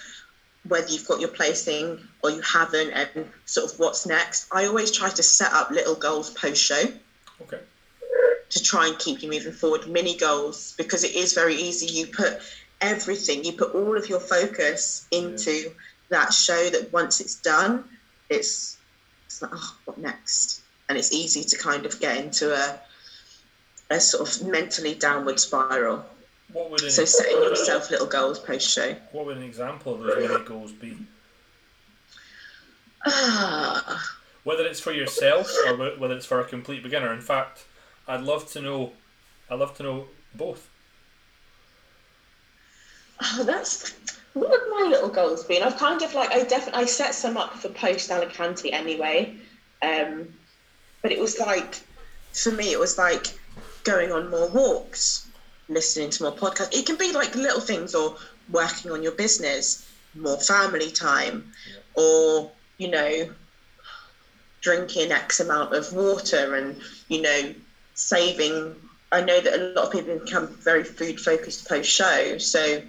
whether 0.69 0.89
you've 0.89 1.07
got 1.07 1.21
your 1.21 1.31
placing 1.31 2.01
or 2.23 2.31
you 2.31 2.41
haven't, 2.41 2.91
and 2.91 3.29
sort 3.45 3.73
of 3.73 3.79
what's 3.79 4.07
next. 4.07 4.49
I 4.53 4.67
always 4.67 4.91
try 4.91 5.11
to 5.11 5.23
set 5.23 5.53
up 5.53 5.71
little 5.71 5.95
goals 5.95 6.31
post 6.31 6.63
show. 6.63 6.83
Okay. 7.43 7.61
To 8.51 8.63
try 8.63 8.87
and 8.89 8.99
keep 8.99 9.23
you 9.23 9.31
moving 9.31 9.53
forward, 9.53 9.89
mini 9.89 10.17
goals, 10.17 10.75
because 10.77 11.05
it 11.05 11.15
is 11.15 11.33
very 11.33 11.55
easy. 11.57 11.87
You 11.87 12.07
put 12.07 12.41
everything, 12.81 13.45
you 13.45 13.53
put 13.53 13.75
all 13.75 13.97
of 13.97 14.09
your 14.09 14.21
focus 14.21 15.07
into 15.11 15.51
yeah. 15.51 15.69
that 16.11 16.33
show 16.33 16.71
that 16.71 16.93
once 16.93 17.21
it's 17.21 17.35
done, 17.37 17.85
it's, 18.31 18.79
it's 19.27 19.43
like, 19.43 19.51
oh, 19.55 19.77
what 19.85 19.99
next? 19.99 20.63
And 20.89 20.97
it's 20.97 21.13
easy 21.13 21.43
to 21.45 21.57
kind 21.57 21.87
of 21.87 21.99
get 22.01 22.19
into 22.19 22.55
a, 22.55 22.81
a 23.91 24.01
sort 24.01 24.29
of 24.29 24.49
mentally 24.49 24.95
downward 24.95 25.39
spiral. 25.41 26.05
What 26.53 26.71
would 26.71 26.83
an, 26.83 26.91
so 26.91 27.05
setting 27.05 27.37
yourself 27.37 27.91
little 27.91 28.07
goals 28.07 28.39
post 28.39 28.71
show. 28.71 28.95
What 29.13 29.27
would 29.27 29.37
an 29.37 29.43
example 29.43 29.95
of 29.95 30.01
those 30.01 30.29
mini 30.29 30.45
goals 30.45 30.73
be? 30.73 30.97
Whether 34.45 34.65
it's 34.67 34.81
for 34.81 34.93
yourself 34.93 35.51
or 35.67 35.77
whether 35.77 36.15
it's 36.15 36.27
for 36.27 36.41
a 36.41 36.45
complete 36.45 36.83
beginner. 36.83 37.13
In 37.13 37.21
fact, 37.21 37.65
I'd 38.07 38.23
love 38.23 38.49
to 38.53 38.61
know. 38.61 38.93
I'd 39.51 39.59
love 39.59 39.77
to 39.79 39.83
know 39.83 40.05
both. 40.35 40.69
Oh, 43.21 43.43
that's 43.45 43.93
what 44.35 44.51
would 44.51 44.61
my 44.71 44.89
little 44.91 45.09
goals 45.09 45.45
been? 45.45 45.63
I've 45.63 45.79
kind 45.79 46.03
of 46.03 46.15
like 46.15 46.31
I 46.31 46.45
definitely 46.45 46.83
I 46.83 46.87
set 46.87 47.15
some 47.15 47.37
up 47.37 47.55
for 47.55 47.71
post 47.71 48.11
Alicante 48.11 48.73
anyway, 48.73 49.35
um, 49.83 50.29
but 51.03 51.11
it 51.11 51.19
was 51.19 51.39
like 51.41 51.81
for 52.33 52.53
me 52.53 52.71
it 52.71 52.79
was 52.79 52.99
like 52.99 53.37
going 53.87 54.11
on 54.13 54.29
more 54.29 54.49
walks, 54.49 55.29
listening 55.69 56.11
to 56.11 56.25
more 56.25 56.33
podcasts. 56.33 56.75
It 56.75 56.85
can 56.85 56.97
be 56.97 57.13
like 57.13 57.35
little 57.35 57.61
things 57.61 57.95
or 57.95 58.17
working 58.51 58.91
on 58.91 59.03
your 59.03 59.13
business, 59.13 59.89
more 60.15 60.39
family 60.39 60.91
time, 60.91 61.53
yeah. 61.71 61.81
or 61.95 62.51
you 62.79 62.89
know, 62.89 63.31
drinking 64.61 65.13
X 65.13 65.41
amount 65.41 65.73
of 65.75 65.93
water 65.93 66.57
and 66.57 66.77
you 67.09 67.23
know 67.23 67.55
saving. 67.95 68.75
I 69.13 69.23
know 69.23 69.41
that 69.41 69.55
a 69.55 69.63
lot 69.75 69.87
of 69.87 69.93
people 69.93 70.19
become 70.19 70.49
very 70.49 70.83
food 70.85 71.21
focused 71.21 71.69
post 71.69 71.89
show, 71.89 72.39
so 72.39 72.83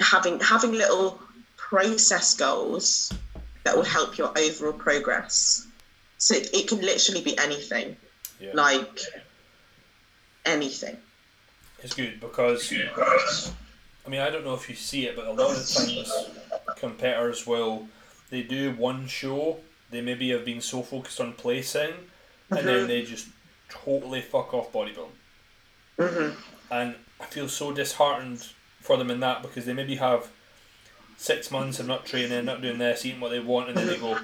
having 0.00 0.40
having 0.40 0.72
little 0.72 1.20
process 1.56 2.34
goals 2.34 3.12
that 3.64 3.76
will 3.76 3.84
help 3.84 4.18
your 4.18 4.36
overall 4.36 4.72
progress. 4.72 5.66
So 6.18 6.34
it, 6.34 6.50
it 6.52 6.68
can 6.68 6.80
literally 6.80 7.22
be 7.22 7.38
anything, 7.38 7.96
yeah. 8.40 8.50
like 8.54 9.00
anything. 10.48 10.96
It's 11.82 11.94
good 11.94 12.20
because 12.20 13.52
I 14.06 14.08
mean 14.08 14.20
I 14.20 14.30
don't 14.30 14.44
know 14.44 14.54
if 14.54 14.68
you 14.68 14.74
see 14.74 15.06
it, 15.06 15.16
but 15.16 15.26
a 15.26 15.32
lot 15.32 15.50
of 15.50 15.68
times 15.68 16.12
competitors 16.76 17.46
will 17.46 17.88
they 18.30 18.42
do 18.42 18.72
one 18.72 19.06
show, 19.06 19.58
they 19.90 20.00
maybe 20.00 20.30
have 20.30 20.44
been 20.44 20.60
so 20.60 20.82
focused 20.82 21.20
on 21.20 21.32
placing, 21.32 21.90
mm-hmm. 21.90 22.54
and 22.54 22.66
then 22.66 22.76
mm-hmm. 22.78 22.86
they 22.88 23.02
just 23.02 23.28
totally 23.68 24.20
fuck 24.20 24.52
off 24.52 24.72
bodybuilding. 24.72 25.08
Mm-hmm. 25.98 26.40
And 26.70 26.94
I 27.20 27.24
feel 27.24 27.48
so 27.48 27.72
disheartened 27.72 28.46
for 28.80 28.96
them 28.96 29.10
in 29.10 29.20
that 29.20 29.42
because 29.42 29.64
they 29.64 29.72
maybe 29.72 29.96
have 29.96 30.28
six 31.16 31.50
months 31.50 31.80
of 31.80 31.86
not 31.86 32.06
training, 32.06 32.44
not 32.44 32.62
doing 32.62 32.78
this, 32.78 33.04
eating 33.04 33.20
what 33.20 33.30
they 33.30 33.40
want, 33.40 33.68
and 33.68 33.78
then 33.78 33.86
they 33.86 33.96
go, 33.96 34.18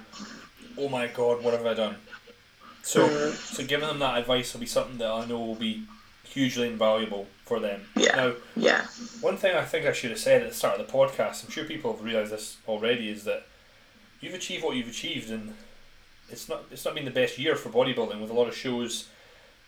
"Oh 0.78 0.88
my 0.88 1.06
god, 1.06 1.42
what 1.42 1.54
have 1.54 1.66
I 1.66 1.74
done?" 1.74 1.96
So, 2.82 3.08
mm-hmm. 3.08 3.34
so 3.34 3.64
giving 3.64 3.88
them 3.88 3.98
that 4.00 4.18
advice 4.18 4.52
will 4.52 4.60
be 4.60 4.66
something 4.66 4.98
that 4.98 5.10
I 5.10 5.24
know 5.24 5.40
will 5.40 5.54
be 5.54 5.84
hugely 6.34 6.66
invaluable 6.66 7.28
for 7.44 7.60
them. 7.60 7.82
Yeah. 7.96 8.16
Now, 8.16 8.32
yeah. 8.56 8.86
One 9.20 9.36
thing 9.36 9.54
I 9.54 9.64
think 9.64 9.86
I 9.86 9.92
should 9.92 10.10
have 10.10 10.18
said 10.18 10.42
at 10.42 10.48
the 10.48 10.54
start 10.54 10.80
of 10.80 10.86
the 10.86 10.92
podcast, 10.92 11.44
I'm 11.44 11.50
sure 11.50 11.64
people 11.64 11.92
have 11.92 12.04
realised 12.04 12.32
this 12.32 12.56
already, 12.66 13.08
is 13.08 13.24
that 13.24 13.46
you've 14.20 14.34
achieved 14.34 14.64
what 14.64 14.76
you've 14.76 14.88
achieved, 14.88 15.30
and 15.30 15.54
it's 16.28 16.48
not 16.48 16.64
it's 16.70 16.84
not 16.84 16.94
been 16.94 17.04
the 17.04 17.10
best 17.10 17.38
year 17.38 17.54
for 17.54 17.70
bodybuilding 17.70 18.20
with 18.20 18.30
a 18.30 18.34
lot 18.34 18.48
of 18.48 18.56
shows 18.56 19.08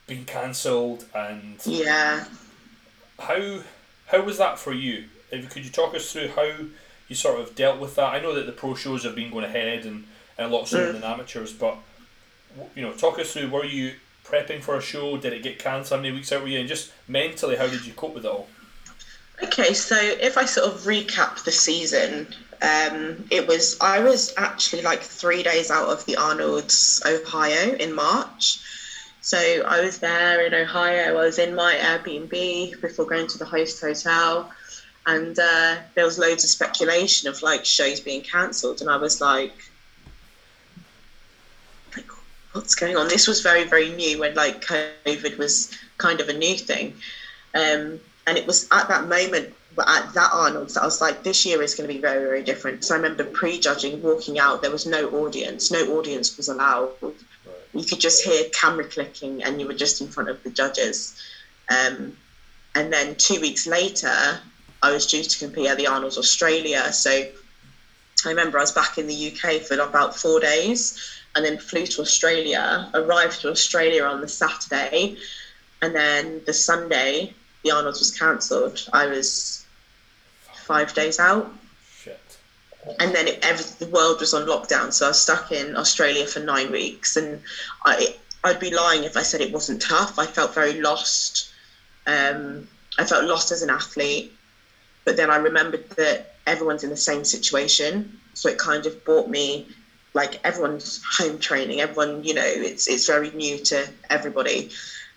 being 0.07 0.25
cancelled 0.25 1.05
and 1.15 1.65
yeah. 1.65 2.25
How 3.19 3.61
how 4.07 4.23
was 4.23 4.39
that 4.39 4.59
for 4.59 4.73
you? 4.73 5.05
If, 5.31 5.51
could 5.51 5.65
you 5.65 5.71
talk 5.71 5.95
us 5.95 6.13
through 6.13 6.29
how 6.29 6.51
you 7.09 7.15
sort 7.15 7.41
of 7.41 7.55
dealt 7.55 7.81
with 7.81 7.95
that? 7.97 8.13
I 8.13 8.21
know 8.21 8.35
that 8.35 8.47
the 8.47 8.53
pro 8.53 8.75
shows 8.75 9.05
have 9.05 9.15
been 9.15 9.31
going 9.31 9.45
ahead 9.45 9.85
and, 9.85 10.05
and 10.39 10.53
a 10.53 10.57
lot 10.57 10.69
sooner 10.69 10.91
mm. 10.91 10.93
than 10.93 11.05
amateurs, 11.05 11.53
but 11.53 11.79
you 12.75 12.83
know, 12.83 12.93
talk 12.93 13.19
us 13.19 13.33
through. 13.33 13.51
Were 13.51 13.65
you 13.65 13.95
prepping 14.27 14.63
for 14.63 14.77
a 14.77 14.83
show? 14.83 15.17
Did 15.17 15.33
it 15.33 15.43
get 15.43 15.59
cancelled? 15.59 15.99
How 15.99 16.03
many 16.03 16.15
weeks 16.15 16.33
out 16.33 16.43
were 16.43 16.49
you? 16.49 16.61
And 16.61 16.69
just 16.69 16.93
mentally, 17.09 17.57
how 17.57 17.67
did 17.67 17.87
you 17.87 17.93
cope 17.93 18.15
with 18.15 18.25
it 18.25 18.31
all? 18.31 18.49
Okay, 19.43 19.75
so 19.75 19.97
if 19.97 20.39
I 20.39 20.45
sort 20.47 20.73
of 20.73 20.81
recap 20.83 21.45
the 21.45 21.53
season, 21.53 22.27
um, 22.63 23.27
it 23.31 23.47
was 23.47 23.77
I 23.81 24.01
was 24.01 24.33
actually 24.39 24.83
like 24.83 25.03
three 25.03 25.43
days 25.43 25.71
out 25.71 25.89
of 25.91 26.05
the 26.07 26.17
Arnold's 26.17 27.03
Ohio 27.05 27.75
in 27.75 27.93
March. 27.93 28.61
So 29.21 29.39
I 29.39 29.81
was 29.81 29.99
there 29.99 30.47
in 30.47 30.55
Ohio. 30.55 31.11
I 31.11 31.13
was 31.13 31.39
in 31.39 31.55
my 31.55 31.75
Airbnb 31.75 32.81
before 32.81 33.05
going 33.05 33.27
to 33.27 33.39
the 33.39 33.45
host 33.45 33.81
hotel, 33.81 34.51
and 35.07 35.39
uh, 35.39 35.77
there 35.95 36.05
was 36.05 36.19
loads 36.19 36.45
of 36.45 36.51
speculation 36.51 37.29
of 37.29 37.43
like 37.43 37.65
shows 37.65 38.01
being 38.01 38.23
cancelled, 38.23 38.81
and 38.81 38.89
I 38.89 38.97
was 38.97 39.21
like, 39.21 39.53
what's 42.57 42.75
going 42.75 42.97
on? 42.97 43.09
This 43.09 43.29
was 43.29 43.41
very 43.41 43.65
very 43.65 43.91
new 43.91 44.19
when 44.19 44.35
like 44.35 44.65
COVID 44.65 45.39
was 45.39 45.71
kind 45.99 46.21
of 46.21 46.29
a 46.29 46.33
new 46.33 46.57
thing, 46.57 46.95
um, 47.55 48.01
and 48.27 48.37
it 48.37 48.47
was 48.47 48.67
at 48.73 48.89
that 48.89 49.07
moment 49.07 49.55
at 49.87 50.13
that 50.15 50.31
Arnold's, 50.33 50.77
I 50.77 50.85
was 50.85 51.01
like, 51.01 51.23
this 51.23 51.45
year 51.45 51.63
is 51.63 51.75
going 51.75 51.89
to 51.89 51.95
be 51.95 52.01
very, 52.01 52.25
very 52.25 52.43
different. 52.43 52.85
So 52.85 52.95
I 52.95 52.99
remember 52.99 53.25
prejudging, 53.25 54.01
walking 54.03 54.39
out, 54.39 54.63
there 54.63 54.71
was 54.71 54.87
no 54.87 55.09
audience, 55.11 55.71
no 55.71 55.99
audience 55.99 56.37
was 56.37 56.49
allowed. 56.49 56.93
You 57.75 57.85
could 57.85 58.01
just 58.01 58.25
hear 58.25 58.45
camera 58.51 58.85
clicking, 58.85 59.43
and 59.43 59.61
you 59.61 59.67
were 59.67 59.75
just 59.75 60.01
in 60.01 60.09
front 60.09 60.31
of 60.31 60.43
the 60.43 60.51
judges. 60.51 61.15
Um, 61.69 62.17
and 62.75 62.93
then 62.93 63.17
two 63.17 63.41
weeks 63.41 63.67
later, 63.67 64.41
I 64.83 64.93
was 64.93 65.07
due 65.07 65.23
to 65.23 65.39
compete 65.39 65.67
at 65.67 65.77
the 65.77 65.87
Arnold's 65.87 66.19
Australia. 66.19 66.93
So 66.93 67.11
I 67.11 68.29
remember 68.29 68.59
I 68.59 68.63
was 68.63 68.73
back 68.73 68.99
in 68.99 69.07
the 69.07 69.33
UK 69.33 69.63
for 69.63 69.75
about 69.75 70.17
four 70.17 70.41
days, 70.41 70.99
and 71.37 71.45
then 71.45 71.59
flew 71.59 71.87
to 71.87 72.01
Australia, 72.01 72.91
arrived 72.95 73.43
to 73.43 73.51
Australia 73.51 74.03
on 74.05 74.23
the 74.23 74.29
Saturday, 74.29 75.17
and 75.83 75.95
then 75.95 76.43
the 76.47 76.53
Sunday, 76.53 77.35
the 77.63 77.71
Arnold's 77.71 77.99
was 77.99 78.11
cancelled. 78.11 78.89
I 78.95 79.07
was 79.07 79.67
five 80.55 80.95
days 80.95 81.19
out. 81.19 81.53
Shit. 82.03 82.19
And 82.99 83.15
then 83.15 83.29
it, 83.29 83.39
every, 83.43 83.67
the 83.79 83.87
world 83.93 84.21
was 84.21 84.33
on 84.33 84.47
lockdown, 84.47 84.95
so 84.95 85.05
I 85.05 85.09
was 85.09 85.21
stuck 85.21 85.53
in 85.53 85.77
Australia 85.77 86.27
for 86.27 86.41
nine 86.41 86.73
weeks, 86.73 87.17
and 87.17 87.43
I 87.85 88.17
I'd 88.43 88.59
be 88.59 88.71
lying 88.71 89.05
if 89.05 89.17
I 89.17 89.23
said 89.23 89.43
it 89.43 89.53
wasn't 89.53 89.83
tough. 89.83 90.19
I 90.19 90.27
felt 90.27 90.55
very 90.55 90.81
lost. 90.81 91.51
Um, 92.07 92.67
I 92.99 93.05
felt 93.05 93.25
lost 93.25 93.53
as 93.53 93.61
an 93.61 93.69
athlete, 93.69 94.33
but 95.05 95.17
then 95.17 95.29
I 95.29 95.37
remembered 95.37 95.91
that 95.91 96.37
everyone's 96.47 96.83
in 96.83 96.91
the 96.91 96.97
same 96.97 97.25
situation, 97.25 98.19
so 98.33 98.49
it 98.49 98.57
kind 98.57 98.87
of 98.87 99.05
brought 99.05 99.29
me 99.29 99.67
like 100.17 100.41
everyone's 100.45 101.01
home 101.19 101.39
training. 101.39 101.81
Everyone, 101.81 102.25
you 102.25 102.35
know, 102.35 102.51
it's 102.71 102.89
it's 102.89 103.07
very 103.07 103.31
new 103.31 103.59
to 103.71 103.87
everybody. 104.11 104.71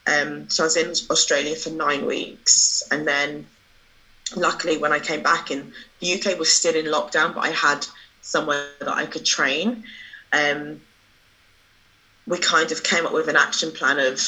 Um, 0.06 0.50
so 0.50 0.64
I 0.64 0.66
was 0.66 0.76
in 0.76 0.92
Australia 1.10 1.56
for 1.56 1.70
nine 1.70 2.06
weeks, 2.06 2.84
and 2.92 3.08
then 3.08 3.48
luckily 4.36 4.78
when 4.78 4.92
I 4.92 5.00
came 5.00 5.24
back 5.24 5.50
in 5.50 5.74
the 6.02 6.14
UK 6.16 6.38
was 6.38 6.52
still 6.52 6.76
in 6.76 6.86
lockdown, 6.86 7.34
but 7.34 7.42
I 7.42 7.52
had 7.52 7.88
somewhere 8.22 8.68
that 8.80 8.90
I 9.04 9.06
could 9.06 9.26
train. 9.26 9.86
Um, 10.34 10.82
we 12.28 12.38
kind 12.38 12.72
of 12.72 12.84
came 12.84 13.06
up 13.08 13.14
with 13.14 13.30
an 13.30 13.38
action 13.38 13.72
plan 13.72 13.98
of 14.00 14.20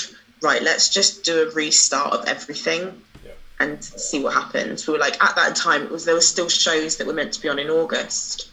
right, 0.41 0.63
let's 0.63 0.89
just 0.89 1.23
do 1.23 1.43
a 1.43 1.51
restart 1.51 2.13
of 2.13 2.25
everything 2.27 2.99
yeah. 3.23 3.31
and 3.59 3.83
see 3.83 4.19
what 4.19 4.33
happens. 4.33 4.87
We 4.87 4.93
were 4.93 4.99
like 4.99 5.21
at 5.21 5.35
that 5.35 5.55
time 5.55 5.83
it 5.83 5.91
was 5.91 6.05
there 6.05 6.15
were 6.15 6.29
still 6.35 6.49
shows 6.49 6.95
that 6.97 7.05
were 7.05 7.13
meant 7.13 7.33
to 7.33 7.41
be 7.41 7.49
on 7.49 7.59
in 7.59 7.69
August. 7.69 8.50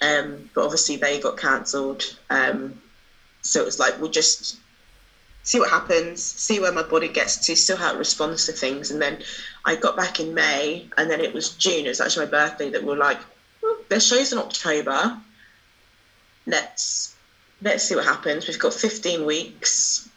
Um, 0.00 0.50
but 0.54 0.64
obviously 0.64 0.96
they 0.96 1.18
got 1.18 1.36
cancelled. 1.36 2.16
Um, 2.30 2.80
so 3.42 3.60
it 3.60 3.64
was 3.64 3.78
like 3.78 3.98
we'll 4.00 4.10
just 4.10 4.56
see 5.46 5.60
what 5.60 5.70
happens, 5.70 6.22
see 6.22 6.58
where 6.58 6.72
my 6.72 6.82
body 6.82 7.08
gets 7.08 7.36
to, 7.46 7.54
still 7.54 7.76
how 7.76 7.94
it 7.94 7.98
responds 7.98 8.46
to 8.46 8.52
things. 8.52 8.90
And 8.90 9.00
then 9.00 9.22
I 9.64 9.76
got 9.76 9.96
back 9.96 10.18
in 10.18 10.34
May, 10.34 10.88
and 10.98 11.08
then 11.08 11.20
it 11.20 11.32
was 11.32 11.50
June. 11.50 11.86
It 11.86 11.90
was 11.90 12.00
actually 12.00 12.26
my 12.26 12.32
birthday 12.32 12.68
that 12.70 12.82
we 12.82 12.92
are 12.92 12.96
like, 12.96 13.18
well, 13.62 13.76
there's 13.88 14.06
shows 14.06 14.32
in 14.32 14.38
October. 14.38 15.16
Let's 16.46 17.14
let's 17.62 17.84
see 17.84 17.94
what 17.94 18.04
happens. 18.04 18.46
We've 18.46 18.58
got 18.58 18.74
15 18.74 19.24
weeks. 19.24 20.08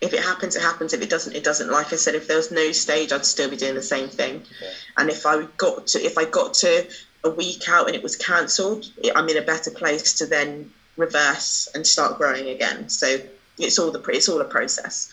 If 0.00 0.14
it 0.14 0.20
happens, 0.20 0.56
it 0.56 0.62
happens. 0.62 0.92
If 0.92 1.02
it 1.02 1.10
doesn't, 1.10 1.34
it 1.34 1.44
doesn't. 1.44 1.70
Like 1.70 1.92
I 1.92 1.96
said, 1.96 2.14
if 2.14 2.26
there 2.26 2.36
was 2.36 2.50
no 2.50 2.72
stage, 2.72 3.12
I'd 3.12 3.26
still 3.26 3.50
be 3.50 3.56
doing 3.56 3.74
the 3.74 3.82
same 3.82 4.08
thing. 4.08 4.36
Okay. 4.36 4.72
And 4.96 5.10
if 5.10 5.26
I 5.26 5.44
got 5.56 5.86
to, 5.88 6.04
if 6.04 6.16
I 6.16 6.24
got 6.24 6.54
to 6.54 6.86
a 7.24 7.30
week 7.30 7.68
out 7.68 7.86
and 7.86 7.96
it 7.96 8.02
was 8.02 8.16
cancelled, 8.16 8.86
I'm 9.14 9.28
in 9.28 9.36
a 9.36 9.42
better 9.42 9.70
place 9.70 10.12
to 10.14 10.26
then 10.26 10.70
reverse 10.96 11.68
and 11.74 11.86
start 11.86 12.18
growing 12.18 12.48
again. 12.48 12.88
So 12.88 13.20
it's 13.58 13.78
all 13.78 13.90
the 13.90 14.00
it's 14.10 14.28
all 14.28 14.40
a 14.40 14.44
process. 14.44 15.12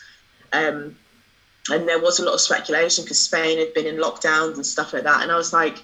Um, 0.52 0.96
and 1.68 1.88
there 1.88 1.98
was 1.98 2.20
a 2.20 2.24
lot 2.24 2.34
of 2.34 2.40
speculation 2.40 3.04
because 3.04 3.20
Spain 3.20 3.58
had 3.58 3.74
been 3.74 3.86
in 3.86 3.96
lockdowns 3.96 4.54
and 4.54 4.64
stuff 4.64 4.92
like 4.92 5.02
that. 5.02 5.22
And 5.22 5.32
I 5.32 5.36
was 5.36 5.52
like, 5.52 5.78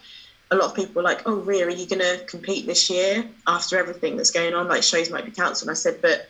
a 0.52 0.56
lot 0.56 0.66
of 0.66 0.76
people 0.76 0.94
were 0.96 1.02
like, 1.02 1.22
"Oh, 1.26 1.36
Rhea, 1.36 1.66
are 1.66 1.70
you 1.70 1.86
going 1.86 2.00
to 2.00 2.24
compete 2.26 2.66
this 2.66 2.90
year 2.90 3.26
after 3.46 3.78
everything 3.78 4.16
that's 4.16 4.30
going 4.30 4.54
on? 4.54 4.68
Like 4.68 4.82
shows 4.82 5.10
might 5.10 5.24
be 5.24 5.30
cancelled." 5.30 5.68
And 5.68 5.70
I 5.70 5.74
said, 5.74 6.00
"But 6.02 6.28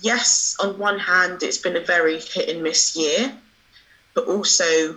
yes, 0.00 0.54
on 0.60 0.78
one 0.78 0.98
hand, 0.98 1.42
it's 1.42 1.58
been 1.58 1.76
a 1.76 1.80
very 1.80 2.20
hit 2.20 2.48
and 2.50 2.62
miss 2.62 2.94
year, 2.94 3.32
but 4.14 4.26
also, 4.26 4.96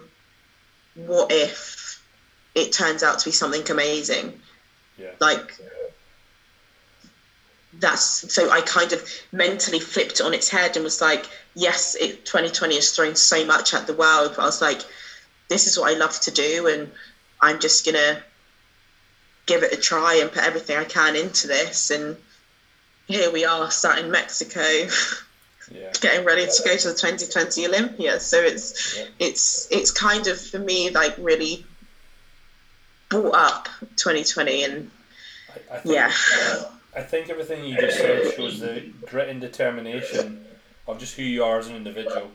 what 0.95 1.32
if 1.32 1.74
it 2.56 2.72
turns 2.72 3.03
out 3.03 3.20
to 3.20 3.26
be 3.26 3.32
something 3.32 3.70
amazing? 3.70 4.41
Yeah. 4.97 5.12
Like." 5.20 5.53
That's 7.78 8.34
so 8.34 8.49
I 8.49 8.62
kind 8.62 8.93
of 8.93 9.03
mentally 9.34 9.82
flipped 9.82 10.22
it 10.22 10.22
on 10.22 10.34
its 10.34 10.47
head 10.47 10.78
and 10.78 10.84
was 10.86 11.01
like, 11.01 11.26
yes, 11.56 11.95
it 11.95 12.26
2020 12.26 12.76
has 12.76 12.91
thrown 12.91 13.16
so 13.16 13.43
much 13.43 13.74
at 13.74 13.86
the 13.86 13.93
world, 13.93 14.32
but 14.36 14.43
I 14.43 14.45
was 14.45 14.62
like, 14.62 14.82
this 15.49 15.68
is 15.68 15.78
what 15.78 15.93
I 15.93 15.97
love 15.97 16.18
to 16.22 16.32
do, 16.32 16.68
and 16.68 16.89
I'm 17.41 17.60
just 17.60 17.86
gonna 17.86 18.24
give 19.45 19.62
it 19.64 19.74
a 19.74 19.78
try 19.78 20.16
and 20.16 20.32
put 20.32 20.43
everything 20.43 20.78
I 20.78 20.86
can 20.86 21.16
into 21.16 21.47
this. 21.47 21.89
And 21.91 22.18
here 23.08 23.30
we 23.30 23.45
are, 23.45 23.70
sat 23.70 23.99
in 23.99 24.10
Mexico, 24.10 24.88
Yeah. 25.70 25.91
getting 25.99 26.24
ready 26.24 26.45
to 26.45 26.64
go 26.64 26.78
to 26.78 26.88
the 26.88 26.93
2020 26.93 27.68
Olympia. 27.68 28.20
So 28.20 28.41
it's 28.41 28.95
Yeah. 28.95 29.06
it's 29.20 29.68
it's 29.70 29.91
kind 29.91 30.28
of 30.28 30.39
for 30.39 30.60
me 30.60 30.89
like 30.91 31.14
really 31.18 31.66
brought 33.10 33.36
up 33.36 33.68
2020, 33.95 34.64
and 34.64 34.91
I, 35.49 35.76
I 35.76 35.80
think, 35.80 35.95
yeah, 35.95 36.12
I 36.95 37.01
think 37.01 37.30
everything 37.30 37.66
you 37.66 37.78
just 37.78 37.97
said 37.97 38.34
shows 38.36 38.60
the 38.60 38.91
grit 39.06 39.30
and 39.30 39.41
determination 39.41 40.45
of 40.88 40.99
just 40.99 41.16
who 41.16 41.24
you 41.24 41.43
are 41.43 41.60
as 41.60 41.68
an 41.68 41.76
individual. 41.76 42.32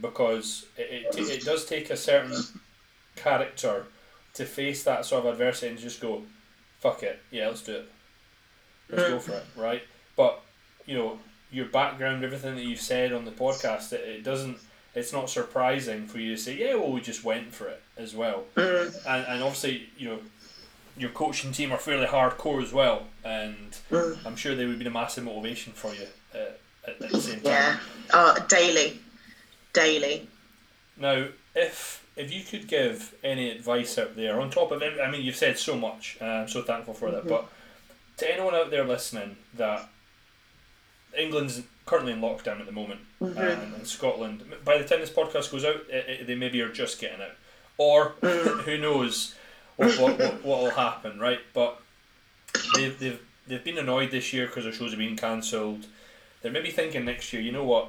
Because 0.00 0.66
it, 0.76 1.14
it, 1.16 1.28
it 1.28 1.44
does 1.44 1.64
take 1.64 1.90
a 1.90 1.96
certain 1.96 2.42
character 3.14 3.86
to 4.34 4.44
face 4.44 4.82
that 4.84 5.04
sort 5.04 5.24
of 5.24 5.32
adversity 5.32 5.68
and 5.68 5.78
just 5.78 6.00
go, 6.00 6.22
fuck 6.80 7.02
it, 7.02 7.20
yeah, 7.30 7.48
let's 7.48 7.62
do 7.62 7.76
it. 7.76 7.92
Let's 8.90 9.08
go 9.08 9.16
mm. 9.18 9.22
for 9.22 9.32
it, 9.32 9.44
right? 9.56 9.82
But, 10.16 10.42
you 10.86 10.96
know, 10.96 11.18
your 11.50 11.66
background, 11.66 12.24
everything 12.24 12.56
that 12.56 12.64
you've 12.64 12.80
said 12.80 13.12
on 13.12 13.24
the 13.24 13.30
podcast, 13.30 13.92
it, 13.92 14.00
it 14.00 14.24
doesn't, 14.24 14.58
it's 14.94 15.12
not 15.12 15.30
surprising 15.30 16.06
for 16.06 16.18
you 16.18 16.36
to 16.36 16.40
say, 16.40 16.56
yeah, 16.56 16.74
well, 16.74 16.92
we 16.92 17.00
just 17.00 17.24
went 17.24 17.54
for 17.54 17.68
it 17.68 17.82
as 17.96 18.14
well. 18.14 18.44
Mm, 18.56 18.94
And, 19.06 19.26
and 19.26 19.42
obviously, 19.42 19.88
you 19.96 20.08
know, 20.08 20.18
your 20.96 21.10
coaching 21.10 21.52
team 21.52 21.72
are 21.72 21.78
fairly 21.78 22.06
hardcore 22.06 22.62
as 22.62 22.72
well, 22.72 23.06
and 23.24 23.76
mm, 23.90 24.18
I'm 24.26 24.36
sure 24.36 24.54
they 24.54 24.66
would 24.66 24.78
be 24.78 24.86
a 24.86 24.90
massive 24.90 25.24
motivation 25.24 25.72
for 25.72 25.94
you 25.94 26.06
uh, 26.34 26.38
at, 26.86 27.00
at 27.02 27.10
the 27.10 27.20
same 27.20 27.40
time. 27.40 27.44
yeah, 27.44 27.78
uh, 28.12 28.38
daily, 28.46 29.00
daily. 29.72 30.28
Now, 30.98 31.28
if 31.54 32.06
if 32.14 32.30
you 32.30 32.42
could 32.44 32.68
give 32.68 33.14
any 33.24 33.50
advice 33.50 33.96
out 33.96 34.16
there 34.16 34.38
on 34.38 34.50
top 34.50 34.70
of 34.70 34.82
it, 34.82 35.00
I 35.00 35.10
mean, 35.10 35.22
you've 35.22 35.36
said 35.36 35.56
so 35.58 35.76
much, 35.78 36.18
and 36.20 36.28
I'm 36.30 36.48
so 36.48 36.60
thankful 36.62 36.92
for 36.92 37.10
that. 37.10 37.26
But 37.26 37.46
to 38.18 38.30
anyone 38.30 38.54
out 38.54 38.70
there 38.70 38.84
listening, 38.84 39.36
that 39.54 39.88
England's 41.16 41.62
currently 41.86 42.12
in 42.12 42.20
lockdown 42.20 42.60
at 42.60 42.66
the 42.66 42.72
moment, 42.72 43.00
Mhm. 43.20 43.36
and, 43.36 43.74
and 43.74 43.86
Scotland, 43.86 44.44
by 44.64 44.78
the 44.78 44.84
time 44.84 45.00
this 45.00 45.10
podcast 45.10 45.50
goes 45.50 45.64
out, 45.64 45.76
it, 45.88 46.08
it, 46.20 46.26
they 46.26 46.34
maybe 46.34 46.60
are 46.60 46.68
just 46.72 47.00
getting 47.00 47.20
out, 47.20 47.32
or 47.78 48.10
who 48.20 48.78
knows 48.78 49.34
what 49.76 49.98
what, 49.98 50.18
what 50.18 50.44
what 50.44 50.62
will 50.62 50.70
happen, 50.70 51.18
right? 51.18 51.40
But 51.54 51.80
they've 52.76 52.98
they've 52.98 53.20
they've 53.46 53.64
been 53.64 53.78
annoyed 53.78 54.10
this 54.10 54.32
year 54.32 54.46
because 54.46 54.64
their 54.64 54.72
shows 54.72 54.90
have 54.90 54.98
been 54.98 55.16
cancelled. 55.16 55.86
They're 56.42 56.52
maybe 56.52 56.70
thinking 56.70 57.04
next 57.04 57.32
year, 57.32 57.40
you 57.42 57.52
know 57.52 57.64
what? 57.64 57.88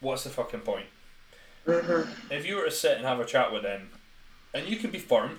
What's 0.00 0.24
the 0.24 0.30
fucking 0.30 0.60
point? 0.60 0.86
hmm 1.64 2.02
If 2.30 2.44
you 2.46 2.56
were 2.56 2.64
to 2.64 2.70
sit 2.70 2.96
and 2.96 3.06
have 3.06 3.20
a 3.20 3.24
chat 3.24 3.52
with 3.52 3.62
them, 3.62 3.90
and 4.54 4.66
you 4.66 4.76
can 4.76 4.90
be 4.90 4.98
firm, 4.98 5.38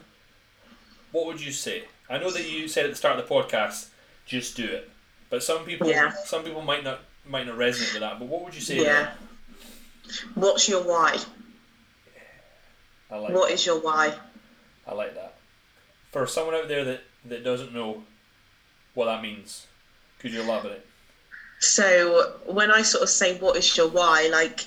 what 1.12 1.26
would 1.26 1.42
you 1.44 1.52
say? 1.52 1.84
I 2.10 2.18
know 2.18 2.32
that 2.32 2.50
you 2.50 2.68
said 2.68 2.86
at 2.86 2.92
the 2.92 2.98
start 2.98 3.20
of 3.20 3.28
the 3.28 3.34
podcast, 3.34 3.88
just 4.26 4.56
do 4.56 4.66
it. 4.66 4.90
But 5.30 5.44
some 5.44 5.66
people, 5.66 5.88
Yeah. 5.90 6.12
some 6.26 6.44
people 6.44 6.62
might 6.62 6.84
not 6.84 7.02
might 7.26 7.48
not 7.48 7.58
resonate 7.58 7.94
with 7.94 8.02
that. 8.02 8.20
But 8.20 8.28
what 8.28 8.44
would 8.44 8.56
you 8.56 8.62
say? 8.62 8.84
Yeah. 8.84 9.12
What's 10.36 10.68
your 10.68 10.84
why? 10.84 11.18
I 13.10 13.18
like. 13.18 13.34
What 13.34 13.50
that. 13.50 13.54
is 13.54 13.66
your 13.66 13.80
why? 13.80 14.14
I 14.88 14.94
like 14.94 15.16
that. 15.16 15.36
For 16.12 16.28
someone 16.28 16.56
out 16.56 16.68
there 16.68 16.84
that 16.84 17.02
that 17.26 17.44
doesn't 17.44 17.74
know 17.74 18.04
what 18.94 19.06
that 19.06 19.22
means, 19.22 19.68
could 20.20 20.32
you 20.32 20.42
elaborate? 20.42 20.86
So 21.60 22.40
when 22.46 22.72
I 22.72 22.82
sort 22.82 23.04
of 23.04 23.10
say 23.10 23.38
what 23.40 23.56
is 23.56 23.78
your 23.78 23.88
why, 23.88 24.28
like 24.32 24.66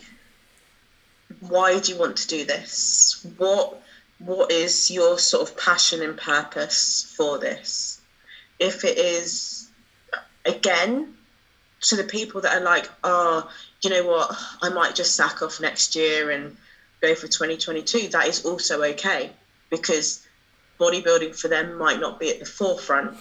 why 1.40 1.78
do 1.78 1.92
you 1.92 1.98
want 1.98 2.16
to 2.16 2.28
do 2.28 2.44
this? 2.44 3.26
What 3.36 3.82
what 4.18 4.50
is 4.50 4.90
your 4.90 5.18
sort 5.18 5.48
of 5.48 5.57
passion 5.57 6.02
and 6.02 6.16
purpose 6.16 7.12
for 7.16 7.38
this? 7.38 8.00
If 8.59 8.84
it 8.84 8.96
is 8.96 9.68
again 10.46 11.15
to 11.83 11.97
the 11.97 12.05
people 12.05 12.41
that 12.41 12.57
are 12.57 12.64
like, 12.64 12.89
oh, 13.05 13.51
you 13.83 13.91
know 13.91 14.05
what, 14.05 14.37
I 14.62 14.68
might 14.68 14.95
just 14.95 15.14
sack 15.14 15.43
off 15.43 15.61
next 15.61 15.95
year 15.95 16.31
and 16.31 16.57
go 17.01 17.14
for 17.14 17.29
2022, 17.29 18.09
that 18.09 18.27
is 18.27 18.45
also 18.45 18.83
okay 18.83 19.31
because 19.70 20.27
bodybuilding 20.81 21.39
for 21.39 21.49
them 21.49 21.77
might 21.77 22.01
not 22.01 22.18
be 22.18 22.31
at 22.31 22.39
the 22.39 22.47
forefront. 22.47 23.16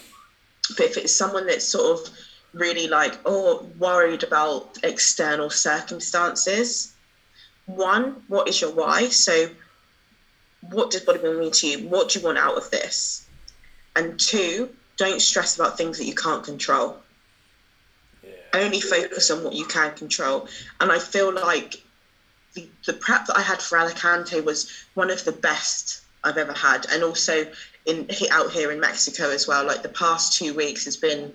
But 0.78 0.86
if 0.88 0.98
it's 0.98 1.14
someone 1.14 1.46
that's 1.46 1.66
sort 1.66 2.00
of 2.00 2.14
really 2.54 2.88
like, 2.88 3.20
oh, 3.26 3.70
worried 3.78 4.24
about 4.24 4.78
external 4.84 5.50
circumstances, 5.50 6.94
one, 7.66 8.24
what 8.28 8.48
is 8.48 8.62
your 8.62 8.72
why? 8.72 9.10
So, 9.10 9.50
what 10.62 10.92
does 10.92 11.02
bodybuilding 11.02 11.40
mean 11.40 11.52
to 11.52 11.68
you? 11.68 11.88
What 11.88 12.10
do 12.10 12.20
you 12.20 12.26
want 12.26 12.38
out 12.38 12.58
of 12.58 12.70
this? 12.72 13.26
And 13.96 14.20
two, 14.20 14.70
don't 14.98 15.22
stress 15.22 15.56
about 15.56 15.78
things 15.78 15.98
that 15.98 16.06
you 16.06 16.16
can't 16.16 16.44
control. 16.44 16.98
Only 18.56 18.82
focus 18.82 19.32
on 19.32 19.44
what 19.44 19.54
you 19.54 19.66
can 19.66 19.94
control. 19.96 20.48
And 20.80 20.92
I 20.92 21.00
feel 21.00 21.34
like 21.34 21.84
the, 22.54 22.68
the 22.86 22.94
prep 22.94 23.26
that 23.28 23.38
I 23.38 23.42
had 23.42 23.62
for 23.62 23.78
Alicante 23.78 24.42
was 24.42 24.86
one 24.94 25.12
of 25.12 25.24
the 25.26 25.32
best 25.32 26.02
I've 26.24 26.38
ever 26.38 26.54
had. 26.54 26.86
And 26.92 27.04
also 27.04 27.46
in 27.86 28.10
out 28.32 28.52
here 28.52 28.72
in 28.72 28.80
Mexico 28.80 29.30
as 29.30 29.48
well. 29.48 29.66
Like 29.66 29.84
the 29.84 29.90
past 29.90 30.34
two 30.34 30.54
weeks 30.54 30.86
has 30.86 30.98
been 30.98 31.34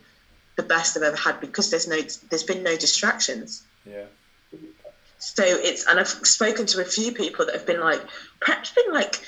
the 0.56 0.62
best 0.62 0.96
I've 0.96 1.02
ever 1.02 1.16
had 1.16 1.40
because 1.40 1.70
there's 1.70 1.88
no 1.88 2.00
there's 2.28 2.42
been 2.42 2.62
no 2.62 2.76
distractions. 2.76 3.62
Yeah. 3.86 4.04
So 5.18 5.44
it's 5.44 5.86
and 5.86 6.00
I've 6.00 6.08
spoken 6.08 6.66
to 6.66 6.80
a 6.80 6.84
few 6.84 7.12
people 7.12 7.46
that 7.46 7.54
have 7.54 7.66
been 7.66 7.80
like, 7.80 8.02
prep's 8.40 8.72
been 8.72 8.92
like 8.92 9.20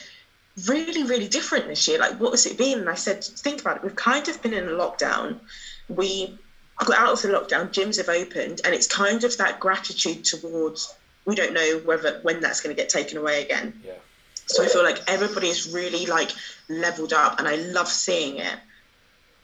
really, 0.66 1.04
really 1.04 1.28
different 1.28 1.68
this 1.68 1.86
year. 1.88 1.98
Like, 1.98 2.18
what 2.18 2.30
has 2.30 2.46
it 2.46 2.58
been? 2.58 2.80
And 2.80 2.88
I 2.88 2.94
said, 2.94 3.24
think 3.24 3.60
about 3.60 3.76
it. 3.76 3.82
We've 3.82 3.96
kind 3.96 4.26
of 4.28 4.42
been 4.42 4.54
in 4.54 4.68
a 4.68 4.72
lockdown. 4.72 5.38
We 5.88 6.38
got 6.86 6.98
out 6.98 7.12
of 7.12 7.22
the 7.22 7.28
lockdown, 7.28 7.72
gyms 7.72 7.96
have 7.98 8.08
opened, 8.08 8.60
and 8.64 8.74
it's 8.74 8.86
kind 8.86 9.24
of 9.24 9.36
that 9.38 9.60
gratitude 9.60 10.24
towards 10.24 10.94
we 11.24 11.34
don't 11.34 11.52
know 11.52 11.80
whether 11.84 12.18
when 12.22 12.40
that's 12.40 12.60
going 12.60 12.74
to 12.74 12.80
get 12.80 12.88
taken 12.88 13.18
away 13.18 13.44
again. 13.44 13.80
Yeah. 13.84 13.92
So 14.46 14.64
I 14.64 14.66
feel 14.66 14.82
like 14.82 14.98
everybody's 15.06 15.72
really 15.72 16.06
like 16.06 16.30
leveled 16.68 17.12
up, 17.12 17.38
and 17.38 17.46
I 17.46 17.56
love 17.56 17.88
seeing 17.88 18.38
it. 18.38 18.56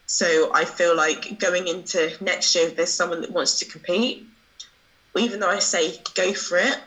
So 0.07 0.51
I 0.55 0.64
feel 0.64 0.97
like 0.97 1.39
going 1.39 1.68
into 1.68 2.12
next 2.22 2.55
year, 2.55 2.68
if 2.68 2.76
there's 2.76 2.93
someone 2.93 3.20
that 3.20 3.30
wants 3.30 3.59
to 3.61 3.66
compete, 3.66 4.26
even 5.16 5.41
though 5.41 5.51
I 5.51 5.59
say 5.59 6.01
go 6.14 6.32
for 6.32 6.59
it, 6.59 6.78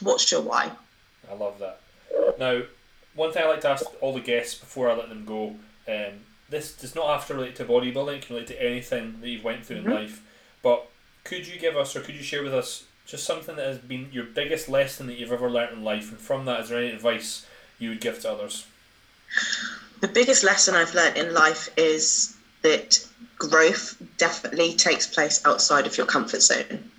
what's 0.00 0.30
your 0.30 0.42
why? 0.42 0.70
I 1.30 1.34
love 1.34 1.58
that. 1.58 1.80
Now, 2.38 2.62
one 3.14 3.32
thing 3.32 3.42
I 3.42 3.48
like 3.48 3.62
to 3.62 3.70
ask 3.70 3.86
all 4.00 4.12
the 4.12 4.20
guests 4.20 4.54
before 4.54 4.90
I 4.90 4.94
let 4.94 5.08
them 5.08 5.24
go, 5.24 5.56
um, 5.88 6.20
this 6.52 6.72
does 6.72 6.94
not 6.94 7.08
have 7.08 7.26
to 7.26 7.34
relate 7.34 7.56
to 7.56 7.64
bodybuilding, 7.64 8.16
it 8.18 8.26
can 8.26 8.36
relate 8.36 8.46
to 8.48 8.62
anything 8.62 9.16
that 9.20 9.28
you've 9.28 9.42
went 9.42 9.66
through 9.66 9.78
Mhm. 9.78 9.84
in 9.86 9.90
life. 9.90 10.20
But 10.62 10.86
could 11.24 11.46
you 11.48 11.58
give 11.58 11.76
us 11.76 11.96
or 11.96 12.00
could 12.00 12.14
you 12.14 12.22
share 12.22 12.42
with 12.44 12.54
us 12.54 12.84
just 13.06 13.24
something 13.24 13.56
that 13.56 13.66
has 13.66 13.78
been 13.78 14.10
your 14.12 14.24
biggest 14.24 14.68
lesson 14.68 15.08
that 15.08 15.18
you've 15.18 15.32
ever 15.32 15.50
learnt 15.50 15.72
in 15.72 15.82
life? 15.82 16.10
And 16.10 16.20
from 16.20 16.44
that, 16.44 16.60
is 16.60 16.68
there 16.68 16.78
any 16.78 16.90
advice 16.90 17.46
you 17.78 17.88
would 17.88 18.00
give 18.00 18.20
to 18.20 18.30
others? 18.30 18.64
The 20.00 20.08
biggest 20.08 20.44
lesson 20.44 20.74
I've 20.74 20.94
learned 20.94 21.16
in 21.16 21.32
life 21.32 21.70
is 21.76 22.34
that 22.62 23.04
growth 23.38 23.96
definitely 24.18 24.74
takes 24.74 25.06
place 25.06 25.40
outside 25.44 25.86
of 25.86 25.96
your 25.96 26.06
comfort 26.06 26.42
zone. 26.42 26.90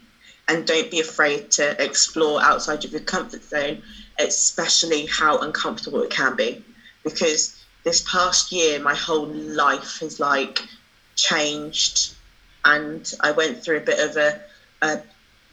And 0.48 0.66
don't 0.68 0.92
be 0.92 1.00
afraid 1.00 1.52
to 1.52 1.82
explore 1.82 2.42
outside 2.42 2.84
of 2.84 2.92
your 2.92 3.02
comfort 3.02 3.44
zone, 3.44 3.82
especially 4.20 5.06
how 5.06 5.38
uncomfortable 5.38 6.02
it 6.02 6.10
can 6.10 6.36
be. 6.36 6.64
Because 7.04 7.53
this 7.84 8.04
past 8.10 8.52
year, 8.52 8.80
my 8.80 8.96
whole 8.96 9.28
life 9.28 10.00
has 10.00 10.20
like 10.20 10.62
changed. 11.16 12.16
And 12.66 13.12
I 13.20 13.32
went 13.32 13.64
through 13.64 13.78
a 13.78 13.82
bit 13.82 14.00
of 14.00 14.16
a, 14.18 14.42
a 14.82 15.02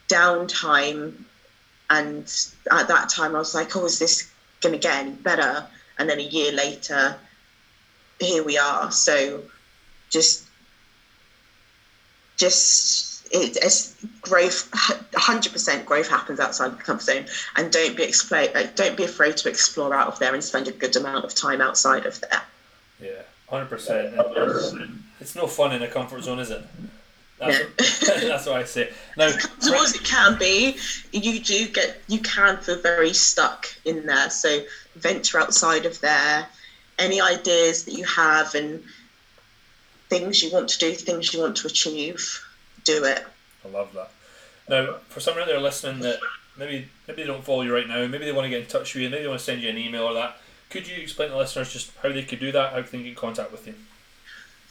downtime. 0.08 1.24
And 1.88 2.22
at 2.70 2.88
that 2.88 3.08
time, 3.08 3.34
I 3.34 3.38
was 3.38 3.54
like, 3.54 3.74
oh, 3.76 3.84
is 3.84 3.98
this 3.98 4.28
going 4.60 4.72
to 4.72 4.78
get 4.78 4.98
any 4.98 5.10
better? 5.10 5.66
And 5.98 6.08
then 6.08 6.20
a 6.20 6.22
year 6.22 6.52
later, 6.52 7.16
here 8.20 8.44
we 8.44 8.58
are. 8.58 8.92
So 8.92 9.42
just, 10.08 10.44
just 12.36 13.09
it, 13.30 13.56
it's 13.62 13.94
growth. 14.20 14.68
Hundred 15.14 15.52
percent 15.52 15.86
growth 15.86 16.08
happens 16.08 16.40
outside 16.40 16.72
the 16.72 16.82
comfort 16.82 17.04
zone, 17.04 17.26
and 17.56 17.72
don't 17.72 17.96
be 17.96 18.02
explain. 18.02 18.50
Like, 18.54 18.76
don't 18.76 18.96
be 18.96 19.04
afraid 19.04 19.36
to 19.38 19.48
explore 19.48 19.94
out 19.94 20.08
of 20.08 20.18
there 20.18 20.34
and 20.34 20.42
spend 20.42 20.68
a 20.68 20.72
good 20.72 20.96
amount 20.96 21.24
of 21.24 21.34
time 21.34 21.60
outside 21.60 22.06
of 22.06 22.20
there. 22.20 22.42
Yeah, 23.00 23.22
hundred 23.48 23.66
percent. 23.68 24.14
It's 25.20 25.36
no 25.36 25.46
fun 25.46 25.72
in 25.72 25.82
a 25.82 25.88
comfort 25.88 26.22
zone, 26.24 26.38
is 26.38 26.50
it? 26.50 26.62
That's, 27.38 27.58
Yeah. 27.58 27.64
what, 27.64 28.20
that's 28.22 28.46
what 28.46 28.56
I 28.56 28.64
say. 28.64 28.90
Now, 29.16 29.26
as 29.26 29.94
it 29.94 30.04
can 30.04 30.38
be, 30.38 30.76
you 31.12 31.40
do 31.40 31.68
get 31.68 32.00
you 32.08 32.20
can 32.20 32.56
feel 32.58 32.80
very 32.80 33.12
stuck 33.14 33.66
in 33.84 34.06
there. 34.06 34.30
So 34.30 34.62
venture 34.96 35.38
outside 35.38 35.86
of 35.86 36.00
there. 36.00 36.46
Any 36.98 37.20
ideas 37.20 37.84
that 37.84 37.92
you 37.92 38.04
have 38.04 38.54
and 38.54 38.82
things 40.10 40.42
you 40.42 40.52
want 40.52 40.68
to 40.68 40.78
do, 40.78 40.92
things 40.92 41.32
you 41.32 41.40
want 41.40 41.56
to 41.56 41.66
achieve, 41.66 42.44
do 42.98 43.04
it. 43.04 43.24
I 43.64 43.68
love 43.68 43.92
that. 43.94 44.10
Now, 44.68 44.96
for 45.08 45.20
someone 45.20 45.42
out 45.42 45.48
there 45.48 45.60
listening 45.60 46.00
that 46.00 46.20
maybe 46.56 46.88
maybe 47.06 47.22
they 47.22 47.26
don't 47.26 47.44
follow 47.44 47.62
you 47.62 47.74
right 47.74 47.88
now, 47.88 48.06
maybe 48.06 48.24
they 48.24 48.32
want 48.32 48.44
to 48.44 48.50
get 48.50 48.62
in 48.62 48.66
touch 48.66 48.94
with 48.94 49.02
you, 49.02 49.10
maybe 49.10 49.22
they 49.22 49.28
want 49.28 49.40
to 49.40 49.44
send 49.44 49.62
you 49.62 49.68
an 49.68 49.78
email 49.78 50.04
or 50.04 50.14
that. 50.14 50.36
Could 50.70 50.86
you 50.86 50.96
explain 51.02 51.28
to 51.28 51.32
the 51.34 51.38
listeners 51.38 51.72
just 51.72 51.90
how 52.02 52.10
they 52.10 52.22
could 52.22 52.40
do 52.40 52.52
that? 52.52 52.72
How 52.72 52.80
they 52.80 52.88
can 52.88 53.02
get 53.02 53.08
in 53.08 53.14
contact 53.16 53.50
with 53.50 53.66
you? 53.66 53.74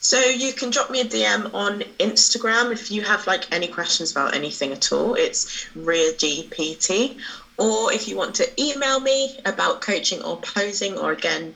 So 0.02 0.18
you 0.18 0.54
can 0.54 0.70
drop 0.70 0.90
me 0.90 1.02
a 1.02 1.06
DM 1.06 1.54
on 1.54 1.82
Instagram 2.00 2.72
if 2.72 2.90
you 2.90 3.02
have 3.02 3.28
like 3.28 3.52
any 3.52 3.68
questions 3.68 4.12
about 4.12 4.34
anything 4.34 4.72
at 4.72 4.94
all. 4.94 5.16
It's 5.16 5.66
RheaGPT. 5.76 7.20
Or 7.58 7.92
if 7.92 8.08
you 8.08 8.16
want 8.16 8.36
to 8.36 8.62
email 8.62 9.02
me 9.02 9.38
about 9.44 9.82
coaching 9.82 10.22
or 10.24 10.38
posing, 10.38 10.98
or 10.98 11.12
again, 11.12 11.54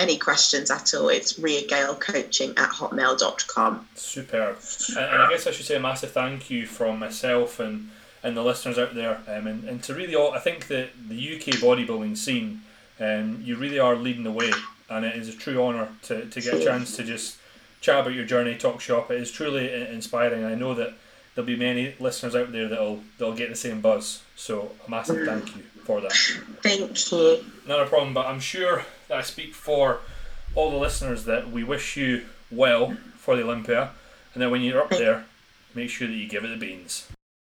any 0.00 0.16
questions 0.16 0.70
at 0.70 0.94
all, 0.94 1.08
it's 1.08 1.34
riagalecoaching 1.34 2.58
at 2.58 2.70
hotmail.com. 2.70 3.86
Superb. 3.94 4.56
And, 4.88 4.98
and 4.98 5.22
I 5.22 5.30
guess 5.30 5.46
I 5.46 5.50
should 5.50 5.66
say 5.66 5.76
a 5.76 5.80
massive 5.80 6.12
thank 6.12 6.50
you 6.50 6.66
from 6.66 6.98
myself 6.98 7.60
and, 7.60 7.90
and 8.22 8.36
the 8.36 8.42
listeners 8.42 8.78
out 8.78 8.94
there. 8.94 9.20
Um, 9.28 9.46
and, 9.46 9.64
and 9.64 9.82
to 9.84 9.94
really 9.94 10.14
all, 10.14 10.32
I 10.32 10.38
think 10.38 10.68
that 10.68 10.90
the 11.08 11.36
UK 11.36 11.60
bodybuilding 11.60 12.16
scene, 12.16 12.62
um, 12.98 13.42
you 13.44 13.56
really 13.56 13.78
are 13.78 13.94
leading 13.94 14.24
the 14.24 14.32
way. 14.32 14.50
And 14.88 15.04
it 15.04 15.14
is 15.14 15.28
a 15.28 15.36
true 15.36 15.62
honour 15.62 15.88
to, 16.04 16.24
to 16.26 16.40
get 16.40 16.54
a 16.54 16.64
chance 16.64 16.96
to 16.96 17.04
just 17.04 17.36
chat 17.80 18.00
about 18.00 18.14
your 18.14 18.24
journey, 18.24 18.56
talk 18.56 18.80
shop. 18.80 19.10
It 19.10 19.20
is 19.20 19.30
truly 19.30 19.72
inspiring. 19.72 20.44
I 20.44 20.54
know 20.54 20.74
that 20.74 20.94
there'll 21.34 21.46
be 21.46 21.56
many 21.56 21.94
listeners 22.00 22.34
out 22.34 22.50
there 22.52 22.68
that'll, 22.68 23.00
that'll 23.18 23.36
get 23.36 23.50
the 23.50 23.56
same 23.56 23.80
buzz. 23.80 24.22
So 24.34 24.72
a 24.86 24.90
massive 24.90 25.26
thank 25.26 25.54
you 25.56 25.62
for 25.84 26.00
that. 26.00 26.12
Thank 26.62 27.12
you. 27.12 27.44
Not 27.68 27.80
a 27.80 27.86
problem, 27.86 28.14
but 28.14 28.26
I'm 28.26 28.40
sure 28.40 28.84
I 29.10 29.22
speak 29.22 29.54
for 29.54 30.00
all 30.54 30.70
the 30.70 30.76
listeners 30.76 31.24
that 31.24 31.50
we 31.50 31.64
wish 31.64 31.96
you 31.96 32.26
well 32.50 32.96
for 33.16 33.36
the 33.36 33.42
Olympia, 33.42 33.90
and 34.34 34.42
that 34.42 34.50
when 34.50 34.62
you're 34.62 34.80
up 34.80 34.90
there, 34.90 35.24
make 35.74 35.90
sure 35.90 36.08
that 36.08 36.14
you 36.14 36.28
give 36.28 36.44
it 36.44 36.48
the 36.48 36.56
beans. 36.56 37.08